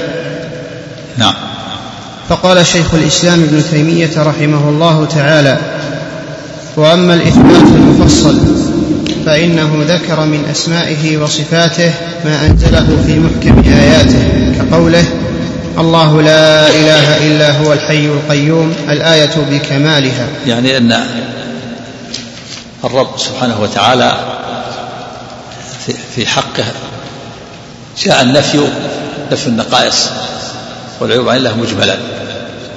نعم 1.18 1.34
فقال 2.30 2.66
شيخ 2.66 2.94
الاسلام 2.94 3.44
ابن 3.44 3.64
تيميه 3.72 4.12
رحمه 4.18 4.70
الله 4.70 5.06
تعالى 5.06 5.58
واما 6.78 7.14
الاثبات 7.14 7.68
المفصل 7.76 8.38
فانه 9.26 9.84
ذكر 9.88 10.26
من 10.26 10.46
اسمائه 10.52 11.18
وصفاته 11.18 11.92
ما 12.26 12.46
انزله 12.46 13.04
في 13.08 13.20
محكم 13.20 13.64
اياته 13.70 14.54
كقوله 14.58 15.04
الله 15.78 16.22
لا 16.22 16.70
إله 16.70 17.28
إلا 17.28 17.52
هو 17.52 17.74
الحي 17.74 18.06
القيوم 18.06 18.76
الآية 18.90 19.36
بكمالها. 19.36 20.28
يعني 20.48 20.78
أن 20.78 21.06
الرب 22.84 23.20
سبحانه 23.20 23.62
وتعالى 23.62 24.14
في 26.16 26.28
حقه 26.28 26.66
جاء 28.04 28.22
النفي 28.22 28.68
نفي 29.32 29.48
النقائص 29.48 30.10
والعيوب 31.00 31.30
عن 31.30 31.38
الله 31.38 31.58
مجملا. 31.58 31.98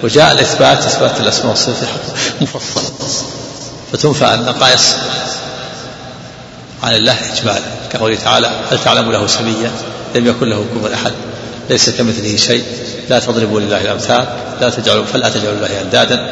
وجاء 0.02 0.32
الإثبات 0.32 0.78
إثبات 0.78 1.20
الأسماء 1.20 1.48
والصفات 1.48 1.88
مفصلا 2.40 2.84
فتنفى 3.92 4.34
النقائص 4.34 4.94
عن 6.82 6.94
الله 6.94 7.16
اجمالا. 7.32 7.60
كقوله 7.92 8.16
تعالى 8.16 8.50
هل 8.70 8.78
تعلم 8.84 9.12
له 9.12 9.26
سميا؟ 9.26 9.70
لم 10.14 10.26
يكن 10.26 10.48
له 10.48 10.64
كفوا 10.74 10.94
أحد. 10.94 11.12
ليس 11.70 11.90
كمثله 11.90 12.36
شيء. 12.36 12.64
لا 13.10 13.18
تضربوا 13.18 13.60
لله 13.60 13.80
الأمثال 13.80 14.26
لا 14.60 14.70
تجعلوا 14.70 15.04
فلا 15.04 15.28
تجعلوا 15.28 15.56
الله 15.56 15.80
أندادا. 15.82 16.30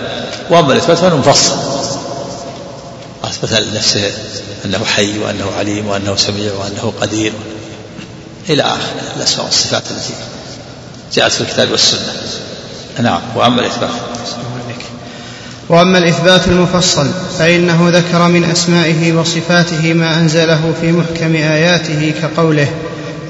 وأما 0.50 0.72
الإثبات 0.72 0.98
فانه 0.98 1.16
مفصل 1.16 1.56
أثبت 3.24 3.52
لنفسه 3.52 4.10
أنه 4.64 4.84
حي 4.84 5.18
وأنه 5.18 5.50
عليم 5.58 5.86
وأنه 5.86 6.16
سميع 6.16 6.52
وأنه 6.52 6.92
قدير. 7.00 7.32
إلى 8.48 8.62
آخر 8.62 8.92
الاسماء 9.16 9.46
والصفات 9.46 9.82
التي 9.90 10.14
جاءت 11.14 11.32
في 11.32 11.40
الكتاب 11.40 11.70
والسنة. 11.70 12.12
نعم 13.02 13.20
وأما 13.36 13.60
الإثبات. 13.60 13.90
وأما 15.68 15.98
الإثبات 15.98 16.48
المفصل 16.48 17.10
فإنه 17.38 17.88
ذكر 17.88 18.28
من 18.28 18.44
أسمائه 18.44 19.12
وصفاته 19.12 19.92
ما 19.92 20.18
أنزله 20.18 20.74
في 20.80 20.92
محكم 20.92 21.34
آياته 21.34 22.14
كقوله 22.22 22.68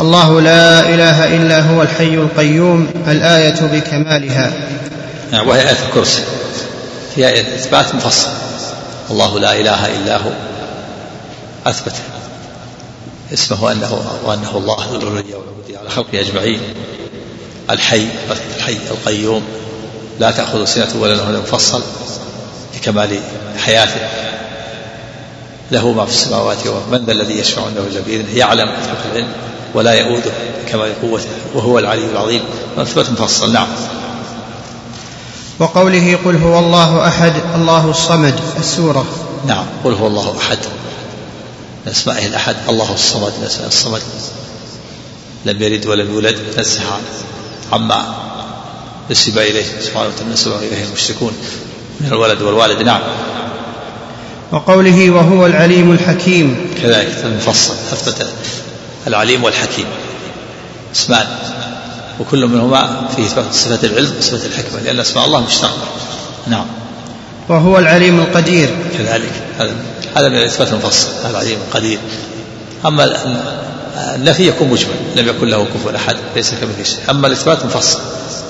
الله 0.00 0.40
لا 0.40 0.80
إله 0.80 1.36
إلا 1.36 1.60
هو 1.60 1.82
الحي 1.82 2.14
القيوم 2.14 2.88
الآية 3.08 3.60
بكمالها. 3.60 4.52
نعم 5.32 5.48
وهي 5.48 5.60
آية 5.60 5.76
الكرسي. 5.88 6.22
هي 7.16 7.40
إثبات 7.40 7.94
مفصل. 7.94 8.28
الله 9.10 9.38
لا 9.38 9.60
إله 9.60 9.86
إلا 9.86 10.16
هو. 10.16 10.30
أثبت. 11.66 11.92
اسمه 13.32 13.72
انه 13.72 14.04
وأنه 14.24 14.50
الله 14.56 14.76
ذو 14.92 15.08
والعبوديه 15.08 15.78
على 15.78 15.90
خلقه 15.90 16.20
أجمعين. 16.20 16.60
الحي 17.70 18.06
الحي 18.56 18.78
القيوم. 18.90 19.42
لا 20.20 20.30
تأخذ 20.30 20.64
سنه 20.64 20.88
ولا 21.00 21.16
نوم 21.16 21.42
مفصل 21.42 21.82
لكمال 22.76 23.18
حياته. 23.58 24.00
له 25.70 25.92
ما 25.92 26.04
في 26.04 26.10
السماوات 26.10 26.66
ومن 26.66 27.04
ذا 27.06 27.12
الذي 27.12 27.38
يشفع 27.38 27.66
عنده 27.66 27.80
باذنه 28.06 28.38
يعلم 28.38 28.68
العلم. 29.12 29.28
ولا 29.74 29.92
يؤوده 29.92 30.32
كمال 30.68 31.00
قوته 31.02 31.28
وهو 31.54 31.78
العلي 31.78 32.04
العظيم. 32.12 32.40
اثبت 32.78 33.10
مفصل. 33.10 33.52
نعم. 33.52 33.68
وقوله 35.58 36.18
قل 36.24 36.36
هو 36.36 36.58
الله 36.58 37.08
أحد 37.08 37.32
الله 37.54 37.90
الصمد 37.90 38.34
السورة. 38.58 39.06
نعم. 39.46 39.66
قل 39.84 39.92
هو 39.92 40.06
الله 40.06 40.34
أحد. 40.38 40.58
من 41.86 41.92
اسمائه 41.92 42.26
الأحد 42.26 42.56
الله 42.68 42.94
الصمد 42.94 43.32
من 43.38 43.44
اسمائه 43.46 43.68
الصمد. 43.68 44.02
لم 45.44 45.62
يلد 45.62 45.86
ولم 45.86 46.14
يولد 46.14 46.36
نزه 46.58 46.80
عما 47.72 48.14
نسب 49.10 49.38
إليه 49.38 49.64
سبحانه 49.80 50.08
وتعالى 50.08 50.32
نسب 50.32 50.52
إليه 50.52 50.84
المشركون 50.84 51.32
من 52.00 52.08
الولد 52.08 52.42
والوالد. 52.42 52.82
نعم. 52.82 53.00
وقوله 54.52 55.10
وهو 55.10 55.46
العليم 55.46 55.92
الحكيم. 55.92 56.70
كذلك 56.82 57.24
المفصل. 57.24 57.74
أثبت 57.92 58.26
العليم 59.06 59.44
والحكيم. 59.44 59.86
اسمان. 60.94 61.26
وكل 62.20 62.46
منهما 62.46 63.08
فيه 63.16 63.28
صفة 63.52 63.86
العلم 63.86 64.12
وصفة 64.18 64.46
الحكمة 64.46 64.80
لأن 64.84 65.00
أسماء 65.00 65.26
الله 65.26 65.40
مشتقة. 65.40 65.76
نعم. 66.46 66.66
وهو 67.48 67.78
العليم 67.78 68.20
القدير. 68.20 68.74
كذلك. 68.98 69.32
هذا 70.16 70.28
من 70.28 70.36
الإثبات 70.36 70.72
المفصل 70.72 71.08
العليم 71.30 71.58
القدير. 71.68 71.98
أما 72.86 73.04
النفي 74.14 74.48
يكون 74.48 74.68
مجمل 74.68 74.94
لم 75.16 75.28
يكن 75.28 75.48
له 75.48 75.64
كفوا 75.64 75.96
أحد 75.96 76.16
ليس 76.36 76.50
كمثله 76.50 76.84
شيء. 76.84 76.98
أما 77.10 77.26
الإثبات 77.26 77.64
مفصل 77.64 77.98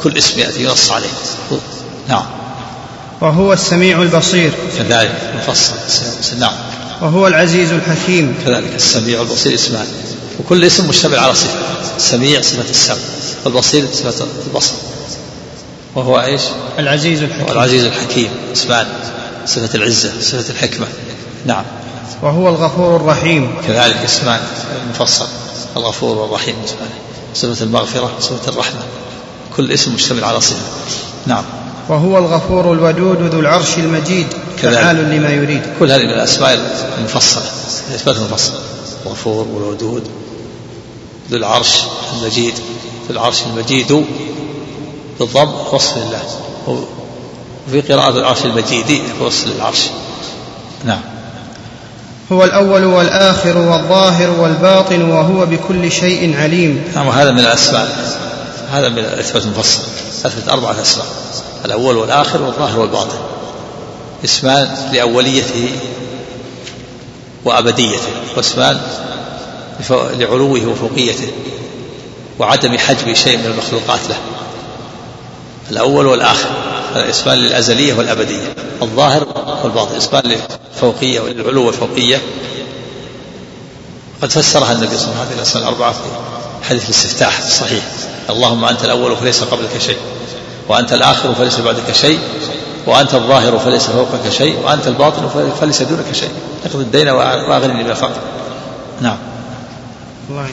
كل 0.02 0.18
اسم 0.18 0.40
يأتي 0.40 0.64
ينص 0.64 0.90
عليه. 0.90 1.08
نعم. 2.08 2.24
وهو 3.20 3.52
السميع 3.52 4.02
البصير. 4.02 4.52
كذلك 4.78 5.32
مفصل 5.36 5.74
نعم. 6.38 6.52
وهو 7.00 7.26
العزيز 7.26 7.72
الحكيم. 7.72 8.34
كذلك 8.46 8.72
السميع 8.76 9.20
البصير 9.20 9.54
اسمان. 9.54 9.86
وكل 10.40 10.64
اسم 10.64 10.88
مشتمل 10.88 11.18
على 11.18 11.34
صفة. 11.34 11.58
السميع 11.96 12.40
صفة 12.40 12.70
السمع 12.70 12.96
والبصير 13.44 13.86
صفة 13.92 14.26
البصر. 14.46 14.74
وهو 15.94 16.20
إيش؟ 16.20 16.42
العزيز 16.78 17.22
الحكيم. 17.22 17.52
العزيز 17.52 17.84
الحكيم. 17.84 18.28
اسمان 18.52 18.86
صفة 19.46 19.74
العزة 19.74 20.12
صفة 20.20 20.50
الحكمة. 20.50 20.86
نعم. 21.46 21.64
وهو 22.22 22.48
الغفور 22.48 22.96
الرحيم. 22.96 23.54
كذلك 23.66 23.96
اسمان 23.96 24.40
مفصل 24.90 25.26
الغفور 25.76 26.18
والرحيم 26.18 26.54
صفة 27.34 27.64
المغفرة 27.64 28.12
صفة 28.20 28.52
الرحمة. 28.52 28.80
كل 29.56 29.72
اسم 29.72 29.94
مشتمل 29.94 30.24
على 30.24 30.40
صفة. 30.40 30.62
نعم. 31.26 31.44
وهو 31.88 32.18
الغفور 32.18 32.72
الودود 32.72 33.34
ذو 33.34 33.40
العرش 33.40 33.78
المجيد. 33.78 34.26
فعال 34.62 34.96
لما 34.96 35.30
يريد. 35.30 35.62
كل 35.78 35.92
هذه 35.92 36.02
من 36.02 36.10
الأسماء 36.10 36.58
المفصلة 36.98 37.44
الإثبات 37.90 38.16
المفصل. 38.16 38.52
الغفور 39.06 39.46
والودود 39.48 40.08
ذو 41.30 41.36
العرش 41.36 41.80
المجيد 42.18 42.54
ذو 42.54 43.10
العرش 43.10 43.42
المجيد 43.42 44.04
بالضم 45.20 45.52
وصف 45.72 45.96
لله. 45.96 46.22
وفي 47.68 47.80
قراءة 47.80 48.18
العرش 48.18 48.44
المجيد 48.44 49.02
وصف 49.20 49.46
للعرش. 49.46 49.80
نعم. 50.84 51.00
هو 52.32 52.44
الأول 52.44 52.84
والآخر 52.84 53.58
والظاهر 53.58 54.30
والباطن 54.30 55.02
وهو 55.02 55.46
بكل 55.46 55.92
شيء 55.92 56.36
عليم. 56.36 56.84
نعم 56.94 57.06
وهذا 57.06 57.30
من 57.30 57.40
الأسماء. 57.40 58.18
هذا 58.70 58.88
من 58.88 58.98
الإثبات 58.98 59.44
المفصل 59.44 59.82
أثبت 60.24 60.48
أربعة 60.48 60.82
أسماء. 60.82 61.06
الأول 61.64 61.96
والآخر 61.96 62.42
والظاهر 62.42 62.78
والباطن. 62.78 63.18
إسمان 64.24 64.76
لأوليته 64.92 65.70
وأبديته. 67.44 68.12
وإسمان 68.36 68.80
لعلوه 69.90 70.66
وفوقيته 70.66 71.28
وعدم 72.38 72.78
حجب 72.78 73.12
شيء 73.14 73.38
من 73.38 73.46
المخلوقات 73.46 74.00
له. 74.08 74.16
الأول 75.70 76.06
والآخر 76.06 76.48
اسمان 76.96 77.38
للأزلية 77.38 77.94
والأبدية. 77.94 78.54
الظاهر 78.82 79.26
والباطن. 79.64 79.96
اسمان 79.96 80.22
للفوقية 80.24 81.20
وللعلو 81.20 81.66
والفوقية. 81.66 82.20
قد 84.22 84.30
فسرها 84.30 84.72
النبي 84.72 84.98
صلى 84.98 85.08
الله 85.08 85.26
عليه 85.30 85.42
وسلم 85.42 85.62
الأربعة 85.62 85.92
في 85.92 85.98
حديث 86.68 86.84
الاستفتاح 86.84 87.38
الصحيح. 87.38 87.84
اللهم 88.30 88.64
أنت 88.64 88.84
الأول 88.84 89.16
فليس 89.16 89.42
قبلك 89.42 89.78
شيء 89.78 89.98
وأنت 90.68 90.92
الآخر 90.92 91.34
فليس 91.34 91.60
بعدك 91.60 91.92
شيء 91.92 92.18
وأنت 92.86 93.14
الظاهر 93.14 93.58
فليس 93.58 93.82
فوقك 93.86 94.30
شيء 94.30 94.56
وأنت 94.64 94.86
الباطن 94.86 95.52
فليس 95.60 95.82
دونك 95.82 96.12
شيء. 96.12 96.30
اقض 96.64 96.80
الدين 96.80 97.08
وأغنني 97.08 97.84
بالفقر 97.84 98.20
نعم. 99.00 99.16
الله. 100.30 100.46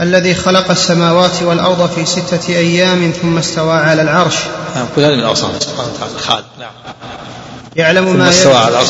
الذي 0.00 0.34
خلق 0.34 0.70
السماوات 0.70 1.42
والأرض 1.42 1.90
في 1.94 2.04
ستة 2.04 2.48
أيام 2.48 3.12
ثم 3.22 3.38
استوى 3.38 3.76
على 3.76 4.02
العرش. 4.02 4.34
نعم 4.74 4.86
كل 4.96 5.02
هذه 5.02 5.16
من 5.16 5.22
أوصافه 5.22 5.60
سبحانه 5.60 5.88
وتعالى. 5.94 6.18
خالد 6.18 6.44
نعم. 6.60 6.70
يعلم 7.76 8.04
ثم 8.04 8.18
ما 8.18 8.28
استوى 8.30 8.52
يلج 8.52 8.62
على 8.62 8.68
العرش 8.68 8.88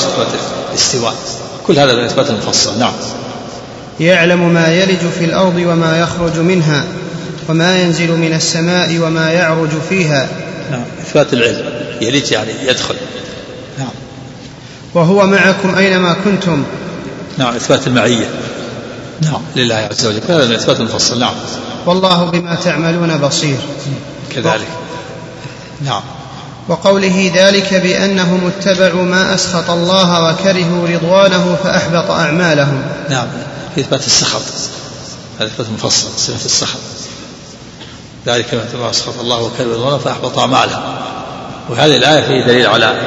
الاستواء. 0.70 1.14
كل 1.66 1.78
هذا 1.78 1.92
من 1.92 2.04
إثبات 2.04 2.30
المفصل. 2.30 2.78
نعم. 2.78 2.92
يعلم 4.00 4.54
ما 4.54 4.68
يلج 4.74 5.00
في 5.18 5.24
الأرض 5.24 5.56
وما 5.56 6.00
يخرج 6.00 6.38
منها 6.38 6.84
وما 7.48 7.78
ينزل 7.78 8.10
من 8.10 8.34
السماء 8.34 8.98
وما 8.98 9.32
يعرج 9.32 9.70
فيها. 9.88 10.28
نعم. 10.70 10.84
إثبات 11.06 11.32
العلم. 11.32 11.64
يلج 12.00 12.32
يعني 12.32 12.52
يدخل. 12.66 12.94
نعم. 13.78 13.88
وهو 14.94 15.26
معكم 15.26 15.74
أينما 15.74 16.16
كنتم. 16.24 16.64
نعم 17.38 17.54
إثبات 17.54 17.86
المعية. 17.86 18.28
نعم. 19.20 19.40
لله 19.56 19.74
عز 19.74 20.06
وجل. 20.06 20.20
هذا 20.28 20.46
من 20.46 20.54
إثبات 20.54 20.80
المفصل. 20.80 21.18
نعم. 21.18 21.34
والله 21.86 22.24
بما 22.24 22.54
تعملون 22.54 23.18
بصير. 23.18 23.56
كذلك. 24.30 24.68
نعم. 25.84 26.02
وقوله 26.68 27.32
ذلك 27.34 27.74
بأنهم 27.74 28.46
اتبعوا 28.46 29.02
ما 29.02 29.34
أسخط 29.34 29.70
الله 29.70 30.24
وكرهوا 30.24 30.88
رضوانه 30.88 31.56
فأحبط 31.64 32.10
أعمالهم. 32.10 32.82
نعم. 33.10 33.26
في 33.74 33.80
إثبات 33.80 34.06
السخط. 34.06 34.42
هذا 35.40 35.48
إثبات 35.48 35.66
مفصل. 35.70 36.08
صفة 36.16 36.44
السخط. 36.44 36.78
ذلك 38.26 38.54
ما 38.74 38.90
أسخط 38.90 39.20
الله 39.20 39.42
وكرهوا 39.42 39.74
رضوانه 39.74 39.98
فأحبط 39.98 40.38
أعمالهم. 40.38 40.82
وهذه 41.68 41.96
الآية 41.96 42.20
فيه 42.20 42.46
دليل 42.46 42.66
على 42.66 43.00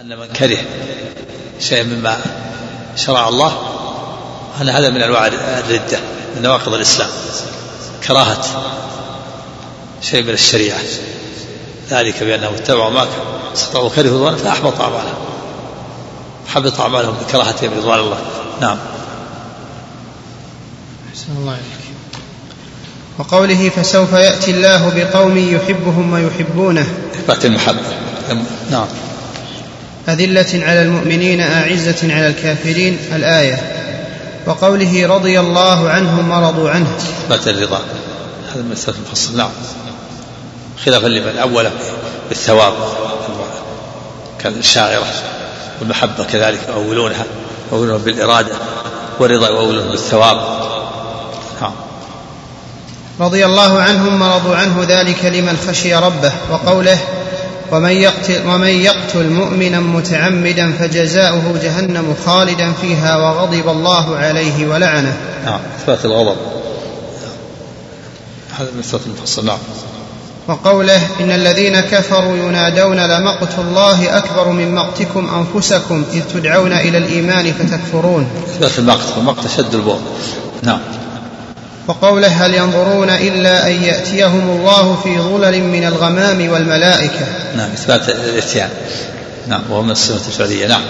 أن 0.00 0.18
من 0.18 0.26
كره 0.26 0.58
شيئا 1.60 1.82
مما 1.82 2.16
شرع 2.96 3.28
الله 3.28 3.79
أن 4.60 4.68
هذا 4.68 4.90
من 4.90 5.02
أنواع 5.02 5.26
الردة 5.26 5.98
من 6.36 6.42
نواقض 6.42 6.74
الإسلام. 6.74 7.08
كراهة 8.06 8.42
شيء 10.02 10.22
من 10.22 10.30
الشريعة. 10.30 10.78
ذلك 11.90 12.22
بأنهم 12.22 12.54
اتبعوا 12.54 12.90
ما 12.90 13.06
استطاعوا 13.54 13.86
وكرهوا 13.86 14.16
رضوانه 14.16 14.36
فأحبط 14.36 14.80
أعمالهم. 14.80 15.14
حبط 16.48 16.80
أعمالهم 16.80 17.14
بكراهتهم 17.14 17.70
رضوان 17.76 17.98
الله. 17.98 18.18
نعم. 18.60 18.78
أحسن 21.10 21.26
الله 21.38 21.52
عليك 21.52 21.62
وقوله 23.18 23.68
فسوف 23.68 24.12
يأتي 24.12 24.50
الله 24.50 24.92
بقوم 24.94 25.38
يحبهم 25.38 26.12
ويحبونه. 26.12 26.86
إثبات 27.14 27.44
المحبة. 27.44 27.80
نعم. 28.70 28.86
أذلة 30.08 30.66
على 30.66 30.82
المؤمنين 30.82 31.40
أعزة 31.40 32.14
على 32.14 32.26
الكافرين. 32.28 32.98
الآية 33.14 33.79
وقوله 34.46 35.06
رضي 35.06 35.40
الله 35.40 35.90
عنهم 35.90 36.30
ورضوا 36.30 36.70
عنه. 36.70 36.96
إثبات 36.98 37.48
الرضا. 37.48 37.80
هذا 38.54 38.72
إثبات 38.72 38.94
المفصل. 38.96 39.36
نعم. 39.36 39.50
خلافا 40.84 41.06
لمن؟ 41.06 41.38
أول 41.38 41.70
بالثواب. 42.28 42.72
كالشاعرة 44.38 45.06
والمحبة 45.80 46.24
كذلك 46.24 46.60
يؤولونها 46.68 47.24
يؤولونها 47.72 48.04
بالإرادة 48.04 48.52
والرضا 49.18 49.48
يؤولونه 49.48 49.90
بالثواب. 49.90 50.36
نعم. 51.60 51.72
رضي 53.20 53.46
الله 53.46 53.82
عنهم 53.82 54.22
ورضوا 54.22 54.56
عنه 54.56 54.84
ذلك 54.88 55.24
لمن 55.24 55.56
خشي 55.68 55.94
ربه 55.94 56.32
وقوله 56.50 56.98
ومن 57.72 57.90
يقتل, 57.90 58.46
ومن 58.46 58.68
يقتل 58.68 59.30
مؤمنا 59.30 59.80
متعمدا 59.80 60.72
فجزاؤه 60.72 61.54
جهنم 61.62 62.14
خالدا 62.26 62.72
فيها 62.72 63.16
وغضب 63.16 63.68
الله 63.68 64.16
عليه 64.16 64.66
ولعنه. 64.66 65.16
نعم 65.44 65.60
إثبات 65.80 66.04
الغضب. 66.04 66.36
هذا 68.58 68.68
من 68.74 68.78
إثبات 68.78 69.00
المفصل 69.06 69.46
نعم. 69.46 69.58
وقوله 70.48 71.00
إن 71.20 71.30
الذين 71.30 71.80
كفروا 71.80 72.36
ينادون 72.36 72.96
لمقت 72.96 73.58
الله 73.58 74.18
أكبر 74.18 74.48
من 74.48 74.74
مقتكم 74.74 75.46
أنفسكم 75.54 76.04
إذ 76.12 76.22
تدعون 76.34 76.72
إلى 76.72 76.98
الإيمان 76.98 77.52
فتكفرون. 77.52 78.26
إثبات 78.46 78.78
المقت 78.78 79.16
والمقت 79.16 79.44
أشد 79.44 79.74
البغض. 79.74 80.00
نعم. 80.62 80.80
وقوله 81.88 82.28
هل 82.28 82.54
ينظرون 82.54 83.10
إلا 83.10 83.66
أن 83.66 83.82
يأتيهم 83.82 84.50
الله 84.50 84.98
في 85.04 85.18
ظلل 85.18 85.62
من 85.62 85.86
الغمام 85.86 86.50
والملائكة. 86.50 87.26
نعم 87.56 87.70
إثبات 87.70 88.08
الإتيان. 88.08 88.68
نعم 89.48 89.62
وهو 89.70 89.82
من 89.82 89.90
الصفة 89.90 90.26
الفعلية. 90.26 90.66
نعم. 90.66 90.82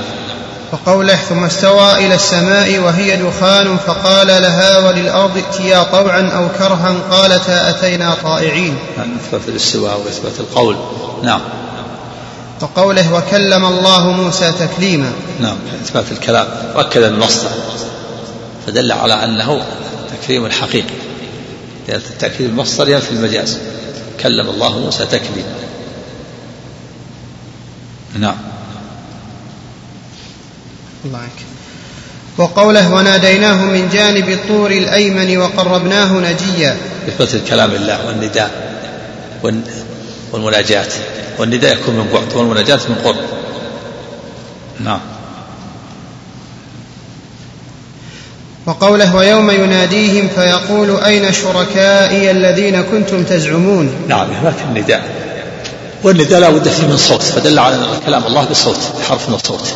وقوله 0.72 1.16
ثم 1.16 1.44
استوى 1.44 2.06
إلى 2.06 2.14
السماء 2.14 2.78
وهي 2.78 3.16
دخان 3.16 3.76
فقال 3.86 4.26
لها 4.26 4.78
وللأرض 4.78 5.36
ائتيا 5.36 5.82
طوعا 5.82 6.30
أو 6.36 6.48
كرها 6.58 6.94
قالتا 7.10 7.70
أتينا 7.70 8.14
طائعين. 8.22 8.78
نعم 8.98 9.16
إثبات 9.16 9.48
الاستواء 9.48 10.00
وإثبات 10.04 10.40
القول. 10.40 10.76
نعم. 11.22 11.40
وقوله 12.60 13.14
وكلم 13.14 13.64
الله 13.64 14.10
موسى 14.10 14.52
تكليما. 14.52 15.12
نعم 15.40 15.56
إثبات 15.84 16.04
الكلام. 16.12 16.46
وأكد 16.74 17.02
المصدر. 17.02 17.50
فدل 18.66 18.92
على 18.92 19.24
أنه 19.24 19.62
تكريم 20.22 20.50
حقيقي 20.50 20.94
لأن 21.88 22.00
التأكيد 22.10 22.46
المصدر 22.46 22.88
ينفي 22.88 23.10
المجاز. 23.10 23.58
كلم 24.22 24.48
الله 24.50 24.78
موسى 24.78 25.06
تكليما 25.06 25.54
نعم. 28.18 28.36
الله 31.04 31.20
وقوله 32.38 32.94
وناديناه 32.94 33.64
من 33.64 33.88
جانب 33.92 34.28
الطور 34.28 34.70
الأيمن 34.70 35.36
وقربناه 35.38 36.12
نجيا. 36.12 36.76
إثبات 37.08 37.34
الكلام 37.34 37.70
لله 37.70 38.06
والنداء 38.06 38.50
والن- 39.42 39.70
والمناجاة. 40.32 40.88
والنداء 41.38 41.72
يكون 41.72 41.94
من 41.94 42.08
بعد 42.14 42.32
والمناجاة 42.36 42.80
من 42.88 42.94
قرب. 43.04 43.16
نعم. 44.80 45.00
وقوله 48.66 49.16
ويوم 49.16 49.50
يناديهم 49.50 50.28
فيقول 50.34 51.00
أين 51.00 51.32
شركائي 51.32 52.30
الذين 52.30 52.82
كنتم 52.82 53.24
تزعمون؟ 53.24 53.92
نعم 54.08 54.30
إثبات 54.30 54.54
النداء. 54.68 55.02
والنداء 56.02 56.40
لا 56.40 56.50
بد 56.50 56.68
فيه 56.68 56.86
من 56.86 56.96
صوت 56.96 57.22
فدل 57.22 57.58
على 57.58 57.74
أن 57.74 57.86
كلام 58.06 58.26
الله 58.26 58.44
بصوت 58.44 58.78
بحرف 59.00 59.28
من 59.28 59.34
الصوت 59.34 59.68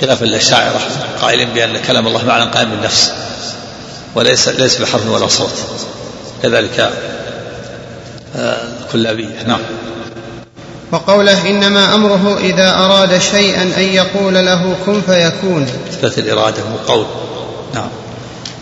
خلاف 0.00 0.22
الأشاعرة 0.22 0.80
قائلين 1.22 1.48
بأن 1.54 1.76
كلام 1.86 2.06
الله 2.06 2.24
معنى 2.24 2.50
قائم 2.50 2.70
بالنفس 2.70 3.12
وليس 4.14 4.48
ليس 4.48 4.76
بحرف 4.76 5.08
ولا 5.08 5.26
صوت. 5.28 5.54
كذلك 6.42 6.90
آه، 8.36 8.58
كلابية 8.92 9.42
نعم. 9.46 9.60
وقوله 10.92 11.50
إنما 11.50 11.94
أمره 11.94 12.38
إذا 12.38 12.74
أراد 12.74 13.18
شيئا 13.18 13.62
أن 13.62 13.82
يقول 13.82 14.34
له 14.34 14.74
كن 14.86 15.02
فيكون. 15.06 15.66
إثبات 15.90 16.18
الإرادة 16.18 16.62
والقول 16.72 17.06
نعم. 17.74 17.88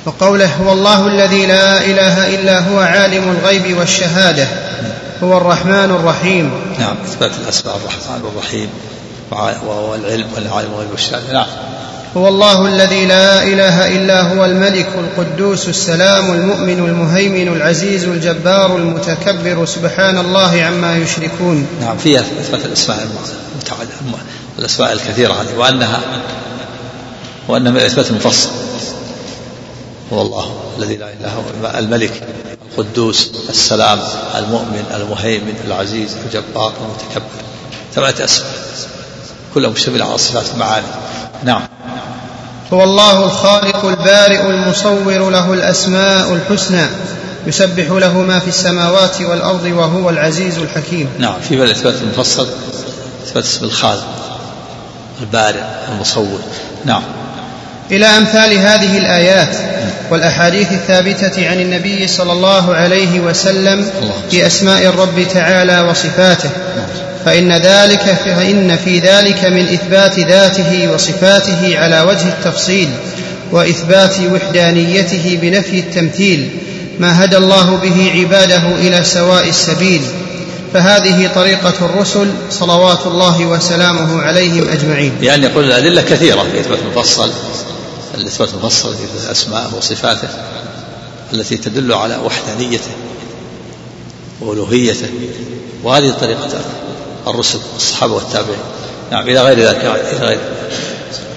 وقوله 0.06 0.54
هو 0.54 0.72
الله 0.72 1.06
الذي 1.06 1.46
لا 1.46 1.84
إله 1.84 2.34
إلا 2.34 2.58
هو 2.60 2.78
عالم 2.80 3.36
الغيب 3.38 3.78
والشهادة 3.78 4.48
هو 5.22 5.36
الرحمن 5.36 5.90
الرحيم. 5.90 6.50
نعم 6.78 6.96
إثبات 7.04 7.30
الأسماء 7.44 7.76
الرحمن 7.76 8.22
والرحيم 8.24 8.68
وهو 9.66 9.94
العلم 9.94 10.26
والعالم 10.34 10.72
والغيب 10.72 10.90
والشهادة. 10.90 11.32
نعم. 11.32 11.46
هو 12.16 12.28
الله 12.28 12.66
الذي 12.66 13.06
لا 13.06 13.42
إله 13.42 13.96
إلا 13.96 14.22
هو 14.22 14.44
الملك 14.44 14.88
القدوس 14.98 15.68
السلام 15.68 16.32
المؤمن 16.32 16.78
المهيمن 16.78 17.48
العزيز 17.56 18.04
الجبار 18.04 18.76
المتكبر 18.76 19.66
سبحان 19.66 20.18
الله 20.18 20.62
عما 20.62 20.96
يشركون. 20.96 21.66
نعم 21.80 21.96
فيها 21.98 22.20
إثبات 22.20 22.64
الأسماء 22.64 22.98
المتعدده 23.54 24.18
الأسماء 24.58 24.92
الكثيرة 24.92 25.32
هذه 25.32 25.58
وانها 25.58 26.00
وأنها 27.48 27.70
من 27.70 27.76
الإثبات 27.76 28.10
المفصل. 28.10 28.48
هو 30.12 30.22
الله 30.22 30.54
الذي 30.78 30.96
لا 30.96 31.06
إله 31.06 31.42
إلا 31.60 31.72
هو. 31.72 31.78
الملك 31.78 32.22
القدوس 32.78 33.30
السلام 33.48 33.98
المؤمن 34.34 34.84
المهيمن 34.94 35.54
العزيز 35.66 36.16
الجبار 36.24 36.72
المتكبر. 36.80 37.30
ثمانية 37.94 38.24
أسماء. 38.24 38.50
كلها 39.54 39.70
مشتمله 39.70 40.04
على 40.04 40.18
صفات 40.18 40.44
المعاني. 40.54 40.86
نعم. 41.44 41.62
هو 42.72 42.84
الله 42.84 43.24
الخالق 43.24 43.84
البارئ 43.84 44.50
المصور 44.50 45.30
له 45.30 45.52
الأسماء 45.52 46.34
الحسنى. 46.34 46.86
يسبح 47.46 47.90
له 47.90 48.18
ما 48.18 48.38
في 48.38 48.48
السماوات 48.48 49.20
والأرض 49.20 49.64
وهو 49.64 50.10
العزيز 50.10 50.58
الحكيم. 50.58 51.08
نعم. 51.18 51.40
في 51.48 51.56
بل 51.56 51.70
اثبات 51.70 51.94
المفصل 51.94 52.48
إثبات 53.26 53.44
اسم 53.44 53.64
الخالق 53.64 54.06
البارئ 55.20 55.62
المصور. 55.92 56.40
نعم. 56.84 57.02
إلى 57.90 58.06
أمثال 58.06 58.58
هذه 58.58 58.98
الآيات 58.98 59.56
والأحاديث 60.10 60.72
الثابتة 60.72 61.48
عن 61.48 61.60
النبي 61.60 62.08
صلى 62.08 62.32
الله 62.32 62.74
عليه 62.74 63.20
وسلم 63.20 63.90
في 64.30 64.46
أسماء 64.46 64.86
الرب 64.86 65.26
تعالى 65.34 65.80
وصفاته. 65.80 66.50
فإن 67.24 67.52
ذلك 67.52 68.16
فإن 68.24 68.76
في 68.76 68.98
ذلك 68.98 69.44
من 69.44 69.62
إثبات 69.62 70.18
ذاته 70.18 70.92
وصفاته 70.92 71.78
على 71.78 72.00
وجه 72.00 72.28
التفصيل 72.28 72.88
وإثبات 73.52 74.16
وحدانيته 74.32 75.38
بنفي 75.42 75.78
التمثيل 75.80 76.48
ما 76.98 77.24
هدى 77.24 77.36
الله 77.36 77.76
به 77.76 78.12
عباده 78.14 78.62
إلى 78.80 79.04
سواء 79.04 79.48
السبيل. 79.48 80.02
فهذه 80.74 81.30
طريقة 81.34 81.74
الرسل 81.80 82.26
صلوات 82.50 83.06
الله 83.06 83.46
وسلامه 83.46 84.22
عليهم 84.22 84.68
أجمعين. 84.68 85.12
يعني 85.22 85.46
يقول 85.46 85.64
الأدلة 85.64 86.02
كثيرة 86.02 86.42
في 86.52 86.60
إثبات 86.60 86.78
المفصل. 86.78 87.32
الإثبات 88.18 88.48
المفصل 88.54 88.94
في 88.94 89.30
أسماء 89.30 89.70
وصفاته 89.76 90.28
التي 91.32 91.56
تدل 91.56 91.92
على 91.92 92.16
وحدانيته 92.16 92.90
وألوهيته 94.40 95.08
وهذه 95.82 96.14
طريقة 96.20 96.48
الرسل 97.26 97.58
الصحابة 97.76 98.14
والتابعين. 98.14 98.58
نعم 99.12 99.28
إلى 99.28 99.40
غير 99.42 99.60
ذلك 99.60 99.80
إلى 99.80 100.26
غير 100.26 100.38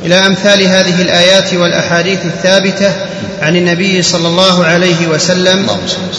إلى 0.06 0.16
أمثال 0.16 0.68
هذه 0.68 1.02
الآيات 1.02 1.54
والأحاديث 1.54 2.26
الثابتة 2.26 2.94
عن 3.42 3.56
النبي 3.56 4.02
صلى 4.02 4.28
الله 4.28 4.66
عليه 4.66 5.08
وسلم 5.08 5.68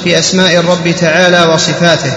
في 0.04 0.18
أسماء 0.18 0.56
الرب 0.56 0.94
تعالى 1.00 1.54
وصفاته. 1.54 2.12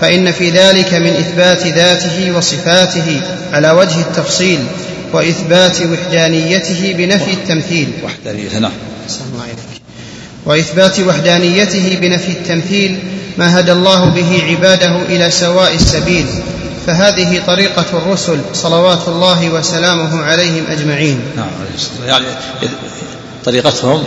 فإن 0.00 0.32
في 0.32 0.50
ذلك 0.50 0.94
من 0.94 1.16
إثبات 1.16 1.66
ذاته 1.66 2.36
وصفاته 2.36 3.20
على 3.52 3.70
وجه 3.70 4.00
التفصيل. 4.00 4.66
وإثبات 5.14 5.82
وحدانيته 5.82 6.94
بنفي 6.98 7.30
التمثيل. 7.32 7.88
وحدانيته 8.04 8.58
نعم 8.58 8.72
وإثبات 10.46 11.00
وحدانيته 11.00 11.98
بنفي 12.00 12.28
التمثيل 12.28 12.98
ما 13.38 13.60
هدى 13.60 13.72
الله 13.72 14.04
به 14.04 14.42
عباده 14.42 15.02
إلى 15.02 15.30
سواء 15.30 15.74
السبيل. 15.74 16.26
فهذه 16.86 17.42
طريقة 17.46 17.86
الرسل 17.92 18.40
صلوات 18.54 19.08
الله 19.08 19.50
وسلامه 19.50 20.22
عليهم 20.24 20.64
أجمعين. 20.70 21.20
نعم 21.36 21.50
يعني 22.06 22.26
طريقتهم 23.44 24.04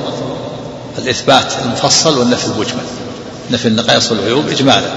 الإثبات 0.97 1.53
المفصل 1.65 2.17
والنفي 2.19 2.45
المجمل. 2.45 2.85
نفي 3.51 3.67
النقائص 3.67 4.11
والعيوب 4.11 4.47
إجمالا. 4.47 4.91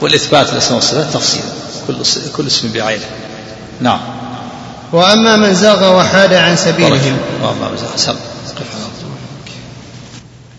والإثبات 0.00 0.52
الأسماء 0.52 0.74
والصفات 0.74 1.14
تفصيلا. 1.14 1.44
كل 1.86 1.94
كل 2.36 2.46
اسم 2.46 2.72
بعينه. 2.72 3.04
نعم. 3.80 4.00
وأما 4.92 5.36
من 5.36 5.54
زاغ 5.54 5.98
وحاد 5.98 6.34
عن 6.34 6.56
سبيلهم 6.56 7.16
وأما 7.42 7.70
من 7.70 7.76
زاغ 7.76 8.14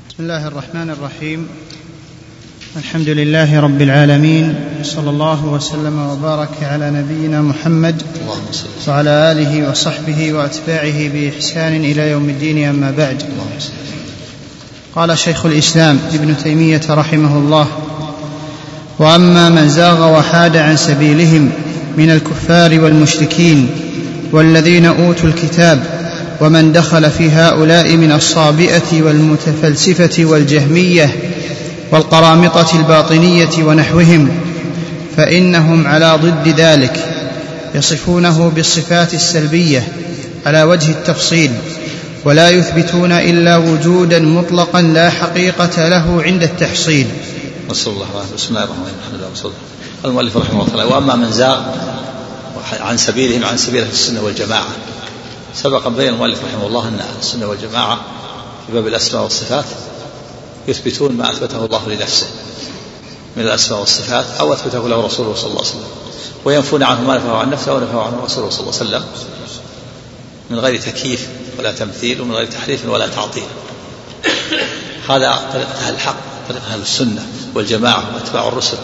بسم 0.10 0.24
الله 0.24 0.48
الرحمن 0.48 0.90
الرحيم. 0.90 1.48
الحمد 2.78 3.10
لله 3.10 3.60
رب 3.60 3.82
العالمين. 3.82 4.56
صلى 4.84 5.10
الله 5.10 5.46
وسلم 5.46 6.00
وبارك 6.00 6.50
على 6.62 6.92
نبينا 6.92 7.42
محمد 7.42 8.02
وعلى 8.88 9.10
آله 9.10 9.70
وصحبه 9.70 10.34
وأتباعه 10.34 11.08
بإحسان 11.08 11.76
إلى 11.76 12.12
يوم 12.12 12.30
الدين. 12.30 12.70
أما 12.70 12.92
بعد. 12.92 13.24
قال 14.96 15.18
شيخ 15.18 15.46
الإسلام 15.46 16.00
ابن 16.14 16.38
تيمية 16.44 16.82
رحمه 16.90 17.38
الله 17.38 17.68
وأما 19.00 19.50
من 19.50 19.70
زاغ 19.70 20.18
وحاد 20.18 20.58
عن 20.58 20.78
سبيلهم 20.78 21.52
من 21.98 22.10
الكفار 22.10 22.80
والمشركين 22.80 23.87
والذين 24.32 24.86
أوتوا 24.86 25.30
الكتاب 25.30 25.84
ومن 26.42 26.72
دخل 26.72 27.12
في 27.12 27.30
هؤلاء 27.30 27.96
من 27.96 28.12
الصابئة 28.12 29.02
والمتفلسفة 29.02 30.26
والجهمية 30.26 31.16
والقرامطة 31.92 32.76
الباطنية 32.76 33.64
ونحوهم 33.64 34.30
فإنهم 35.18 35.88
على 35.88 36.20
ضد 36.22 36.60
ذلك 36.60 37.06
يصفونه 37.76 38.52
بالصفات 38.56 39.14
السلبية 39.14 39.88
على 40.46 40.64
وجه 40.64 40.92
التفصيل 40.92 41.52
ولا 42.26 42.50
يثبتون 42.50 43.12
إلا 43.12 43.58
وجودا 43.58 44.20
مطلقا 44.20 44.82
لا 44.82 45.10
حقيقة 45.10 45.88
له 45.90 46.24
عند 46.24 46.44
التحصيل. 46.44 47.08
نسأل 47.72 47.92
الله 47.92 48.06
العافية. 48.14 48.36
بسم 48.36 48.50
الله 48.50 48.64
الرحمن 48.64 48.82
الرحيم. 48.82 48.98
الحمد 49.00 49.20
لله 49.20 49.30
والصلاة 49.30 49.54
المؤلف 50.06 50.38
رحمه 50.38 50.68
الله 50.68 50.86
وأما 50.86 51.16
من 51.16 51.32
زاغ 51.32 51.62
عن 52.74 52.98
سبيلهم 52.98 53.46
عن 53.46 53.58
سبيل 53.58 53.84
السنة 53.84 54.24
والجماعة. 54.24 54.70
سبق 55.56 55.88
بين 55.88 56.14
المؤلف 56.14 56.40
رحمه 56.46 56.68
الله 56.68 56.88
أن 56.88 57.00
السنة 57.20 57.48
والجماعة 57.48 57.96
في 58.68 58.74
باب 58.74 58.88
الأسماء 58.88 59.24
والصفات 59.24 59.66
يثبتون 60.68 61.12
ما 61.12 61.32
أثبته 61.32 61.66
الله 61.66 61.90
لنفسه. 61.90 62.28
من 63.36 63.44
الأسماء 63.44 63.80
والصفات 63.80 64.26
أو 64.40 64.54
أثبته 64.54 64.90
له 64.90 65.06
رسوله 65.06 65.36
صلى 65.36 65.46
الله 65.46 65.60
عليه 65.60 65.70
وسلم. 65.70 65.88
وينفون 66.46 66.84
عنه 66.84 67.02
ما 67.02 67.18
نفاه 67.18 67.38
عن 67.38 67.50
نفسه 67.50 67.74
ونفاه 67.74 68.02
عنه 68.02 68.24
رسوله 68.24 68.50
صلى 68.50 68.60
الله 68.60 68.80
عليه 68.80 68.88
وسلم. 68.88 69.06
من 70.50 70.60
غير 70.60 70.82
تكييف 70.82 71.28
ولا 71.60 71.72
تمثيل 71.72 72.22
ومن 72.22 72.36
غير 72.36 72.46
تحريف 72.46 72.86
ولا 72.86 73.08
تعطيل. 73.08 73.44
هذا 75.10 75.50
طريقة 75.54 75.72
أهل 75.72 75.94
الحق 75.94 76.16
طريقة 76.50 76.74
أهل 76.74 76.82
السنة 76.82 77.28
والجماعة 77.56 78.04
وأتباع 78.16 78.48
الرسل 78.48 78.78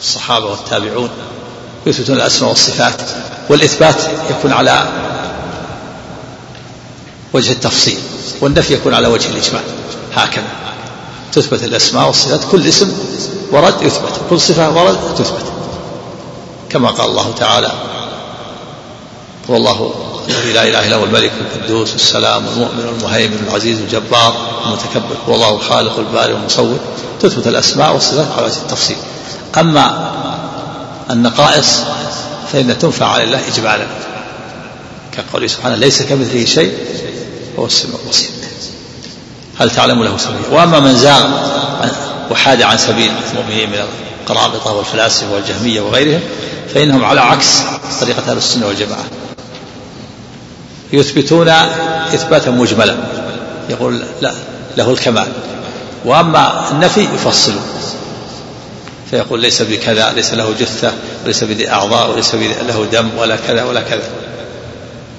الصحابة 0.00 0.46
والتابعون. 0.46 1.10
يثبتون 1.88 2.16
الأسماء 2.16 2.50
والصفات 2.50 3.02
والإثبات 3.48 3.96
يكون 4.30 4.52
على 4.52 4.88
وجه 7.32 7.52
التفصيل 7.52 7.98
والنفي 8.40 8.74
يكون 8.74 8.94
على 8.94 9.08
وجه 9.08 9.28
الإجمال. 9.28 9.62
هكذا 10.14 10.44
تثبت 11.32 11.64
الأسماء 11.64 12.06
والصفات 12.06 12.40
كل 12.50 12.68
اسم 12.68 12.92
ورد 13.52 13.82
يثبت 13.82 14.20
كل 14.30 14.40
صفة 14.40 14.70
ورد 14.70 14.98
تثبت. 15.18 15.44
كما 16.70 16.90
قال 16.90 17.10
الله 17.10 17.34
تعالى 17.38 17.72
هو 19.50 19.56
الله 19.56 19.94
الذي 20.28 20.52
لا 20.52 20.68
إله 20.68 20.86
إلا 20.86 20.96
هو 20.96 21.04
الملك 21.04 21.32
القدوس 21.40 21.94
السلام 21.94 22.46
المؤمن 22.46 22.94
المهيمن 22.98 23.46
العزيز 23.48 23.78
الجبار 23.78 24.34
المتكبر 24.66 25.16
هو 25.28 25.34
الله 25.34 25.54
الخالق 25.54 25.98
البارئ 25.98 26.34
المصور. 26.34 26.78
تثبت 27.20 27.46
الأسماء 27.46 27.92
والصفات 27.92 28.26
على 28.36 28.46
وجه 28.46 28.56
التفصيل. 28.56 28.96
أما 29.58 30.10
النقائص 31.10 31.80
فإن 32.52 32.78
تنفع 32.78 33.06
على 33.06 33.24
الله 33.24 33.40
إجمالا. 33.48 33.86
كقوله 35.16 35.46
سبحانه 35.46 35.74
ليس 35.74 36.02
كمثله 36.02 36.44
شيء 36.44 36.72
هو 37.58 37.66
السميع 37.66 37.94
البصير. 38.04 38.30
هل 39.58 39.70
تعلم 39.70 40.04
له 40.04 40.16
سبيلا 40.16 40.48
وأما 40.50 40.80
من 40.80 40.96
زاغ 40.96 41.26
وحاد 42.30 42.62
عن 42.62 42.78
سبيل 42.78 43.12
المؤمنين 43.30 43.70
من 43.70 43.78
القرامطه 44.22 44.72
والفلاسفة 44.72 45.32
والجهمية 45.32 45.80
وغيرهم 45.80 46.20
فإنهم 46.74 47.04
على 47.04 47.20
عكس 47.20 47.58
طريقة 48.00 48.30
أهل 48.30 48.36
السنة 48.36 48.66
والجماعة. 48.66 49.04
يثبتون 50.92 51.48
إثباتا 52.14 52.50
مجملا. 52.50 52.96
يقول 53.70 54.02
لا 54.20 54.34
له 54.76 54.90
الكمال. 54.90 55.28
وأما 56.04 56.70
النفي 56.70 57.00
يفصلون. 57.00 57.62
فيقول 59.10 59.40
ليس 59.40 59.62
بكذا 59.62 60.12
ليس 60.12 60.34
له 60.34 60.54
جثة 60.60 60.92
وليس 61.24 61.44
بذي 61.44 61.70
أعضاء 61.70 62.10
وليس 62.10 62.34
له 62.34 62.86
دم 62.92 63.10
ولا 63.18 63.36
كذا 63.36 63.62
ولا 63.64 63.80
كذا. 63.80 64.08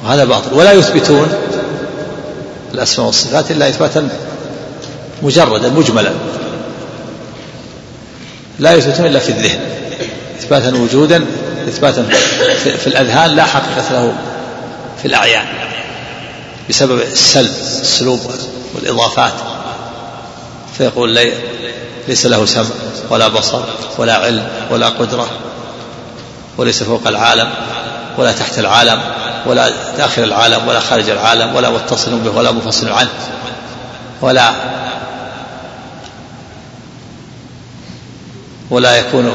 وهذا 0.04 0.26
باطل. 0.26 0.54
ولا 0.54 0.72
يثبتون 0.72 1.34
الأسماء 2.74 3.08
والصفات 3.08 3.52
إلا 3.52 3.70
إثباتا 3.70 4.10
مجردا 5.22 5.70
مجملا. 5.70 6.12
لا 8.60 8.74
يثبتون 8.74 9.06
إلا 9.06 9.20
في 9.20 9.30
الذهن. 9.30 9.60
إثباتا 10.40 10.76
وجودا 10.76 11.26
إثباتا 11.68 12.04
في 12.84 12.88
الأذهان 12.88 13.36
لا 13.36 13.44
حقيقة 13.44 13.92
له 13.92 14.14
في 15.02 15.08
الأعيان. 15.08 15.46
بسبب 16.70 17.02
السلب 17.02 17.52
السلوب 17.82 18.20
والإضافات. 18.76 19.34
فيقول 20.78 21.10
لي 21.10 21.34
ليس 22.10 22.26
له 22.26 22.46
سمع 22.46 22.66
ولا 23.10 23.28
بصر 23.28 23.62
ولا 23.98 24.14
علم 24.14 24.48
ولا 24.72 24.90
قدرة 24.90 25.28
وليس 26.58 26.84
فوق 26.84 27.08
العالم 27.08 27.50
ولا 28.18 28.32
تحت 28.32 28.60
العالم 28.60 29.02
ولا 29.46 29.72
داخل 29.98 30.24
العالم 30.24 30.68
ولا 30.68 30.80
خارج 30.80 31.10
العالم 31.10 31.56
ولا 31.56 31.70
متصل 31.70 32.20
به 32.20 32.38
ولا 32.38 32.52
منفصل 32.52 32.90
عنه 32.90 33.10
ولا 34.22 34.52
ولا 38.70 38.96
يكون 38.96 39.32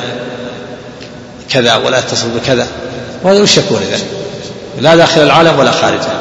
كذا 1.51 1.77
ولا 1.77 1.99
يتصل 1.99 2.29
بكذا 2.29 2.67
وهذا 3.23 3.43
وش 3.43 3.57
يكون 3.57 3.83
إذا 3.83 3.99
لا 4.79 4.97
داخل 4.97 5.23
العالم 5.23 5.59
ولا 5.59 5.71
خارجه 5.71 6.13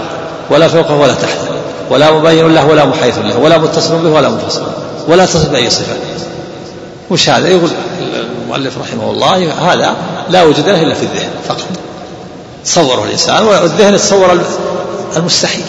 ولا 0.49 0.67
فوقه 0.67 0.93
ولا 0.93 1.13
تحته 1.13 1.47
ولا 1.89 2.11
مبين 2.11 2.53
له 2.53 2.65
ولا 2.65 2.85
محيث 2.85 3.17
له 3.17 3.37
ولا 3.37 3.57
متصل 3.57 3.97
به 3.97 4.09
ولا 4.09 4.29
منفصل 4.29 4.67
ولا 5.07 5.25
تصل 5.25 5.49
بأي 5.49 5.69
صفة 5.69 5.95
وش 7.13 7.29
هذا؟ 7.29 7.47
يقول 7.47 7.69
المؤلف 8.43 8.77
رحمه 8.77 9.11
الله 9.11 9.53
هذا 9.53 9.95
لا 10.29 10.43
وجود 10.43 10.69
له 10.69 10.81
إلا 10.81 10.93
في 10.93 11.03
الذهن 11.03 11.29
فقط. 11.47 11.67
تصوره 12.65 13.03
الإنسان 13.03 13.45
والذهن 13.45 13.93
يتصور 13.93 14.41
المستحيل. 15.17 15.65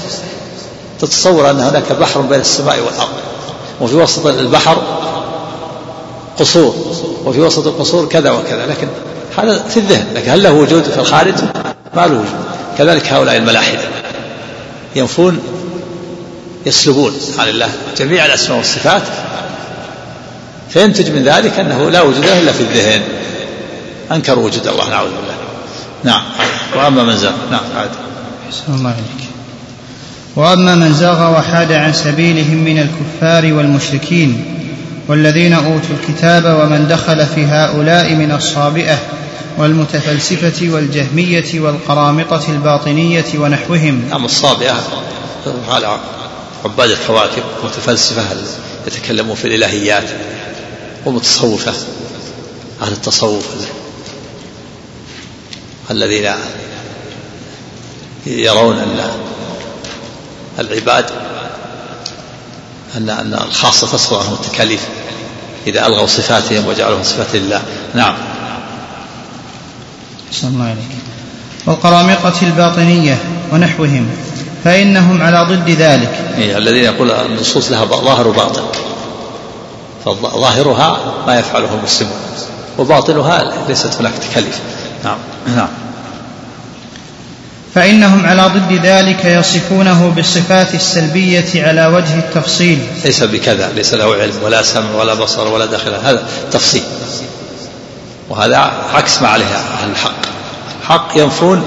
تتصور 1.00 1.50
أن 1.50 1.60
هناك 1.60 1.92
بحر 1.92 2.20
بين 2.20 2.40
السماء 2.40 2.80
والأرض 2.80 3.12
وفي 3.80 3.96
وسط 3.96 4.26
البحر 4.26 4.82
قصور 6.38 6.74
وفي 7.24 7.40
وسط 7.40 7.66
القصور 7.66 8.06
كذا 8.06 8.30
وكذا 8.30 8.66
لكن 8.66 8.88
هذا 9.38 9.64
في 9.68 9.76
الذهن. 9.76 10.06
لكن 10.14 10.30
هل 10.30 10.42
له 10.42 10.52
وجود 10.52 10.82
في 10.82 11.00
الخارج؟ 11.00 11.34
ما 11.96 12.06
له 12.06 12.14
وجود. 12.14 12.44
كذلك 12.78 13.12
هؤلاء 13.12 13.36
الملاحدة 13.36 13.80
ينفون 14.96 15.38
يسلبون 16.66 17.12
عن 17.38 17.48
الله 17.48 17.68
جميع 17.98 18.26
الأسماء 18.26 18.58
والصفات 18.58 19.02
فينتج 20.74 21.10
من 21.10 21.22
ذلك 21.24 21.58
أنه 21.58 21.90
لا 21.90 22.02
وجود 22.02 22.24
له 22.24 22.40
إلا 22.40 22.52
في 22.52 22.60
الذهن. 22.60 23.02
أنكروا 24.12 24.44
وجود 24.44 24.66
الله 24.66 24.88
نعوذ 24.88 25.10
بالله. 25.10 25.34
نعم. 26.04 26.22
وأما 26.76 27.02
من 27.02 27.16
زاغ 27.16 27.32
نعم 27.50 27.62
عاد. 27.76 27.90
الله 28.68 28.90
عليك 28.90 29.28
وأما 30.36 30.74
من 30.74 30.94
زاغ 30.94 31.32
وحاد 31.38 31.72
عن 31.72 31.92
سبيلهم 31.92 32.56
من 32.56 32.78
الكفار 32.78 33.52
والمشركين 33.52 34.44
والذين 35.08 35.52
أوتوا 35.52 35.96
الكتاب 36.00 36.44
ومن 36.44 36.88
دخل 36.88 37.26
في 37.26 37.44
هؤلاء 37.44 38.14
من 38.14 38.32
الصابئة 38.32 38.98
والمتفلسفة 39.58 40.68
والجهمية 40.70 41.60
والقرامطة 41.60 42.42
الباطنية 42.48 43.24
ونحوهم. 43.34 44.04
نعم 44.10 44.24
الصابئة 44.24 44.82
على 45.68 45.98
عباد 46.64 46.90
الكواكب 46.90 47.42
متفلسفة 47.64 48.22
يتكلمون 48.86 49.36
في 49.36 49.44
الإلهيات؟ 49.44 50.10
ومتصوفة. 51.06 51.72
أهل 52.82 52.92
التصوف 52.92 53.44
الذين 55.90 56.30
يرون 58.26 58.78
أن 58.78 59.10
العباد 60.58 61.04
أن 62.96 63.10
أن 63.10 63.34
الخاصة 63.48 63.86
تصدر 63.86 64.18
عنهم 64.18 64.32
التكاليف 64.32 64.80
إذا 65.66 65.86
ألغوا 65.86 66.06
صفاتهم 66.06 66.66
وجعلوها 66.66 67.02
صفات 67.02 67.34
لله. 67.34 67.62
نعم. 67.94 68.14
أحسن 70.32 70.48
الله 70.48 70.64
عليك 70.64 70.84
والقرامطة 71.66 72.42
الباطنية 72.42 73.18
ونحوهم 73.52 74.10
فإنهم 74.64 75.22
على 75.22 75.42
ضد 75.42 75.70
ذلك. 75.70 76.34
إيه 76.38 76.58
الذين 76.58 76.84
يقول 76.84 77.10
النصوص 77.10 77.70
لها 77.70 77.84
ظاهر 77.84 78.28
وباطن. 78.28 78.62
فظاهرها 80.04 80.98
ما 81.26 81.38
يفعله 81.38 81.74
المسلمون 81.74 82.16
وباطنها 82.78 83.52
ليست 83.68 83.94
هناك 84.00 84.12
تكلف 84.14 84.60
نعم 85.04 85.18
نعم. 85.56 85.68
فإنهم 87.74 88.26
على 88.26 88.42
ضد 88.42 88.86
ذلك 88.86 89.24
يصفونه 89.24 90.12
بالصفات 90.16 90.74
السلبية 90.74 91.66
على 91.66 91.86
وجه 91.86 92.18
التفصيل. 92.18 92.78
ليس 93.04 93.22
بكذا 93.22 93.72
ليس 93.72 93.94
له 93.94 94.14
علم 94.14 94.42
ولا 94.42 94.62
سمع 94.62 94.94
ولا 94.94 95.14
بصر 95.14 95.48
ولا 95.48 95.66
دخل 95.66 95.94
هذا 95.94 96.22
تفصيل. 96.52 96.82
وهذا 98.28 98.56
عكس 98.94 99.22
ما 99.22 99.28
عليه 99.28 99.44
أهل 99.44 99.90
الحق. 99.90 100.22
الحق 100.82 101.08
ينفون 101.16 101.64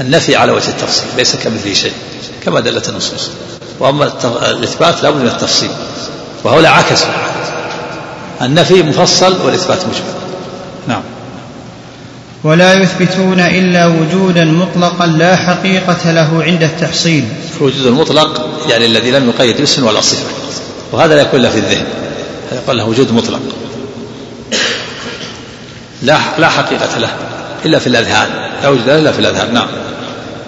النفي 0.00 0.36
على 0.36 0.52
وجه 0.52 0.68
التفصيل 0.68 1.06
ليس 1.16 1.36
كمثله 1.36 1.74
شيء 1.74 1.94
كما 2.44 2.60
دلت 2.60 2.88
النصوص. 2.88 3.30
وأما 3.80 4.12
الإثبات 4.50 5.02
لابد 5.02 5.20
من 5.20 5.26
التفصيل. 5.26 5.70
وهؤلاء 6.46 6.72
عكسوا 6.72 7.08
النفي 8.42 8.82
مفصل 8.82 9.36
والإثبات 9.44 9.78
مجمل 9.78 10.14
نعم. 10.88 11.02
ولا 12.44 12.74
يثبتون 12.74 13.40
إلا 13.40 13.86
وجودا 13.86 14.44
مطلقا 14.44 15.06
لا 15.06 15.36
حقيقة 15.36 16.12
له 16.12 16.42
عند 16.42 16.62
التحصيل. 16.62 17.24
الوجود 17.56 17.86
المطلق 17.86 18.48
يعني 18.68 18.86
الذي 18.86 19.10
لم 19.10 19.28
يقيد 19.28 19.60
اسم 19.60 19.86
ولا 19.86 20.00
صفة. 20.00 20.26
وهذا 20.92 21.14
لا 21.14 21.20
يكون 21.22 21.40
إلا 21.40 21.50
في 21.50 21.58
الذهن. 21.58 21.84
هذا 22.50 22.60
يقول 22.60 22.78
له 22.78 22.84
وجود 22.84 23.12
مطلق. 23.12 23.40
لا 26.02 26.18
لا 26.38 26.48
حقيقة 26.48 26.98
له 26.98 27.10
إلا 27.64 27.78
في 27.78 27.86
الأذهان. 27.86 28.28
لا 28.62 28.68
وجود 28.68 28.86
له 28.86 28.98
إلا 28.98 29.12
في 29.12 29.18
الأذهان. 29.18 29.54
نعم. 29.54 29.68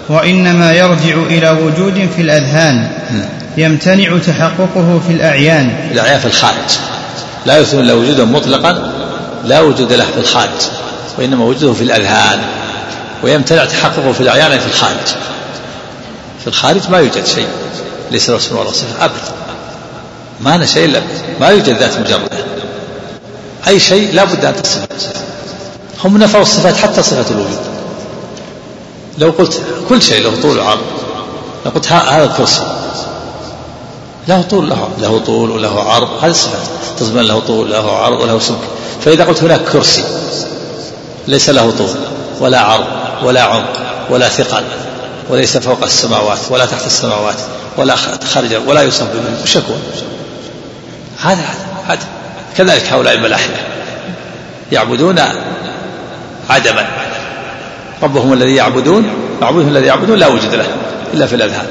وإنما 0.09 0.73
يرجع 0.73 1.15
إلى 1.29 1.49
وجود 1.49 2.09
في 2.15 2.21
الأذهان. 2.21 2.89
يمتنع 3.57 4.17
تحققه 4.27 5.01
في 5.07 5.13
الأعيان. 5.13 5.89
الأعيان 5.91 6.19
في 6.19 6.25
الخارج. 6.25 6.69
لا 7.45 7.57
يثبت 7.57 7.83
له 7.83 7.95
وجودا 7.95 8.25
مطلقا 8.25 8.91
لا 9.45 9.61
وجود 9.61 9.93
له 9.93 10.05
في 10.05 10.17
الخارج 10.17 10.61
وإنما 11.17 11.45
وجوده 11.45 11.73
في 11.73 11.83
الأذهان. 11.83 12.39
ويمتنع 13.23 13.65
تحققه 13.65 14.11
في 14.11 14.21
الأعيان 14.21 14.59
في 14.59 14.67
الخارج. 14.67 15.07
في 16.41 16.47
الخارج 16.47 16.81
ما 16.89 16.97
يوجد 16.97 17.25
شيء 17.25 17.47
ليس 18.11 18.29
له 18.29 18.37
اسم 18.37 18.57
ولا 18.57 18.71
صفة 18.71 19.05
أبدا. 19.05 19.33
ما 20.41 20.55
أنا 20.55 20.65
شيء 20.65 20.85
إلا 20.85 21.01
ما 21.41 21.47
يوجد 21.47 21.77
ذات 21.77 21.99
مجردة 21.99 22.29
أي 23.67 23.79
شيء 23.79 24.13
لا 24.13 24.23
بد 24.23 24.45
أن 24.45 24.61
تصف 24.61 24.87
هم 26.03 26.17
نفوا 26.17 26.41
الصفات 26.41 26.77
حتى 26.77 27.03
صفة 27.03 27.31
الوجود. 27.31 27.78
لو 29.19 29.31
قلت 29.31 29.61
كل 29.89 30.01
شيء 30.01 30.23
له 30.23 30.41
طول 30.41 30.59
وعرض. 30.59 30.79
لو 31.65 31.71
قلت 31.71 31.91
هذا 31.91 32.23
الكرسي. 32.23 32.63
له 34.27 34.41
طول 34.41 34.69
له 34.69 34.89
له 34.99 35.19
طول 35.25 35.51
وله 35.51 35.83
عرض. 35.83 36.23
هذه 36.23 36.31
الصفات. 36.31 36.79
تضمن 36.99 37.21
له 37.21 37.39
طول 37.39 37.71
له 37.71 37.91
عرض 37.91 38.21
وله 38.21 38.39
سمك 38.39 38.57
فإذا 39.05 39.25
قلت 39.25 39.43
هناك 39.43 39.61
كرسي 39.61 40.03
ليس 41.27 41.49
له 41.49 41.71
طول 41.71 41.89
ولا 42.39 42.59
عرض 42.59 42.85
ولا 43.23 43.41
عمق 43.41 43.73
ولا 44.09 44.29
ثقل 44.29 44.63
وليس 45.29 45.57
فوق 45.57 45.83
السماوات 45.83 46.39
ولا 46.49 46.65
تحت 46.65 46.85
السماوات 46.85 47.35
ولا 47.77 47.95
خارج 48.33 48.55
ولا 48.67 48.83
به 48.83 48.91
وش 49.43 49.55
يكون؟ 49.55 49.81
هذا 51.21 51.43
هذا. 51.87 52.07
كذلك 52.57 52.93
هؤلاء 52.93 53.13
الملاحدة. 53.13 53.57
يعبدون 54.71 55.19
عدما. 56.49 56.87
ربهم 58.03 58.33
الذي 58.33 58.55
يعبدون 58.55 59.09
معبودهم 59.41 59.69
الذي 59.69 59.85
يعبدون 59.85 60.19
لا 60.19 60.27
وجود 60.27 60.55
له 60.55 60.67
إلا 61.13 61.27
في 61.27 61.35
الأذهان. 61.35 61.65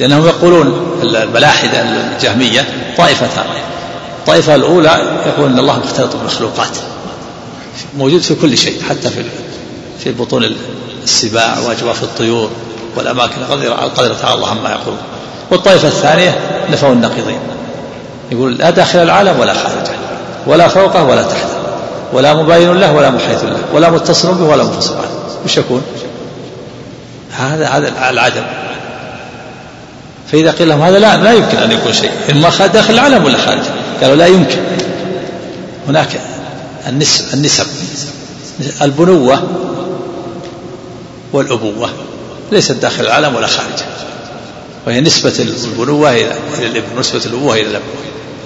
لأنهم 0.00 0.26
يقولون 0.26 0.98
الملاحدة 1.02 1.82
الجهمية 1.82 2.64
طائفتان. 2.98 3.44
الطائفة 4.18 4.54
الأولى 4.54 5.20
يقول 5.26 5.52
أن 5.52 5.58
الله 5.58 5.78
مختلط 5.78 6.16
بالمخلوقات. 6.16 6.76
موجود 7.98 8.20
في 8.20 8.34
كل 8.34 8.58
شيء 8.58 8.82
حتى 8.88 9.10
في 9.10 9.24
في 10.04 10.12
بطون 10.12 10.56
السباع 11.04 11.58
وأجواف 11.58 12.02
الطيور 12.02 12.50
والأماكن 12.96 13.42
القدرة 13.62 14.14
تعالى 14.22 14.34
الله 14.34 14.50
عما 14.50 14.70
يقولون. 14.70 15.00
والطائفة 15.50 15.88
الثانية 15.88 16.38
نفوا 16.72 16.92
النقيضين. 16.92 17.38
يقول 18.32 18.54
لا 18.54 18.70
داخل 18.70 18.98
العالم 18.98 19.40
ولا 19.40 19.54
خارجه 19.54 19.90
ولا 20.46 20.68
فوقه 20.68 21.04
ولا 21.04 21.22
تحته. 21.22 21.57
ولا 22.12 22.34
مباين 22.34 22.72
له 22.72 22.92
ولا 22.92 23.10
محيط 23.10 23.42
له 23.44 23.58
ولا 23.72 23.90
متصل 23.90 24.34
به 24.34 24.44
ولا 24.44 24.64
منفصل 24.64 24.94
عنه. 24.94 25.10
وش 25.44 25.56
يكون؟ 25.56 25.82
هذا 27.32 27.68
هذا 27.68 28.10
العدم. 28.10 28.42
فإذا 30.32 30.50
قيل 30.50 30.68
لهم 30.68 30.82
هذا 30.82 30.98
لا 30.98 31.16
لا 31.16 31.32
يمكن 31.32 31.56
أن 31.56 31.72
يكون 31.72 31.92
شيء. 31.92 32.10
إما 32.30 32.66
داخل 32.66 32.94
العالم 32.94 33.24
ولا 33.24 33.38
خارجه 33.38 33.70
قالوا 34.00 34.16
لا 34.16 34.26
يمكن. 34.26 34.58
هناك 35.88 36.20
النسب 36.88 37.34
النسب. 37.34 37.66
البنوة 38.82 39.42
والأبوة 41.32 41.90
ليست 42.52 42.72
داخل 42.72 43.04
العالم 43.04 43.34
ولا 43.34 43.46
خارجه 43.46 43.84
وهي 44.86 45.00
نسبة 45.00 45.32
البنوة 45.64 46.12
إلى 46.12 46.32
الابن 46.58 46.96
ونسبة 46.96 47.20
الأبوة 47.26 47.54
إلى 47.54 47.62
الأب. 47.70 47.82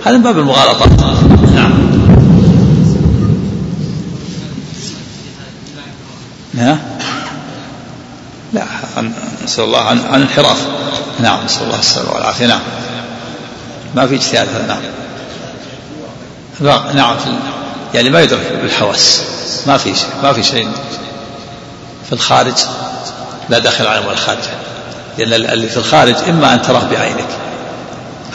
هذا 0.05 0.17
من 0.17 0.23
باب 0.23 0.39
المغالطات 0.39 0.89
نعم. 1.55 1.73
ها؟ 6.59 6.79
لا 8.53 8.65
نسأل 9.45 9.65
الله 9.65 9.81
عن, 9.81 10.01
عن 10.11 10.23
انحراف 10.23 10.67
نعم 11.21 11.45
نسأل 11.45 11.63
الله 11.63 11.79
السلامة 11.79 12.13
والعافية. 12.13 12.47
نعم. 12.47 12.61
ما 13.95 14.07
في 14.07 14.15
اجتهاد 14.15 14.49
هذا. 14.49 14.81
نعم. 16.61 16.97
نعم 16.97 17.17
يعني 17.95 18.11
ما 18.11 18.21
يدرك 18.21 18.59
بالحواس. 18.63 19.23
ما 19.67 19.77
في 19.77 19.95
شيء 19.95 20.09
ما 20.23 20.33
في 20.33 20.43
شيء. 20.43 20.69
في 22.07 22.13
الخارج 22.13 22.55
لا 23.49 23.59
داخل 23.59 23.85
العالم 23.85 24.07
ولا 24.07 24.17
خارجه 24.17 24.51
لأن 25.19 25.33
اللي 25.33 25.69
في 25.69 25.77
الخارج 25.77 26.15
إما 26.29 26.55
أن 26.55 26.63
تراه 26.63 26.85
بعينك 26.91 27.29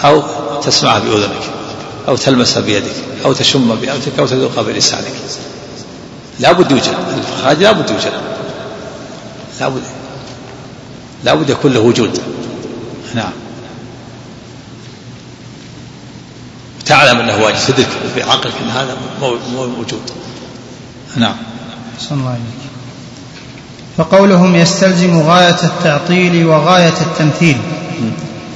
أو 0.03 0.23
تسمعه 0.61 0.99
بأذنك 0.99 1.43
أو 2.07 2.15
تلمسه 2.15 2.61
بيدك 2.61 2.95
أو 3.25 3.33
تشم 3.33 3.75
بأنفك 3.75 4.19
أو 4.19 4.27
تذوقه 4.27 4.61
بلسانك. 4.61 5.13
لابد 6.39 6.71
يوجد. 6.71 6.93
الخارج 7.37 7.63
لابد 7.63 7.89
يوجد. 7.89 8.11
لابد 9.59 9.81
لابد 11.23 11.49
يكون 11.49 11.73
له 11.73 11.79
وجود. 11.79 12.21
نعم. 13.15 13.31
تعلم 16.85 17.19
أنه 17.19 17.43
واجب. 17.43 17.57
تدرك 17.67 17.87
بعقلك 18.15 18.53
أن 18.63 18.69
هذا 18.69 18.97
موجود. 19.77 20.01
نعم. 21.15 21.35
صلى 21.99 22.17
الله 22.17 22.29
عليك 22.29 22.41
فقولهم 23.97 24.55
يستلزم 24.55 25.21
غاية 25.21 25.63
التعطيل 25.63 26.45
وغاية 26.45 26.93
التمثيل 27.01 27.57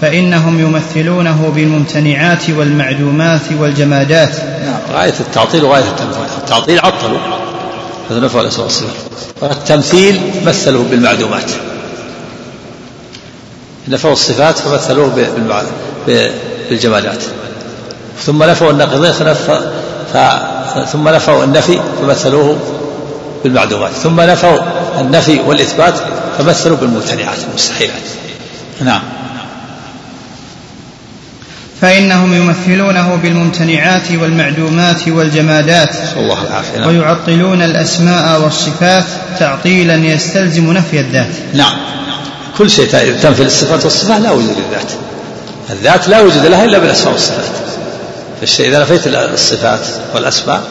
فإنهم 0.01 0.59
يمثلونه 0.59 1.51
بالممتنعات 1.55 2.49
والمعدومات 2.49 3.41
والجمادات. 3.59 4.35
نعم. 4.39 4.97
غاية 4.97 5.13
التعطيل 5.19 5.63
وغاية 5.63 5.83
التمثيل. 5.83 6.23
التعطيل 6.37 6.79
عطلوا. 6.79 7.19
هذا 8.09 8.19
نفع 8.19 8.41
الاسماء 8.41 8.63
والصفات 8.63 8.95
والتمثيل 9.41 10.21
مثلوا 10.45 10.83
بالمعدومات 10.83 11.51
نفوا 13.87 14.11
الصفات 14.11 14.57
فمثلوه 14.57 15.29
بالجمادات 16.69 17.23
ثم 18.23 18.43
نفوا 18.43 18.71
النقيضين 18.71 19.13
ثم 20.91 21.09
نفوا 21.09 21.43
النفي 21.43 21.79
فمثلوه 22.01 22.57
بالمعدومات 23.43 23.91
ثم 23.91 24.21
نفوا 24.21 24.57
النفي 24.99 25.39
والإثبات 25.47 25.93
فمثلوا 26.37 26.77
بالممتنعات 26.77 27.37
المستحيلات. 27.49 28.01
نعم. 28.81 29.01
فإنهم 31.81 32.33
يمثلونه 32.33 33.15
بالممتنعات 33.15 34.11
والمعدومات 34.11 35.07
والجمادات 35.07 35.95
الله 36.17 36.41
العافية. 36.47 36.85
ويعطلون 36.87 37.61
الأسماء 37.61 38.41
والصفات 38.41 39.03
تعطيلا 39.39 39.95
يستلزم 39.95 40.73
نفي 40.73 40.99
الذات. 40.99 41.31
نعم. 41.53 41.73
كل 42.57 42.69
شيء 42.69 42.87
تنفي 43.21 43.43
الصفات 43.43 43.83
والصفات 43.83 44.21
لا 44.21 44.31
وجود 44.31 44.55
للذات. 44.57 44.91
الذات 45.69 46.07
لا 46.07 46.21
وجود 46.21 46.45
لها 46.45 46.65
إلا 46.65 46.77
بالأسماء 46.77 47.13
والصفات. 47.13 47.45
فالشيء 48.39 48.67
إذا 48.67 48.79
نفيت 48.79 49.07
الصفات 49.07 49.79
والأسماء 50.15 50.61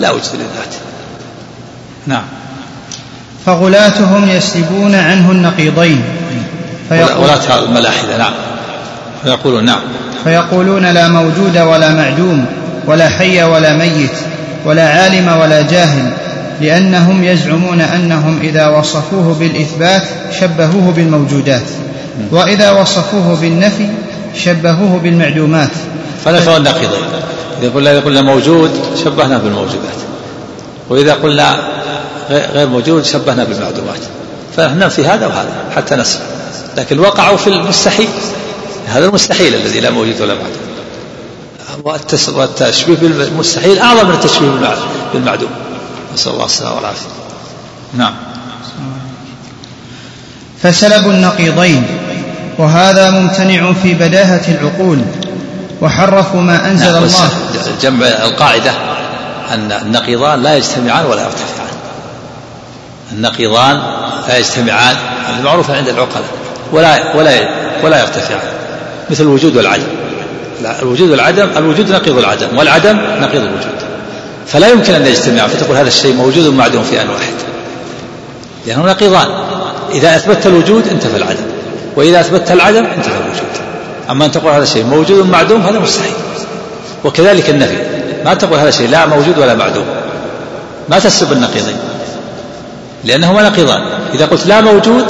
لا 0.00 0.10
وجود 0.10 0.34
للذات. 0.34 0.74
نعم. 2.06 2.24
فغلاتهم 3.46 4.28
يسلبون 4.28 4.94
عنه 4.94 5.30
النقيضين. 5.30 6.02
ولاة 6.90 7.58
الملاحدة. 7.58 8.18
نعم. 8.18 8.32
فيقولون 9.24 9.64
نعم. 9.64 9.80
فيقولون 10.24 10.86
لا 10.86 11.08
موجود 11.08 11.58
ولا 11.58 11.94
معدوم 11.94 12.46
ولا 12.86 13.08
حي 13.08 13.42
ولا 13.42 13.76
ميت 13.76 14.10
ولا 14.64 14.88
عالم 14.88 15.28
ولا 15.40 15.62
جاهل 15.62 16.10
لأنهم 16.60 17.24
يزعمون 17.24 17.80
أنهم 17.80 18.38
إذا 18.42 18.68
وصفوه 18.68 19.36
بالإثبات 19.40 20.02
شبهوه 20.40 20.92
بالموجودات 20.92 21.62
وإذا 22.30 22.70
وصفوه 22.70 23.38
بالنفي 23.40 23.86
شبهوه 24.34 25.00
بالمعدومات. 25.02 25.70
فنفوا 26.24 26.56
النقيضين 26.56 27.04
إذا 27.62 27.70
قلنا 27.70 28.00
قلنا 28.00 28.22
موجود 28.22 28.70
شبهنا 29.04 29.38
بالموجودات. 29.38 30.00
وإذا 30.88 31.14
قلنا 31.14 31.56
غير 32.30 32.68
موجود 32.68 33.04
شبهنا 33.04 33.44
بالمعدومات. 33.44 34.00
فنحن 34.56 34.88
في 34.88 35.06
هذا 35.06 35.26
وهذا 35.26 35.52
حتى 35.76 35.96
نسمع. 35.96 36.22
لكن 36.76 36.98
وقعوا 36.98 37.36
في 37.36 37.46
المستحيل 37.46 38.08
هذا 38.86 39.06
المستحيل 39.06 39.54
الذي 39.54 39.80
لا 39.80 39.90
موجود 39.90 40.20
ولا 40.20 40.34
معدوم. 40.34 40.70
والتشبيه 42.34 42.94
بالمستحيل 42.94 43.78
أعظم 43.78 44.08
من 44.08 44.14
التشبيه 44.14 44.48
بالمعدوم. 45.12 45.50
نسأل 46.14 46.32
الله 46.32 46.44
السلامة 46.44 46.76
والعافية. 46.76 47.08
نعم. 47.94 48.14
فسلبوا 50.62 51.12
النقيضين 51.12 51.86
وهذا 52.58 53.10
ممتنع 53.10 53.72
في 53.82 53.94
بداهة 53.94 54.42
العقول 54.48 54.98
وحرفوا 55.82 56.40
ما 56.40 56.70
أنزل 56.70 56.92
نعم 56.92 57.02
الله. 57.02 57.30
جمع 57.82 58.06
القاعدة 58.06 58.70
أن 59.50 59.72
النقيضان 59.72 60.42
لا 60.42 60.56
يجتمعان 60.56 61.06
ولا 61.06 61.22
يرتفعان. 61.22 61.70
النقيضان 63.12 63.82
لا 64.28 64.38
يجتمعان 64.38 64.96
المعروف 65.38 65.70
عند 65.70 65.88
العقلاء 65.88 66.24
ولا 66.72 67.16
ولا 67.16 67.48
ولا 67.82 68.00
يرتفعان. 68.00 68.59
مثل 69.10 69.22
الوجود 69.22 69.56
والعدم. 69.56 69.86
الوجود 70.82 71.10
والعدم 71.10 71.48
الوجود 71.56 71.90
نقيض 71.90 72.18
العدم 72.18 72.58
والعدم 72.58 72.96
نقيض 72.96 73.42
الوجود. 73.42 73.74
فلا 74.46 74.68
يمكن 74.68 74.94
أن 74.94 75.06
يجتمع 75.06 75.46
فتقول 75.46 75.76
هذا 75.76 75.88
الشيء 75.88 76.14
موجود 76.14 76.46
ومعدوم 76.46 76.82
في 76.82 77.02
آن 77.02 77.10
واحد. 77.10 77.32
لأنه 78.66 78.86
نقيضان. 78.86 79.26
إذا 79.92 80.16
أثبتت 80.16 80.46
الوجود 80.46 80.88
انتفى 80.88 81.16
العدم. 81.16 81.42
وإذا 81.96 82.20
أثبتت 82.20 82.50
العدم 82.50 82.84
انتفى 82.84 83.16
الوجود. 83.16 83.50
أما 84.10 84.24
أن 84.24 84.32
تقول 84.32 84.52
هذا 84.52 84.62
الشيء 84.62 84.84
موجود 84.84 85.18
ومعدوم 85.18 85.62
هذا 85.62 85.78
مستحيل. 85.78 86.12
وكذلك 87.04 87.50
النفي. 87.50 87.76
ما 88.24 88.34
تقول 88.34 88.58
هذا 88.58 88.68
الشيء 88.68 88.88
لا 88.88 89.06
موجود 89.06 89.38
ولا 89.38 89.54
معدوم. 89.54 89.84
ما 90.88 90.98
تسلب 90.98 91.32
النقيضين. 91.32 91.76
لأنهما 93.04 93.42
نقيضان. 93.42 93.82
إذا 94.14 94.26
قلت 94.26 94.46
لا 94.46 94.60
موجود 94.60 95.04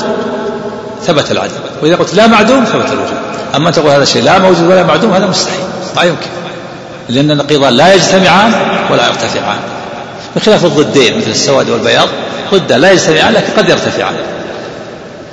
ثبت 1.07 1.31
العدم 1.31 1.61
وإذا 1.83 1.97
قلت 1.97 2.15
لا 2.15 2.27
معدوم 2.27 2.65
ثبت 2.65 2.87
الوجود 2.87 3.19
أما 3.57 3.71
تقول 3.71 3.91
هذا 3.91 4.03
الشيء 4.03 4.23
لا 4.23 4.39
موجود 4.39 4.71
ولا 4.71 4.83
معدوم 4.83 5.13
هذا 5.13 5.27
مستحيل. 5.27 5.61
ما 5.97 6.03
يمكن. 6.03 6.27
لأن 7.09 7.31
النقيضان 7.31 7.73
لا 7.73 7.95
يجتمعان 7.95 8.53
ولا 8.91 9.07
يرتفعان. 9.07 9.59
بخلاف 10.37 10.65
الضدين 10.65 11.19
مثل 11.19 11.31
السواد 11.31 11.71
والبياض 11.71 12.09
ضد 12.55 12.73
لا 12.73 12.91
يجتمعان 12.91 13.33
لكن 13.33 13.53
قد 13.57 13.69
يرتفعان. 13.69 14.15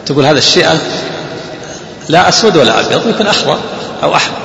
تقول 0.05 0.25
هذا 0.25 0.37
الشيء 0.37 0.67
لا 2.09 2.29
أسود 2.29 2.57
ولا 2.57 2.79
أبيض 2.79 3.09
يكون 3.09 3.27
أخضر 3.27 3.57
أو 4.03 4.15
أحمر. 4.15 4.37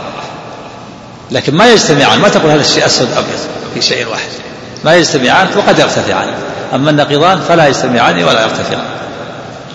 لكن 1.31 1.55
ما 1.55 1.69
يجتمعان 1.69 2.19
ما 2.19 2.29
تقول 2.29 2.51
هذا 2.51 2.61
الشيء 2.61 2.87
أسود 2.87 3.09
أبيض 3.13 3.39
في 3.75 3.83
شيء 3.83 4.09
واحد. 4.09 4.29
ما 4.85 4.95
يجتمعان 4.95 5.49
وقد 5.57 5.79
يرتفعان. 5.79 6.29
أما 6.75 6.91
النقيضان 6.91 7.41
فلا 7.49 7.67
يجتمعان 7.67 8.25
ولا 8.25 8.43
يرتفعان. 8.43 8.85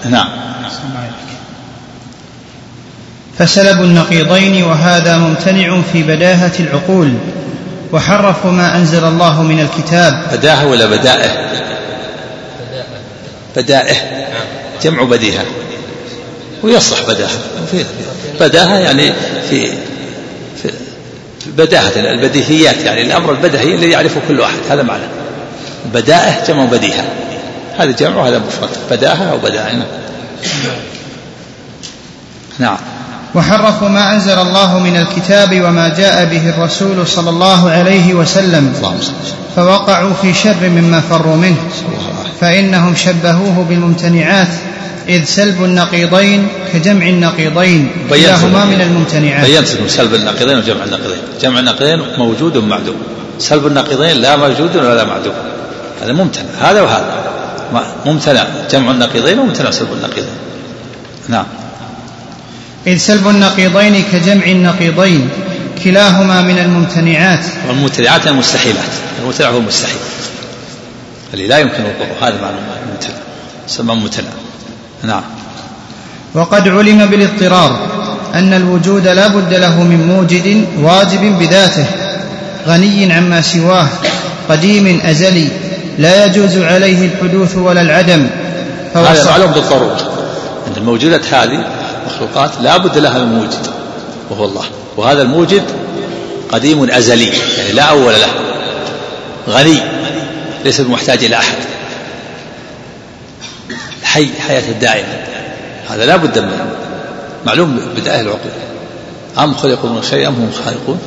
نعم. 0.05 0.29
فسلبوا 3.39 3.85
النقيضين 3.85 4.63
وهذا 4.63 5.17
ممتنع 5.17 5.81
في 5.93 6.03
بداهة 6.03 6.51
العقول 6.59 7.13
وحرفوا 7.93 8.51
ما 8.51 8.75
أنزل 8.75 9.03
الله 9.03 9.43
من 9.43 9.59
الكتاب. 9.59 10.23
بداهة 10.31 10.67
ولا 10.67 10.85
بدائه؟ 10.85 11.29
بدائه. 13.55 13.95
جمع 14.83 15.03
بديهة. 15.03 15.45
ويصلح 16.63 17.01
بداهة. 17.07 17.39
بداهة 18.39 18.77
يعني 18.77 19.13
في, 19.49 19.67
في 20.63 20.71
بداهة 21.47 21.91
البديهيات 21.95 22.77
يعني. 22.77 23.01
الأمر 23.01 23.31
البدهي 23.31 23.75
الذي 23.75 23.89
يعرفه 23.89 24.21
كل 24.27 24.39
واحد. 24.39 24.59
هذا 24.69 24.83
معنى. 24.83 25.03
بدائه 25.93 26.45
جمع 26.47 26.65
بديهة. 26.65 27.05
هذا 27.77 27.91
جمع 27.91 28.15
وهذا 28.15 28.37
مفرد. 28.37 28.69
بداهة 28.91 29.31
أو 29.31 29.37
بدائه 29.37 29.85
نعم. 32.59 32.77
وحرفوا 33.37 33.89
ما 33.89 34.13
أنزل 34.13 34.39
الله 34.39 34.79
من 34.79 34.95
الكتاب 34.97 35.61
وما 35.61 35.87
جاء 35.87 36.25
به 36.25 36.49
الرسول 36.49 37.07
صلى 37.07 37.29
الله 37.29 37.69
عليه 37.69 38.13
وسلم 38.13 38.73
فوقعوا 39.55 40.13
في 40.21 40.33
شر 40.33 40.69
مما 40.69 41.01
فروا 41.01 41.35
منه. 41.35 41.57
فإنهم 42.41 42.95
شبهوه 42.95 43.65
بالممتنعات 43.69 44.47
إذ 45.09 45.23
سلب 45.23 45.63
النقيضين 45.63 46.47
كجمع 46.73 47.07
النقيضين. 47.07 47.91
كلاهما 48.09 48.65
من 48.65 48.81
الممتنعات. 48.81 49.45
بينت 49.45 49.67
سلب 49.87 50.13
النقيضين 50.13 50.57
وجمع 50.57 50.83
النقيضين. 50.83 51.21
جمع 51.41 51.59
النقيضين 51.59 52.01
موجود 52.17 52.57
معدوم. 52.57 52.95
سلب 53.39 53.67
النقيضين 53.67 54.17
لا 54.17 54.35
موجود 54.35 54.75
ولا 54.75 55.03
معدوم. 55.03 55.33
هذا 56.03 56.13
ممتنع. 56.13 56.49
هذا 56.61 56.81
وهذا. 56.81 57.13
ممتنع. 58.05 58.43
جمع 58.71 58.91
النقيضين 58.91 59.39
وممتنع 59.39 59.71
سلب 59.71 59.93
النقيضين. 59.93 60.37
نعم. 61.27 61.45
إذ 62.87 62.97
سلب 62.97 63.27
النقيضين 63.27 64.03
كجمع 64.11 64.45
النقيضين 64.45 65.29
كلاهما 65.83 66.41
من 66.41 66.57
الممتنعات. 66.57 67.45
والممتنعات 67.67 68.27
المستحيلات 68.27 68.83
الممتنع 69.19 69.49
هو 69.49 69.57
المستحيل 69.57 69.97
اللي 71.33 71.47
لا 71.47 71.57
يمكن 71.57 71.83
وقوعه 71.83 72.29
هذا 72.29 72.41
معنى 72.41 72.55
الممتنع 72.85 73.15
يسمى 73.67 73.95
ممتنع. 73.95 74.29
نعم. 75.03 75.21
وقد 76.33 76.67
علم 76.67 77.05
بالاضطرار 77.05 77.79
أن 78.33 78.53
الوجود 78.53 79.07
لا 79.07 79.27
بد 79.27 79.53
له 79.53 79.83
من 79.83 80.07
موجد 80.07 80.65
واجب 80.81 81.39
بذاته 81.39 81.85
غني 82.67 83.13
عما 83.13 83.41
سواه 83.41 83.87
قديم 84.49 85.01
أزلي 85.05 85.47
لا 85.99 86.25
يجوز 86.25 86.57
عليه 86.57 87.09
الحدوث 87.09 87.55
ولا 87.55 87.81
العدم. 87.81 88.27
هذا 88.95 89.25
معلوم 89.25 89.51
بالضرورة 89.51 89.97
أن 90.67 90.73
الموجودات 90.77 91.33
هذه 91.33 91.76
مخلوقات 92.07 92.51
لا 92.61 92.77
بد 92.77 92.97
لها 92.97 93.19
من 93.19 93.33
موجد 93.33 93.67
وهو 94.29 94.45
الله. 94.45 94.65
وهذا 94.97 95.21
الموجد 95.21 95.63
قديم 96.51 96.91
أزلي 96.91 97.27
يعني 97.57 97.71
لا 97.73 97.83
أول 97.83 98.13
له 98.13 98.27
غني 99.49 99.79
ليس 100.65 100.81
بمحتاج 100.81 101.23
إلى 101.23 101.35
أحد. 101.35 101.57
حي 104.03 104.27
حياة 104.47 104.69
الدائمة 104.69 105.07
هذا 105.89 106.05
لا 106.05 106.15
بد 106.15 106.39
منه. 106.39 106.65
معلوم 107.45 107.79
بدائه 107.97 108.21
العقول. 108.21 108.51
أم 109.37 109.53
خلقوا 109.55 109.89
من 109.89 110.03
شيء 110.03 110.27
أم 110.27 110.33
هم 110.33 110.51
خالقون؟ 110.65 110.99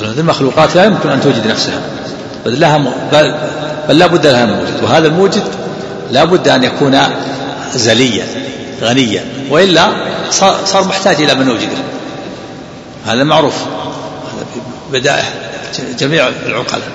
هذه 0.00 0.20
المخلوقات 0.20 0.76
لا 0.76 0.84
يمكن 0.84 1.08
أن 1.08 1.20
توجد 1.20 1.46
نفسها. 1.46 1.80
بل 2.46 2.60
لها 2.60 2.78
بل, 3.12 3.34
بل 3.88 3.98
لا 3.98 4.06
بد 4.06 4.26
لها 4.26 4.46
من 4.46 4.52
موجد. 4.52 4.82
وهذا 4.82 5.06
الموجد 5.06 5.42
لا 6.10 6.24
بد 6.24 6.48
أن 6.48 6.64
يكون 6.64 6.98
زليا 7.74 8.26
غنيا 8.82 9.24
وإلا 9.50 9.92
صار, 10.30 10.84
محتاج 10.84 11.22
إلى 11.22 11.34
من 11.34 11.48
يوجده 11.48 11.78
هذا 13.06 13.24
معروف. 13.24 13.54
هذا 13.54 14.46
بدائع 14.92 15.24
جميع 15.98 16.28
العقلاء. 16.46 16.88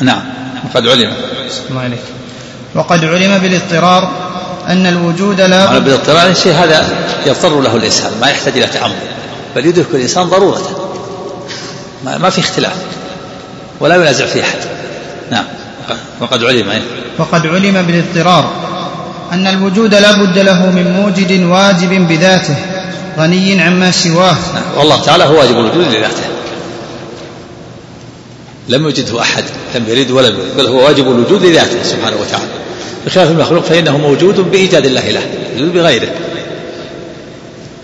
نعم. 0.00 0.22
وقد 0.64 0.86
علم. 0.86 1.12
الله 1.70 1.80
عليك. 1.80 1.98
وقد 2.74 3.04
علم 3.04 3.38
بالاضطرار 3.38 4.10
أن 4.68 4.86
الوجود 4.86 5.40
لا 5.40 5.78
بالاضطرار 5.78 6.26
الشيء 6.26 6.52
هذا 6.52 6.88
يضطر 7.26 7.60
له 7.60 7.76
الإنسان 7.76 8.12
ما 8.20 8.30
يحتاج 8.30 8.56
إلى 8.56 8.66
تأمل. 8.66 8.96
بل 9.56 9.66
يدرك 9.66 9.86
الإنسان 9.94 10.24
ضرورة. 10.24 10.90
ما, 12.04 12.18
ما 12.18 12.30
في 12.30 12.40
اختلاف. 12.40 12.76
ولا 13.80 13.96
ينازع 13.96 14.26
فيه 14.26 14.42
أحد. 14.42 14.58
نعم. 15.30 15.44
وقد 16.20 16.44
علم؟ 16.44 16.82
وقد 17.18 17.46
علم 17.46 17.82
بالاضطرار 17.82 18.50
أن 19.32 19.46
الوجود 19.46 19.94
لا 19.94 20.12
بد 20.12 20.38
له 20.38 20.66
من 20.66 20.92
موجد 20.92 21.42
واجب 21.42 22.08
بذاته 22.08 22.56
غني 23.18 23.60
عما 23.60 23.90
سواه. 23.90 24.36
والله 24.76 25.02
تعالى 25.02 25.24
هو 25.24 25.38
واجب 25.38 25.58
الوجود 25.58 25.86
لذاته. 25.86 26.24
لم 28.68 28.84
يوجده 28.84 29.20
أحد 29.20 29.44
لم 29.74 29.88
يرد 29.88 30.10
ولم 30.10 30.38
يرد 30.38 30.56
بل 30.56 30.66
هو 30.66 30.84
واجب 30.84 31.10
الوجود 31.10 31.44
لذاته 31.44 31.82
سبحانه 31.82 32.16
وتعالى. 32.16 32.48
بخلاف 33.06 33.30
المخلوق 33.30 33.64
فإنه 33.64 33.98
موجود 33.98 34.40
بإيجاد 34.40 34.86
الله 34.86 35.10
له 35.10 35.22
بغيره. 35.56 36.08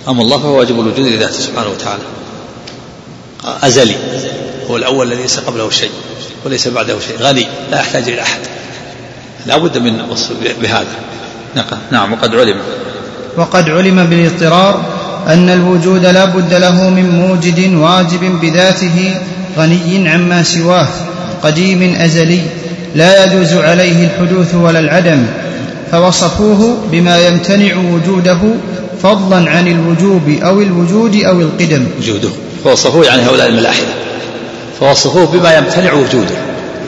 أما 0.09 0.23
الله 0.23 0.39
فهو 0.39 0.59
واجب 0.59 0.81
الوجود 0.81 1.07
لذاته 1.07 1.41
سبحانه 1.41 1.69
وتعالى. 1.69 2.03
أزلي 3.45 3.97
هو 4.71 4.77
الأول 4.77 5.13
الذي 5.13 5.23
ليس 5.23 5.39
قبله 5.39 5.71
شيء 5.71 5.91
وليس 6.45 6.69
بعده 6.69 7.01
شيء 7.09 7.17
غني 7.21 7.47
لا 7.71 7.81
يحتاج 7.81 8.09
إلى 8.09 8.23
أحد. 8.23 8.41
لا 9.47 9.57
بد 9.57 9.79
من 9.79 10.01
وصف 10.11 10.31
بهذا. 10.63 10.95
نعم 11.91 12.13
وقد 12.13 12.35
علم. 12.35 12.57
وقد 13.37 13.71
علم 13.71 14.05
بالاضطرار 14.05 14.85
أن 15.29 15.51
الوجود 15.51 16.07
لا 16.07 16.25
بد 16.25 16.55
له 16.55 16.91
من 16.91 17.11
موجد 17.11 17.75
واجب 17.75 18.41
بذاته 18.41 19.15
غني 19.59 20.09
عما 20.09 20.43
سواه 20.43 20.89
قديم 21.43 21.95
أزلي 21.95 22.41
لا 22.95 23.25
يجوز 23.25 23.53
عليه 23.53 24.07
الحدوث 24.07 24.55
ولا 24.55 24.81
العدم. 24.81 25.27
فوصفوه 25.91 26.77
بما 26.93 27.29
يمتنع 27.29 27.77
وجوده 27.77 28.39
فضلا 29.03 29.51
عن 29.51 29.69
الوجوب 29.69 30.29
أو 30.43 30.61
الوجود 30.61 31.17
أو 31.17 31.41
القدم. 31.41 31.87
وجوده. 31.99 32.31
فوصفوه 32.65 33.05
يعني 33.05 33.23
هؤلاء 33.23 33.49
الملاحدة. 33.49 33.87
فوصفوه 34.81 35.27
بما 35.27 35.59
يمتنع 35.59 35.93
وجوده 35.93 36.35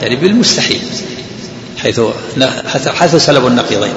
يعني 0.01 0.15
بالمستحيل 0.15 0.81
حيث 1.77 2.01
حيث 2.87 3.15
سلبوا 3.15 3.49
النقيضين. 3.49 3.93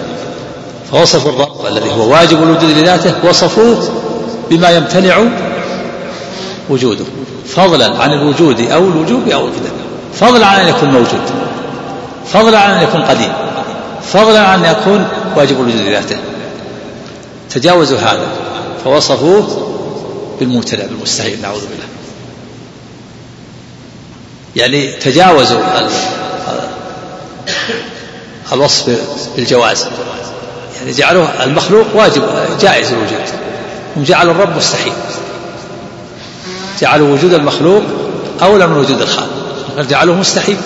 فوصفوا 0.92 1.30
الرب 1.30 1.66
الذي 1.66 1.92
هو 1.92 2.12
واجب 2.12 2.42
الوجود 2.42 2.70
لذاته 2.70 3.14
وصفوه 3.28 3.88
بما 4.50 4.70
يمتنع 4.70 5.24
وجوده. 6.70 7.04
فضلا 7.46 7.98
عن 7.98 8.12
الوجود 8.12 8.60
أو 8.60 8.78
الوجوب 8.78 9.28
أو 9.28 9.46
القدم 9.46 9.70
فضلا 10.14 10.46
عن 10.46 10.60
أن 10.60 10.68
يكون 10.68 10.88
موجود. 10.88 11.22
فضلا 12.32 12.58
عن 12.58 12.70
أن 12.70 12.82
يكون 12.82 13.02
قديم. 13.02 13.32
فضلا 14.12 14.40
عن 14.40 14.64
أن 14.64 14.70
يكون 14.70 15.08
واجب 15.36 15.60
الوجود 15.60 15.80
لذاته. 15.80 16.16
تجاوزوا 17.50 17.98
هذا. 17.98 18.26
فوصفوه 18.84 19.66
بالمبتدع 20.40 20.86
بالمستحيل 20.86 21.42
نعوذ 21.42 21.60
بالله. 21.60 21.86
يعني 24.56 24.92
تجاوزوا 24.92 25.60
الوصف 28.52 28.98
بالجواز. 29.36 29.86
جعلوه 30.88 31.44
المخلوق 31.44 31.86
واجب 31.94 32.22
جائز 32.60 32.92
الوجود. 32.92 33.18
هم 33.96 34.02
جعلوا 34.02 34.32
الرب 34.32 34.56
مستحيل. 34.56 34.92
جعلوا 36.80 37.14
وجود 37.14 37.34
المخلوق 37.34 37.82
أولى 38.42 38.66
من 38.66 38.76
وجود 38.76 39.00
الخالق. 39.00 39.30
جعلوه 39.78 40.16
مستحيل. 40.16 40.56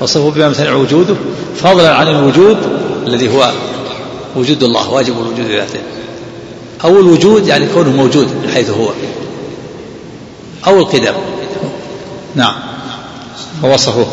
وصفوا 0.00 0.30
بما 0.30 0.46
يمتنع 0.46 0.74
وجوده. 0.74 1.14
فضلا 1.56 1.94
عن 1.94 2.08
الوجود 2.08 2.56
الذي 3.06 3.28
هو 3.28 3.52
وجود 4.36 4.62
الله 4.62 4.90
واجب 4.90 5.12
الوجود 5.12 5.40
لذاته 5.40 5.80
أو 6.84 7.00
الوجود 7.00 7.46
يعني 7.46 7.66
كونه 7.66 7.90
موجود 7.90 8.26
من 8.26 8.50
حيث 8.54 8.70
هو. 8.70 8.88
أو 10.66 10.78
القدم. 10.78 11.14
نعم. 12.34 12.54
فوصفوه 13.62 14.06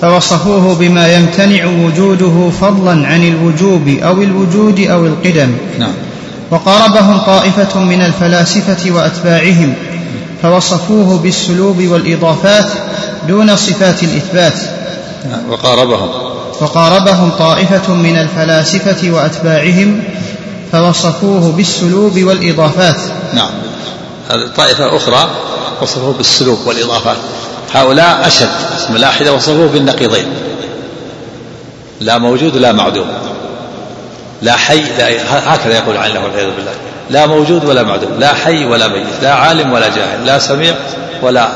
فوصفوه 0.00 0.74
بما 0.74 1.14
يمتنع 1.14 1.66
وجوده 1.66 2.50
فضلا 2.60 3.08
عن 3.08 3.28
الوجوب 3.28 3.88
أو 3.88 4.22
الوجود 4.22 4.80
أو 4.80 5.06
القدم. 5.06 5.56
نعم. 5.78 5.92
وقاربهم 6.50 7.18
طائفة 7.18 7.80
من 7.80 8.02
الفلاسفة 8.02 8.90
وأتباعهم 8.90 9.74
فوصفوه 10.42 11.18
بالسلوب 11.18 11.82
والإضافات 11.82 12.66
دون 13.28 13.56
صفات 13.56 14.02
الإثبات. 14.02 14.58
نعم. 15.30 15.50
وقاربهم. 15.50 16.08
وقاربهم 16.60 17.30
طائفة 17.38 17.94
من 17.94 18.16
الفلاسفة 18.16 19.10
وأتباعهم 19.10 20.02
فوصفوه 20.72 21.52
بالسلوب 21.52 22.22
والإضافات. 22.22 23.00
نعم. 23.34 23.50
هذه 24.30 24.50
طائفة 24.56 24.96
أخرى 24.96 25.30
وصفوه 25.82 26.12
بالسلوب 26.12 26.58
والإضافات. 26.66 27.16
هؤلاء 27.74 28.26
أشد. 28.26 28.48
ملاحدة 28.90 29.32
وصفوه 29.32 29.68
بالنقيضين 29.68 30.26
لا 32.00 32.18
موجود 32.18 32.56
لا 32.56 32.72
معدوم. 32.72 33.06
لا 34.42 34.56
حي 34.56 34.82
لا 34.98 35.54
هكذا 35.54 35.74
يقول 35.74 35.96
عنه 35.96 36.24
والعياذ 36.24 36.50
بالله. 36.56 36.72
لا 37.10 37.26
موجود 37.26 37.64
ولا 37.64 37.82
معدوم. 37.82 38.10
لا 38.18 38.34
حي 38.34 38.64
ولا 38.64 38.88
ميت. 38.88 39.06
لا 39.22 39.34
عالم 39.34 39.72
ولا 39.72 39.88
جاهل. 39.88 40.26
لا 40.26 40.38
سميع 40.38 40.74
ولا 41.22 41.48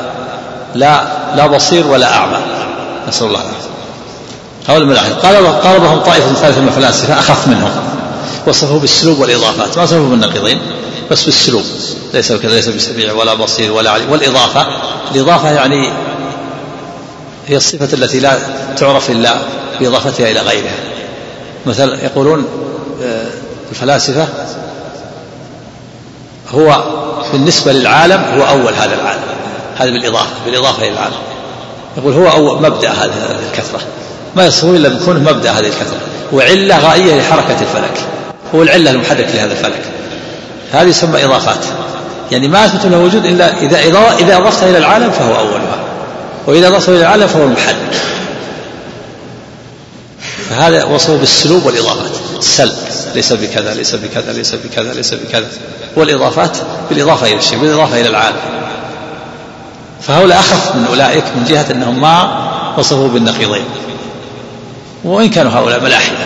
لا 0.74 1.02
لا 1.36 1.46
بصير 1.46 1.86
ولا 1.86 2.16
أعمى. 2.16 2.38
نسأل 3.08 3.26
الله 3.26 3.40
العافية. 3.40 3.68
هؤلاء 4.68 4.82
الملاحدة 4.82 5.14
قال 5.14 5.60
قاربهم 5.60 5.98
طائفة 5.98 6.34
ثالثة 6.34 6.60
من 6.60 6.68
الفلاسفة 6.68 7.18
أخف 7.18 7.48
منهم. 7.48 7.70
وصفه 8.46 8.78
بالسلوب 8.78 9.18
والإضافات. 9.18 9.78
ما 9.78 9.86
صفه 9.86 10.08
بالنقيضين؟ 10.08 10.58
بس 11.10 11.24
بالسلوب 11.24 11.64
ليس 12.14 12.32
ليس 12.32 12.68
بسميع 12.68 13.12
ولا 13.12 13.34
بصير 13.34 13.72
ولا 13.72 13.90
عليم 13.90 14.10
والإضافة. 14.10 14.66
الإضافة 15.14 15.50
يعني 15.50 15.88
هي 17.48 17.56
الصفة 17.56 17.88
التي 17.92 18.20
لا 18.20 18.38
تعرف 18.78 19.10
إلا 19.10 19.38
بإضافتها 19.80 20.30
إلى 20.30 20.40
غيرها. 20.40 20.76
مثلا 21.66 22.04
يقولون 22.04 22.46
آه، 23.02 23.26
الفلاسفة 23.70 24.28
هو 26.54 26.84
بالنسبة 27.32 27.72
للعالم 27.72 28.24
هو 28.38 28.48
أول 28.48 28.74
هذا 28.74 28.94
العالم. 28.94 29.22
هذا 29.76 29.90
بالإضافة 29.90 30.30
بالإضافة 30.46 30.82
إلى 30.82 30.92
العالم. 30.92 31.16
يقول 31.96 32.12
هو 32.12 32.28
أول 32.28 32.62
مبدأ 32.62 32.90
هذه 32.90 33.38
الكثرة. 33.52 33.80
ما 34.36 34.46
يصفه 34.46 34.70
إلا 34.70 34.88
بكونه 34.88 35.20
مبدأ 35.20 35.50
هذه 35.50 35.66
الكثرة. 35.66 35.98
وعلة 36.32 36.78
غائية 36.78 37.20
لحركة 37.20 37.60
الفلك. 37.60 38.00
هو 38.54 38.62
العلة 38.62 38.90
المحرك 38.90 39.28
لهذا 39.34 39.52
الفلك. 39.52 39.82
هذه 40.74 40.88
يسمى 40.88 41.24
إضافات. 41.24 41.64
يعني 42.32 42.48
ما 42.48 42.64
أثبت 42.64 42.86
له 42.86 42.98
وجود 42.98 43.24
إلا 43.24 43.58
إذا 43.58 43.78
إذا 44.18 44.36
أضفت 44.36 44.62
إلى 44.62 44.78
العالم 44.78 45.10
فهو 45.10 45.36
أولها. 45.36 45.78
وإذا 46.46 46.68
أضافه 46.68 46.92
إلى 46.92 47.00
العالم 47.00 47.26
فهو 47.26 47.44
المحل 47.44 47.76
فهذا 50.50 50.84
وصفه 50.84 51.16
بالسلوب 51.16 51.66
والإضافات. 51.66 52.10
السلب 52.38 52.72
ليس 53.14 53.32
بكذا 53.32 53.74
ليس 53.74 53.94
بكذا 53.94 54.32
ليس 54.32 54.54
بكذا 54.54 54.94
ليس 54.94 55.14
بكذا. 55.14 55.46
والإضافات 55.96 56.56
بالإضافة 56.90 57.26
إلى 57.26 57.36
الشيء 57.36 57.58
بالإضافة 57.58 58.00
إلى 58.00 58.08
العالم. 58.08 58.36
فهؤلاء 60.02 60.38
أخف 60.38 60.74
من 60.74 60.86
أولئك 60.86 61.24
من 61.36 61.44
جهة 61.48 61.66
أنهم 61.70 62.00
ما 62.00 62.44
وصفوا 62.78 63.08
بالنقيضين. 63.08 63.64
وإن 65.04 65.30
كانوا 65.30 65.52
هؤلاء 65.52 65.80
ملاحدة. 65.80 66.16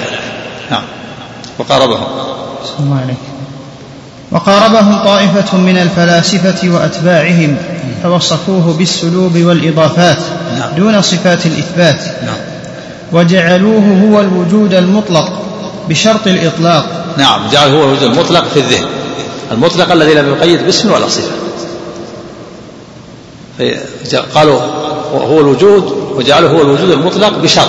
نعم. 0.70 0.82
وقاربهم. 1.58 2.06
الله 2.80 3.00
عليك 3.00 3.37
وقاربهم 4.32 5.04
طائفة 5.04 5.56
من 5.58 5.78
الفلاسفة 5.78 6.68
وأتباعهم 6.68 7.56
فوصفوه 8.02 8.74
بالسلوب 8.78 9.36
والإضافات 9.36 10.18
نعم. 10.58 10.74
دون 10.76 11.02
صفات 11.02 11.46
الإثبات. 11.46 12.00
نعم. 12.26 12.36
وجعلوه 13.12 14.08
هو 14.08 14.20
الوجود 14.20 14.74
المطلق 14.74 15.32
بشرط 15.88 16.26
الإطلاق. 16.26 17.14
نعم 17.18 17.48
جعل 17.52 17.70
هو 17.70 17.84
الوجود 17.84 18.02
المطلق 18.02 18.44
في 18.54 18.58
الذهن. 18.58 18.86
المطلق 19.52 19.92
الذي 19.92 20.14
لم 20.14 20.28
يقيد 20.28 20.64
باسم 20.64 20.92
ولا 20.92 21.08
صفة. 21.08 21.30
قالوا 24.34 24.60
هو 25.12 25.40
الوجود 25.40 25.92
وجعله 26.14 26.48
هو 26.48 26.62
الوجود 26.62 26.90
المطلق 26.90 27.38
بشرط. 27.38 27.68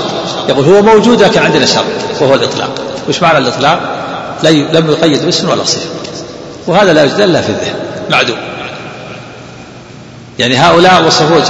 يقول 0.50 0.66
هو 0.66 0.82
موجود 0.82 1.22
لكن 1.22 1.42
عندنا 1.42 1.66
شرط 1.66 1.86
وهو 2.22 2.36
الإطلاق. 2.36 2.70
وش 3.10 3.22
معنى 3.22 3.38
الإطلاق؟ 3.38 3.80
لم 4.44 4.90
يقيد 4.90 5.26
باسم 5.26 5.50
ولا 5.50 5.64
صفة. 5.64 5.90
وهذا 6.70 6.94
لا 6.94 7.04
يوجد 7.04 7.20
إلا 7.20 7.42
في 7.42 7.50
الذهن. 7.50 7.76
معدوم. 8.12 8.38
يعني 10.40 10.58
هؤلاء 10.58 11.06
وصفوه 11.06 11.44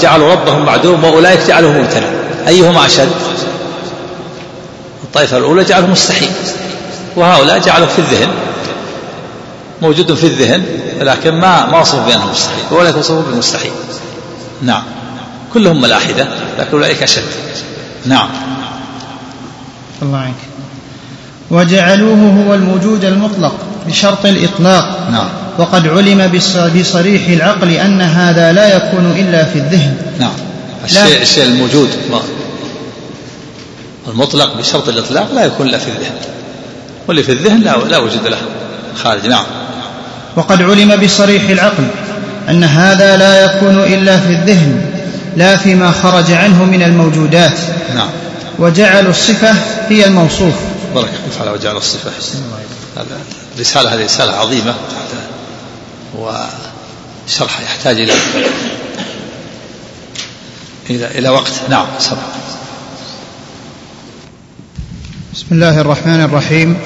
جعلوا 0.00 0.32
ربهم 0.32 0.64
معدوم 0.64 1.04
وأولئك 1.04 1.40
جعلوه 1.48 1.72
ممتنع. 1.72 2.06
أيهما 2.48 2.86
أشد؟ 2.86 3.08
الطائفة 5.04 5.38
الأولى 5.38 5.64
جعله 5.64 5.86
مستحيل. 5.86 6.30
وهؤلاء 7.16 7.58
جعلوه 7.58 7.88
في 7.88 7.98
الذهن 7.98 8.28
موجود 9.82 10.14
في 10.14 10.26
الذهن 10.26 10.64
لكن 11.00 11.34
ما 11.34 11.66
ما 11.66 11.80
وصفوا 11.80 12.06
بأنه 12.06 12.30
مستحيل. 12.30 12.64
وأولئك 12.70 12.96
وصفوا 12.96 13.22
بالمستحيل 13.22 13.72
نعم. 14.62 14.82
كلهم 15.54 15.80
ملاحدة 15.80 16.28
لكن 16.58 16.70
أولئك 16.72 17.02
أشد. 17.02 17.22
نعم. 18.04 18.28
الله 20.02 20.18
عنك 20.18 20.34
وجعلوه 21.50 22.44
هو 22.46 22.54
الوجود 22.54 23.04
المطلق. 23.04 23.65
بشرط 23.88 24.26
الإطلاق. 24.26 25.08
نعم. 25.10 25.28
وقد 25.58 25.88
علم 25.88 26.40
بصريح 26.80 27.28
العقل 27.28 27.70
أن 27.70 28.00
هذا 28.00 28.52
لا 28.52 28.76
يكون 28.76 29.14
إلا 29.18 29.44
في 29.44 29.58
الذهن. 29.58 29.96
نعم. 30.20 30.32
الشيء, 30.84 31.22
الشيء 31.22 31.44
الموجود 31.44 31.88
المطلق 34.08 34.56
بشرط 34.58 34.88
الإطلاق 34.88 35.34
لا 35.34 35.44
يكون 35.44 35.68
إلا 35.68 35.78
في 35.78 35.88
الذهن. 35.88 36.14
واللي 37.08 37.22
في 37.22 37.32
الذهن 37.32 37.60
لا, 37.60 37.76
لا 37.76 37.98
وجود 37.98 38.26
له. 38.26 38.38
خارج. 39.02 39.26
نعم. 39.26 39.44
وقد 40.36 40.62
علم 40.62 40.96
بصريح 40.96 41.48
العقل 41.48 41.84
أن 42.48 42.64
هذا 42.64 43.16
لا 43.16 43.44
يكون 43.44 43.82
إلا 43.82 44.20
في 44.20 44.30
الذهن 44.30 44.80
لا 45.36 45.56
فيما 45.56 45.90
خرج 45.90 46.32
عنه 46.32 46.64
من 46.64 46.82
الموجودات. 46.82 47.58
نعم. 47.94 48.08
وجعلوا 48.58 49.10
الصفة 49.10 49.54
هي 49.88 50.06
الموصوف. 50.06 50.54
بارك 50.94 51.08
الله 51.08 51.36
تعالى 51.36 51.50
وجعل 51.50 51.76
الصفة. 51.76 52.10
الرسالة 53.56 53.94
هذه 53.94 54.04
رسالة 54.04 54.32
عظيمة. 54.32 54.74
وشرح 56.18 57.60
يحتاج 57.60 58.00
إلى 58.00 58.12
إلى 60.90 61.18
إلى 61.18 61.28
وقت. 61.28 61.52
نعم 61.70 61.86
سبق 61.98 62.18
بسم 65.34 65.46
الله 65.52 65.80
الرحمن 65.80 66.20
الرحيم. 66.20 66.76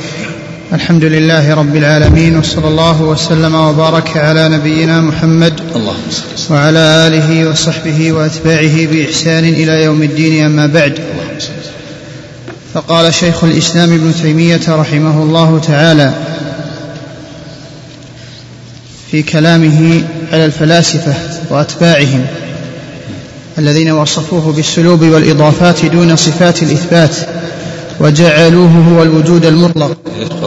الحمد 0.73 1.05
لله 1.05 1.55
رب 1.55 1.77
العالمين 1.77 2.39
وصلى 2.39 2.69
الله 2.69 3.03
وسلم 3.03 3.55
وبارك 3.55 4.17
على 4.17 4.49
نبينا 4.49 5.01
محمد 5.01 5.61
اللهم 5.77 6.09
وعلى 6.51 6.79
آله 6.79 7.51
وصحبه 7.51 8.13
وأتباعه 8.13 8.87
بإحسان 8.87 9.45
إلى 9.45 9.83
يوم 9.83 10.03
الدين 10.03 10.45
أما 10.45 10.67
بعد. 10.67 10.99
فقال 12.75 13.15
شيخ 13.15 13.45
الإسلام 13.45 13.93
ابن 13.93 14.15
تيمية 14.23 14.61
رحمه 14.69 15.23
الله 15.23 15.61
تعالى 15.67 16.15
في 19.11 19.23
كلامه 19.23 20.03
على 20.33 20.45
الفلاسفة 20.45 21.15
وأتباعهم 21.51 22.27
الذين 23.59 23.91
وصفوه 23.91 24.53
بالسلوب 24.53 25.03
والإضافات 25.03 25.85
دون 25.85 26.17
صفات 26.17 26.63
الإثبات 26.63 27.17
وجعلوه 28.01 28.71
هو 28.71 29.03
الوجود 29.03 29.45
المطلق. 29.45 29.97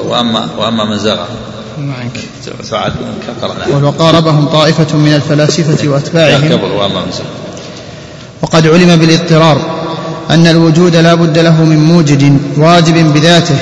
واما 0.07 0.49
وأما 0.57 0.85
من 0.85 0.98
زغى 0.98 1.27
معك. 1.77 2.19
وقاربهم 3.84 4.45
طائفة 4.45 4.98
من 4.98 5.14
الفلاسفة 5.14 5.88
وأتباعهم. 5.88 6.60
وقد 8.41 8.68
علم 8.68 8.95
بالاضطرار 8.95 9.84
أن 10.30 10.48
الوجود 10.48 10.95
لا 10.95 11.14
بد 11.14 11.38
له 11.38 11.64
من 11.64 11.77
موجد 11.77 12.38
واجب 12.57 13.14
بذاته 13.14 13.56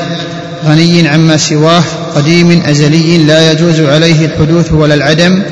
غني 0.65 1.07
عما 1.07 1.37
سواه 1.37 1.83
قديم 2.15 2.63
أزلي 2.65 3.17
لا 3.17 3.51
يجوز 3.51 3.79
عليه 3.79 4.25
الحدوث 4.25 4.71
ولا 4.71 4.93
العدم 4.93 5.43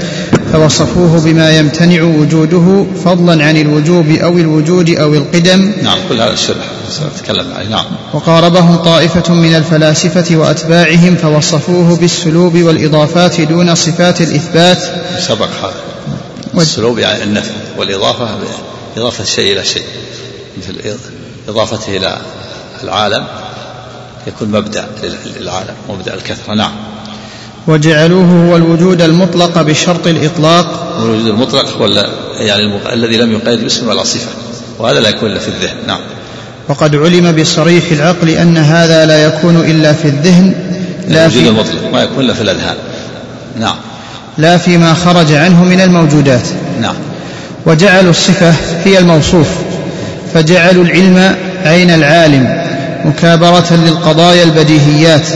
فوصفوه 0.54 1.20
بما 1.20 1.58
يمتنع 1.58 2.04
وجوده 2.04 2.86
فضلا 3.06 3.46
عن 3.46 3.58
الوجوب 3.58 4.10
أو 4.10 4.38
الوجود 4.38 4.90
أو 4.90 5.14
القدم. 5.14 5.72
نعم 5.84 5.98
كل 6.10 6.22
هذا 6.22 6.34
الشرح 6.34 6.66
سأتكلم 6.90 7.54
عليه. 7.54 7.70
نعم. 7.70 7.86
وقاربهم 8.14 8.76
طائفة 8.76 9.34
من 9.34 9.56
الفلاسفة 9.56 10.36
وأتباعهم 10.36 11.16
فوصفوه 11.16 11.96
بالسلوب 11.96 12.58
والإضافات 12.58 13.42
دون 13.42 13.76
صفات 13.76 14.22
الإثبات. 14.22 14.84
سبق 15.20 15.50
هذا. 15.64 15.74
السلوب 16.58 17.00
يعني 17.00 17.24
النفي 17.24 17.52
والإضافة 17.78 18.28
إضافة 18.98 19.24
الشيء 19.24 19.54
إلى 19.54 19.66
شيء 19.66 19.86
مثل 20.58 20.98
إضافته 21.48 21.98
إلى 21.98 22.18
العالم. 22.84 23.24
يكون 24.28 24.52
مبدأ 24.52 24.88
للعالم 25.40 25.74
مبدأ 25.90 26.14
الكثرة 26.14 26.54
نعم. 26.54 26.72
وجعلوه 27.68 28.26
هو 28.26 28.56
الوجود 28.56 29.02
المطلق 29.02 29.62
بشرط 29.62 30.08
الإطلاق. 30.08 30.98
الوجود 31.04 31.28
المطلق 31.28 31.78
هو 31.78 31.88
يعني 32.40 32.64
المق... 32.64 32.92
الذي 32.92 33.18
لم 33.18 33.32
يقيد 33.32 33.64
باسم 33.64 33.88
ولا 33.88 34.04
صفة 34.04 34.32
وهذا 34.80 35.00
لا 35.00 35.10
يكون 35.10 35.32
إلا 35.32 35.40
في 35.40 35.48
الذهن 35.48 35.76
نعم. 35.88 36.00
وقد 36.70 36.96
علم 36.96 37.32
بصريح 37.32 37.92
العقل 37.92 38.30
أن 38.30 38.58
هذا 38.58 39.06
لا 39.06 39.24
يكون 39.24 39.56
إلا 39.56 39.94
في 39.94 40.06
الذهن 40.06 40.54
لا 41.08 41.26
الوجود 41.26 41.44
في 41.44 41.50
المطلق 41.50 41.92
ما 41.94 42.04
يكون 42.04 42.26
إلا 42.26 42.34
في 42.34 42.42
الأذهان 42.42 42.76
نعم. 43.60 43.76
لا 44.38 44.58
فيما 44.58 44.94
خرج 44.94 45.34
عنه 45.34 45.64
من 45.64 45.82
الموجودات. 45.82 46.48
نعم. 46.82 46.96
وجعلوا 47.66 48.10
الصفة 48.10 48.54
هي 48.86 49.00
الموصوف 49.00 49.48
فجعلوا 50.34 50.84
العلم 50.84 51.36
عين 51.66 51.92
العالم. 51.92 52.59
مكابرة 53.06 53.74
للقضايا 53.74 54.44
البديهيات. 54.44 55.28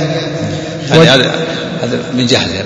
يعني 0.89 1.09
هذا 1.09 1.31
هذا 1.83 1.99
من 2.13 2.27
جهلهم 2.27 2.65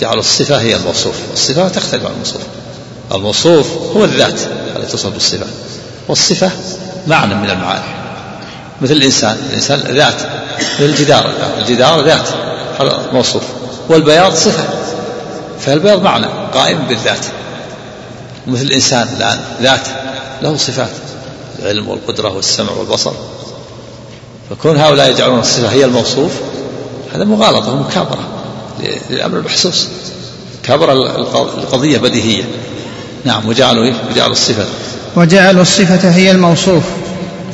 جعلوا 0.00 0.20
الصفة 0.20 0.60
هي 0.60 0.76
الموصوف. 0.76 1.14
الصفة 1.32 1.68
تختلف 1.68 2.06
عن 2.06 2.12
الموصوف. 2.12 2.42
الموصوف 3.14 3.66
هو 3.96 4.04
الذات 4.04 4.40
التي 4.76 4.92
تصف 4.92 5.12
بالصفة. 5.12 5.46
والصفة 6.08 6.50
معنى 7.06 7.34
من 7.34 7.50
المعاني. 7.50 7.84
مثل 8.80 8.92
الإنسان. 8.92 9.36
الإنسان 9.50 9.78
ذات. 9.78 10.14
مثل 10.74 10.84
الجدار. 10.84 11.32
الجدار 11.58 12.04
ذات. 12.04 12.28
هذا 12.80 13.02
موصوف. 13.12 13.42
والبياض 13.88 14.34
صفة. 14.34 14.64
فالبياض 15.60 16.02
معنى 16.02 16.26
قائم 16.54 16.78
بالذات. 16.88 17.26
مثل 18.46 18.62
الإنسان 18.62 19.08
الآن 19.16 19.40
ذات. 19.62 19.86
له 20.42 20.56
صفات. 20.56 20.90
العلم 21.62 21.88
والقدرة 21.88 22.28
والسمع 22.28 22.72
والبصر. 22.72 23.12
فكون 24.50 24.76
هؤلاء 24.76 25.10
يجعلون 25.10 25.38
الصفة 25.38 25.68
هي 25.68 25.84
الموصوف 25.84 26.32
هذا 27.14 27.24
مغالطة 27.24 27.72
ومكابرة 27.72 28.28
للأمر 29.10 29.38
المحسوس. 29.38 29.88
كابرة 30.62 30.92
القضية 31.58 31.98
بديهية. 31.98 32.44
نعم 33.24 33.48
وجعلوا 33.48 33.84
إيه؟ 33.84 33.94
وجعلوا 34.10 34.32
الصفة. 34.32 34.64
وجعلوا 35.16 35.62
الصفة 35.62 36.10
هي 36.10 36.30
الموصوف 36.30 36.82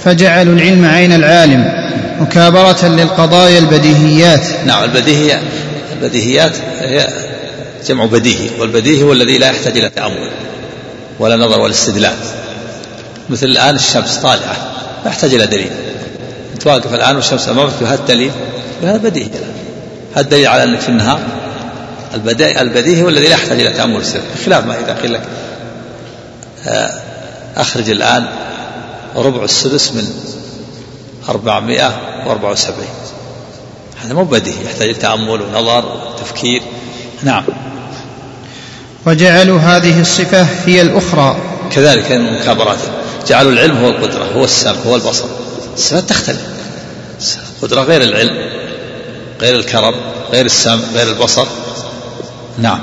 فجعلوا 0.04 0.54
العلم 0.54 0.84
عين 0.84 1.12
العالم 1.12 1.64
مكابرة 2.20 2.86
للقضايا 2.86 3.58
البديهيات. 3.58 4.44
نعم 4.66 4.84
البديهية 4.84 5.42
البديهيات 5.92 6.52
هي 6.80 7.08
جمع 7.86 8.04
بديهي 8.04 8.50
والبديهي 8.58 9.02
هو 9.02 9.12
الذي 9.12 9.38
لا 9.38 9.50
يحتاج 9.50 9.76
إلى 9.76 9.88
تأمل 9.88 10.30
ولا 11.18 11.36
نظر 11.36 11.60
ولا 11.60 11.72
استدلال. 11.72 12.16
مثل 13.30 13.46
الآن 13.46 13.74
الشمس 13.74 14.16
طالعة 14.16 14.56
لا 15.04 15.10
يحتاج 15.10 15.34
إلى 15.34 15.46
دليل. 15.46 15.70
أنت 16.60 16.66
واقف 16.66 16.94
الآن 16.94 17.16
والشمس 17.16 17.48
أمامك 17.48 17.72
هذا 17.82 17.94
الدليل 17.94 18.30
هذا 18.82 18.96
بديهي 18.96 19.30
هذا 20.14 20.20
الدليل 20.20 20.46
على 20.46 20.64
أنك 20.64 20.80
في 20.80 20.88
النهار. 20.88 21.20
البديهي 22.60 23.02
هو 23.02 23.08
الذي 23.08 23.24
لا 23.24 23.30
يحتاج 23.30 23.60
إلى 23.60 23.72
تأمل 23.72 23.94
واستدلال 23.94 24.24
بخلاف 24.34 24.64
ما 24.64 24.78
إذا 24.78 24.98
قيل 25.02 25.12
لك. 25.12 25.22
آه 26.66 27.02
أخرج 27.56 27.90
الآن 27.90 28.26
ربع 29.16 29.44
السدس 29.44 29.92
من 29.92 30.04
أربعمائة 31.28 32.00
وأربعة 32.26 32.50
وسبعين. 32.50 32.88
هذا 34.04 34.14
مو 34.14 34.24
بديهي 34.24 34.64
يحتاج 34.64 34.94
تأمل 34.94 35.42
ونظر 35.42 35.84
وتفكير. 36.14 36.62
نعم. 37.22 37.44
وجعلوا 39.06 39.60
هذه 39.60 40.00
الصفة 40.00 40.46
هي 40.66 40.82
الأخرى. 40.82 41.36
كذلك 41.72 42.12
من 42.12 42.26
المكابرات. 42.26 42.78
جعلوا 43.28 43.52
العلم 43.52 43.76
هو 43.76 43.88
القدرة 43.88 44.24
هو 44.24 44.44
السمع 44.44 44.76
هو 44.86 44.96
البصر. 44.96 45.26
الصفات 45.80 46.08
تختلف. 46.08 46.40
القدرة 47.56 47.82
غير 47.82 48.02
العلم 48.02 48.36
غير 49.40 49.54
الكرم 49.54 49.94
غير 50.32 50.46
السمع 50.46 50.80
غير 50.94 51.08
البصر. 51.08 51.46
نعم. 52.58 52.80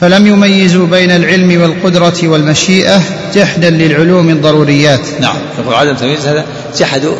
فلم 0.00 0.26
يميزوا 0.26 0.86
بين 0.86 1.10
العلم 1.10 1.62
والقدرة 1.62 2.14
والمشيئة 2.22 3.02
جحدا 3.34 3.70
للعلوم 3.70 4.30
الضروريات. 4.30 5.00
نعم. 5.20 5.36
يقول 5.58 5.74
عدم 5.74 5.94
تمييز 5.94 6.26
هذا 6.26 6.44
جحدوا 6.78 7.14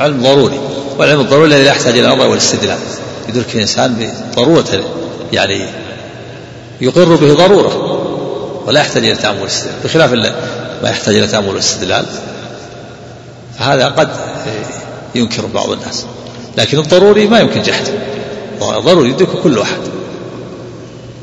علم 0.00 0.22
ضروري 0.22 0.60
والعلم 0.98 1.20
الضروري 1.20 1.46
الذي 1.46 1.62
لا 1.62 1.70
يحتاج 1.70 1.98
إلى 1.98 2.12
النظر 2.12 2.28
والاستدلال. 2.28 2.78
يدرك 3.28 3.54
الإنسان 3.54 4.10
بضرورة 4.32 4.84
يعني 5.32 5.66
يقر 6.80 7.14
به 7.14 7.34
ضرورة 7.34 7.96
ولا 8.66 8.80
يحتاج 8.80 9.04
إلى 9.04 9.16
تأمل 9.16 9.40
والاستدلال 9.40 9.74
بخلاف 9.84 10.12
ما 10.82 10.90
يحتاج 10.90 11.16
إلى 11.16 11.26
تأمل 11.26 11.48
والاستدلال. 11.48 12.06
فهذا 13.60 13.86
قد 13.86 14.08
ينكر 15.14 15.46
بعض 15.46 15.70
الناس 15.70 16.06
لكن 16.58 16.78
الضروري 16.78 17.26
ما 17.26 17.40
يمكن 17.40 17.62
جحده 17.62 17.92
ضروري 18.60 19.08
يدرك 19.10 19.28
كل 19.28 19.58
واحد. 19.58 19.78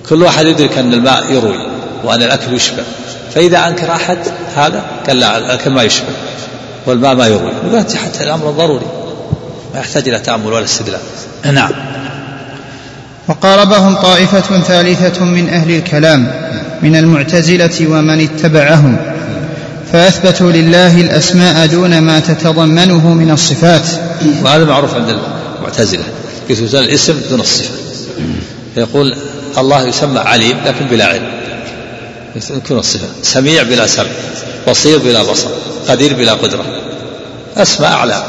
كل 0.09 0.23
واحد 0.23 0.45
يدرك 0.45 0.77
أن 0.77 0.93
الماء 0.93 1.31
يروي 1.31 1.67
وأن 2.03 2.23
الأكل 2.23 2.53
يشبع. 2.53 2.83
فإذا 3.35 3.67
أنكر 3.67 3.91
أحد 3.91 4.17
هذا 4.55 4.83
قال 5.07 5.19
لا 5.19 5.37
الأكل 5.37 5.71
ما 5.71 5.83
يشبع 5.83 6.07
والماء 6.85 7.15
ما 7.15 7.27
يروي. 7.27 7.51
يقول 7.67 7.79
حتى 7.79 8.23
الأمر 8.23 8.51
ضروري. 8.51 8.85
ما 9.73 9.79
يحتاج 9.79 10.09
إلى 10.09 10.19
تأمل 10.19 10.53
ولا 10.53 10.65
استدلال. 10.65 10.99
نعم. 11.53 11.71
وقاربهم 13.27 13.95
طائفة 13.95 14.59
ثالثة 14.59 15.23
من 15.23 15.49
أهل 15.49 15.71
الكلام 15.71 16.31
من 16.81 16.95
المعتزلة 16.95 17.87
ومن 17.91 18.21
اتبعهم. 18.21 18.97
فأثبتوا 19.93 20.51
لله 20.51 21.01
الأسماء 21.01 21.65
دون 21.65 21.99
ما 21.99 22.19
تتضمنه 22.19 23.13
من 23.13 23.31
الصفات. 23.31 23.87
وهذا 24.43 24.65
معروف 24.65 24.93
عند 24.95 25.19
المعتزلة 25.57 26.03
يثبتون 26.49 26.83
الاسم 26.83 27.21
دون 27.29 27.39
الصفة. 27.39 27.69
فيقول 28.75 29.15
الله 29.57 29.87
يسمى 29.87 30.19
عليم 30.19 30.57
لكن 30.65 30.85
بلا 30.85 31.05
علم 31.05 31.31
يكون 32.35 32.79
الصفة. 32.79 33.07
سميع 33.23 33.63
بلا 33.63 33.87
سمع 33.87 34.09
بصير 34.67 34.97
بلا 34.97 35.23
بصر 35.23 35.49
قدير 35.87 36.13
بلا 36.13 36.33
قدرة. 36.33 36.65
أسماء 37.57 37.91
أعلى 37.91 38.23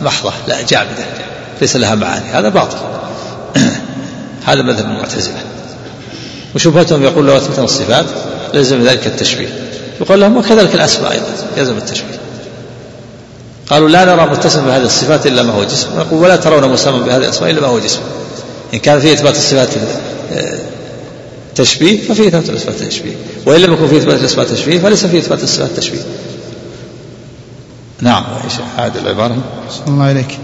محضة 0.00 0.32
لا 0.48 0.62
جامدة 0.62 1.04
ليس 1.60 1.76
لها 1.76 1.94
معاني 1.94 2.30
هذا 2.32 2.48
باطل. 2.48 2.76
هذا 4.46 4.62
مذهب 4.62 4.84
المعتزلة. 4.84 5.34
وشبهتهم 6.54 7.02
يقول 7.02 7.26
لو 7.26 7.36
أثبتنا 7.36 7.64
الصفات 7.64 8.06
لزم 8.54 8.82
ذلك 8.82 9.06
التشبيه. 9.06 9.48
يقول 10.00 10.20
لهم 10.20 10.36
وكذلك 10.36 10.74
الأسماء 10.74 11.12
أيضا 11.12 11.26
يلزم 11.56 11.76
التشبيه. 11.76 12.18
قالوا 13.70 13.88
لا 13.88 14.04
نرى 14.04 14.26
متصف 14.30 14.64
بهذه 14.64 14.82
الصفات 14.82 15.26
إلا 15.26 15.42
ما 15.42 15.52
هو 15.52 15.64
جسم. 15.64 15.88
نقول 15.98 16.22
ولا 16.22 16.36
ترون 16.36 16.72
مسمى 16.72 16.98
بهذه 16.98 17.16
الأسماء 17.16 17.50
إلا 17.50 17.60
ما 17.60 17.66
هو 17.66 17.78
جسم. 17.78 18.00
إن 18.74 18.78
كان 18.78 19.00
في 19.00 19.12
إثبات 19.12 19.36
الصفات 19.36 19.68
تشبيه 21.54 22.00
ففي 22.08 22.28
إثبات 22.28 22.50
الصفات 22.50 22.74
تشبيه. 22.74 23.14
وإن 23.46 23.60
لم 23.60 23.72
يكن 23.72 23.86
في 23.86 23.96
إثبات 23.96 24.22
الصفات 24.22 24.48
تشبيه 24.48 24.80
فليس 24.80 25.06
في 25.06 25.18
إثبات 25.18 25.42
الصفات 25.42 25.70
تشبيه. 25.76 26.02
نعم. 28.00 28.24
هذه 28.76 28.92
العبارة؟ 29.02 29.36
الله 29.88 30.10
إليك 30.10 30.38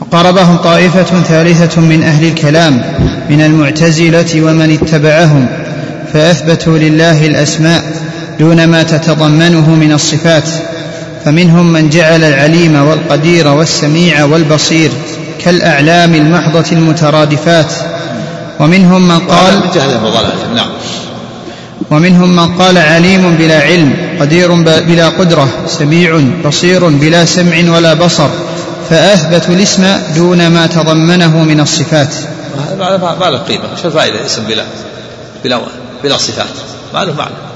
وقاربهم 0.00 0.56
طائفة 0.56 1.22
ثالثة 1.22 1.80
من 1.80 2.02
أهل 2.02 2.28
الكلام 2.28 2.74
من 3.30 3.40
المعتزلة 3.40 4.42
ومن 4.42 4.78
اتبعهم 4.82 5.46
فأثبتوا 6.12 6.78
لله 6.78 7.26
الأسماء. 7.26 8.11
دون 8.38 8.64
ما 8.64 8.82
تتضمنه 8.82 9.70
من 9.70 9.92
الصفات 9.92 10.48
فمنهم 11.24 11.72
من 11.72 11.90
جعل 11.90 12.24
العليم 12.24 12.88
والقدير 12.88 13.48
والسميع 13.48 14.24
والبصير 14.24 14.90
كالأعلام 15.44 16.14
المحضة 16.14 16.72
المترادفات. 16.72 17.72
ومنهم 18.60 19.08
من 19.08 19.18
قال 19.18 19.60
نعم. 20.54 20.68
ومنهم 21.90 22.36
من 22.36 22.56
قال 22.58 22.78
عليم 22.78 23.36
بلا 23.36 23.60
علم 23.60 23.94
قدير 24.20 24.52
بلا 24.62 25.08
قدرة 25.08 25.48
سميع 25.66 26.20
بصير 26.44 26.88
بلا 26.88 27.24
سمع 27.24 27.76
ولا 27.76 27.94
بصر 27.94 28.28
فأثبتوا 28.90 29.54
الاسم 29.54 29.84
دون 30.14 30.46
ما 30.46 30.66
تضمنه 30.66 31.42
من 31.42 31.60
الصفات. 31.60 32.14
ما 32.78 33.30
له 33.30 33.38
قيمة. 33.38 33.64
شو 33.82 33.88
الفائدة؟ 33.88 34.26
اسم 34.26 34.42
بلا 34.42 34.64
بلا 35.44 35.60
بلا 36.04 36.16
صفات. 36.16 36.46
ما 36.94 37.04
له 37.04 37.14
معنى. 37.14 37.51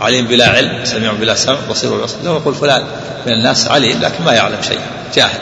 عليم 0.00 0.26
بلا 0.26 0.48
علم 0.48 0.84
سميع 0.84 1.12
بلا 1.12 1.34
سمع 1.34 1.56
بصير 1.70 1.90
بلا 1.90 2.04
بصر 2.04 2.16
لو 2.24 2.36
يقول 2.36 2.54
فلان 2.54 2.82
من 3.26 3.32
الناس 3.32 3.68
عليم 3.68 4.00
لكن 4.00 4.24
ما 4.24 4.32
يعلم 4.32 4.62
شيء 4.68 4.78
جاهل. 5.14 5.38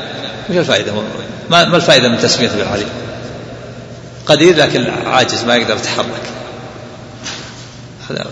وش 0.51 0.57
الفائدة 0.57 0.93
ما, 1.51 1.65
ما 1.65 1.77
الفائدة 1.77 2.09
من 2.09 2.19
تسميته 2.19 2.57
بالعليم 2.57 2.89
قدير 4.27 4.57
لكن 4.57 4.87
عاجز 5.07 5.45
ما 5.45 5.55
يقدر 5.55 5.77
يتحرك. 5.77 6.23
هذا 8.11 8.27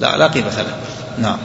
لا 0.00 0.16
لا 0.16 0.26
قيمة 0.26 0.46
له. 0.46 0.76
نعم. 1.18 1.38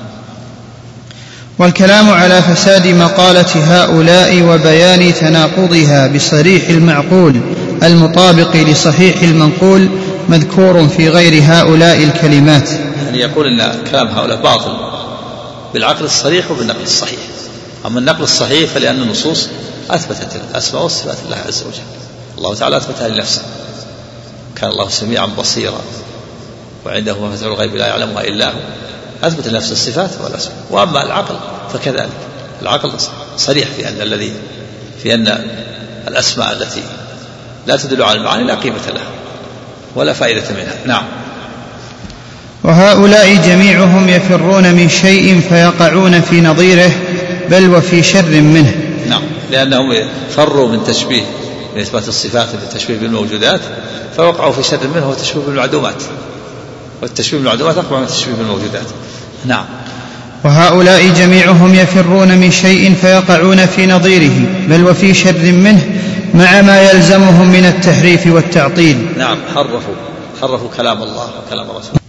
والكلام 1.60 2.10
على 2.10 2.42
فساد 2.42 2.88
مقالة 2.88 3.82
هؤلاء 3.82 4.42
وبيان 4.42 5.14
تناقضها 5.14 6.08
بصريح 6.08 6.70
المعقول 6.70 7.42
المطابق 7.84 8.56
لصحيح 8.56 9.22
المنقول 9.22 9.90
مذكور 10.30 10.88
في 10.88 11.10
غير 11.10 11.44
هؤلاء 11.44 12.04
الكلمات. 12.04 12.70
يعني 13.06 13.20
يقول 13.20 13.48
إن 13.48 13.84
كلام 13.92 14.08
هؤلاء 14.08 14.42
باطل 14.42 14.78
بالعقل 15.74 16.06
الصريح 16.06 16.52
وبالنقل 16.52 16.84
الصحيح. 16.84 17.20
أما 17.86 18.00
النقل 18.00 18.24
الصحيح 18.24 18.70
فلأن 18.70 19.02
النصوص 19.02 19.48
أثبتت 19.90 20.42
الأسماء 20.52 20.84
والصفات 20.84 21.18
لله 21.28 21.38
عز 21.38 21.64
وجل. 21.64 21.84
الله 22.38 22.56
تعالى 22.56 22.78
أثبتها 22.78 23.08
لنفسه. 23.08 23.42
كان 24.56 24.70
الله 24.70 24.90
سميعا 24.90 25.26
بصيرا. 25.26 25.82
وعنده 26.86 27.20
مفاتيح 27.20 27.48
الغيب 27.48 27.76
لا 27.76 27.88
يعلمها 27.88 28.24
إلا 28.24 28.50
هو. 28.50 28.60
أثبت 29.24 29.48
لنفسه 29.48 29.72
الصفات 29.72 30.10
والأسماء. 30.24 30.56
وأما 30.70 31.04
العقل 31.04 31.36
فكذلك. 31.74 32.10
العقل 32.62 32.92
صريح 33.38 33.68
في 33.72 33.88
أن 33.88 34.02
الذي 34.02 34.34
في 35.04 35.14
أن 35.14 35.28
الأسماء 36.08 36.54
التي 36.54 36.84
لا 37.68 37.78
تدل 37.78 38.04
على 38.04 38.20
المعاني 38.20 38.44
لا 38.44 38.56
قيمة 38.56 38.90
لها 38.94 39.10
ولا 39.96 40.14
فائدة 40.14 40.50
منها. 40.50 40.76
نعم. 40.86 41.04
وهؤلاء 42.64 43.36
جميعهم 43.36 44.10
يفرون 44.10 44.74
من 44.74 44.90
شيء 44.90 45.42
فيقعون 45.50 46.22
في 46.22 46.42
نظيره 46.42 46.92
بل 47.50 47.70
وفي 47.70 48.04
شر 48.04 48.42
منه. 48.42 48.74
نعم 49.10 49.22
لأنهم 49.52 49.94
فروا 50.36 50.68
من 50.68 50.84
تشبيه 50.84 51.22
من 51.76 51.82
إثبات 51.82 52.08
الصفات 52.08 52.48
بالتشبيه 52.62 52.98
بالموجودات 52.98 53.62
فوقعوا 54.18 54.54
في 54.54 54.64
شر 54.64 54.88
منه 54.96 55.06
هو 55.06 55.12
التشبيه 55.12 55.42
بالمعدومات. 55.42 56.04
والتشبيه 57.02 57.38
بالمعدومات 57.38 57.78
أقوى 57.78 58.00
من 58.00 58.06
التشبيه 58.06 58.34
بالموجودات. 58.34 58.88
نعم. 59.46 59.66
وهؤلاء 60.44 61.08
جميعهم 61.08 61.76
يفرون 61.76 62.38
من 62.38 62.52
شيء 62.52 62.94
فيقعون 63.02 63.66
في 63.66 63.88
نظيره 63.88 64.46
بل 64.68 64.84
وفي 64.84 65.14
شر 65.14 65.52
منه 65.52 65.88
مع 66.34 66.62
ما 66.62 66.92
يلزمهم 66.92 67.48
من 67.48 67.66
التحريف 67.66 68.28
والتعطيل. 68.28 69.08
نعم 69.18 69.38
حرفوا 69.56 69.96
حرفوا 70.42 70.70
كلام 70.78 71.04
الله 71.04 71.30
وكلام 71.48 71.68
رسوله 71.70 72.00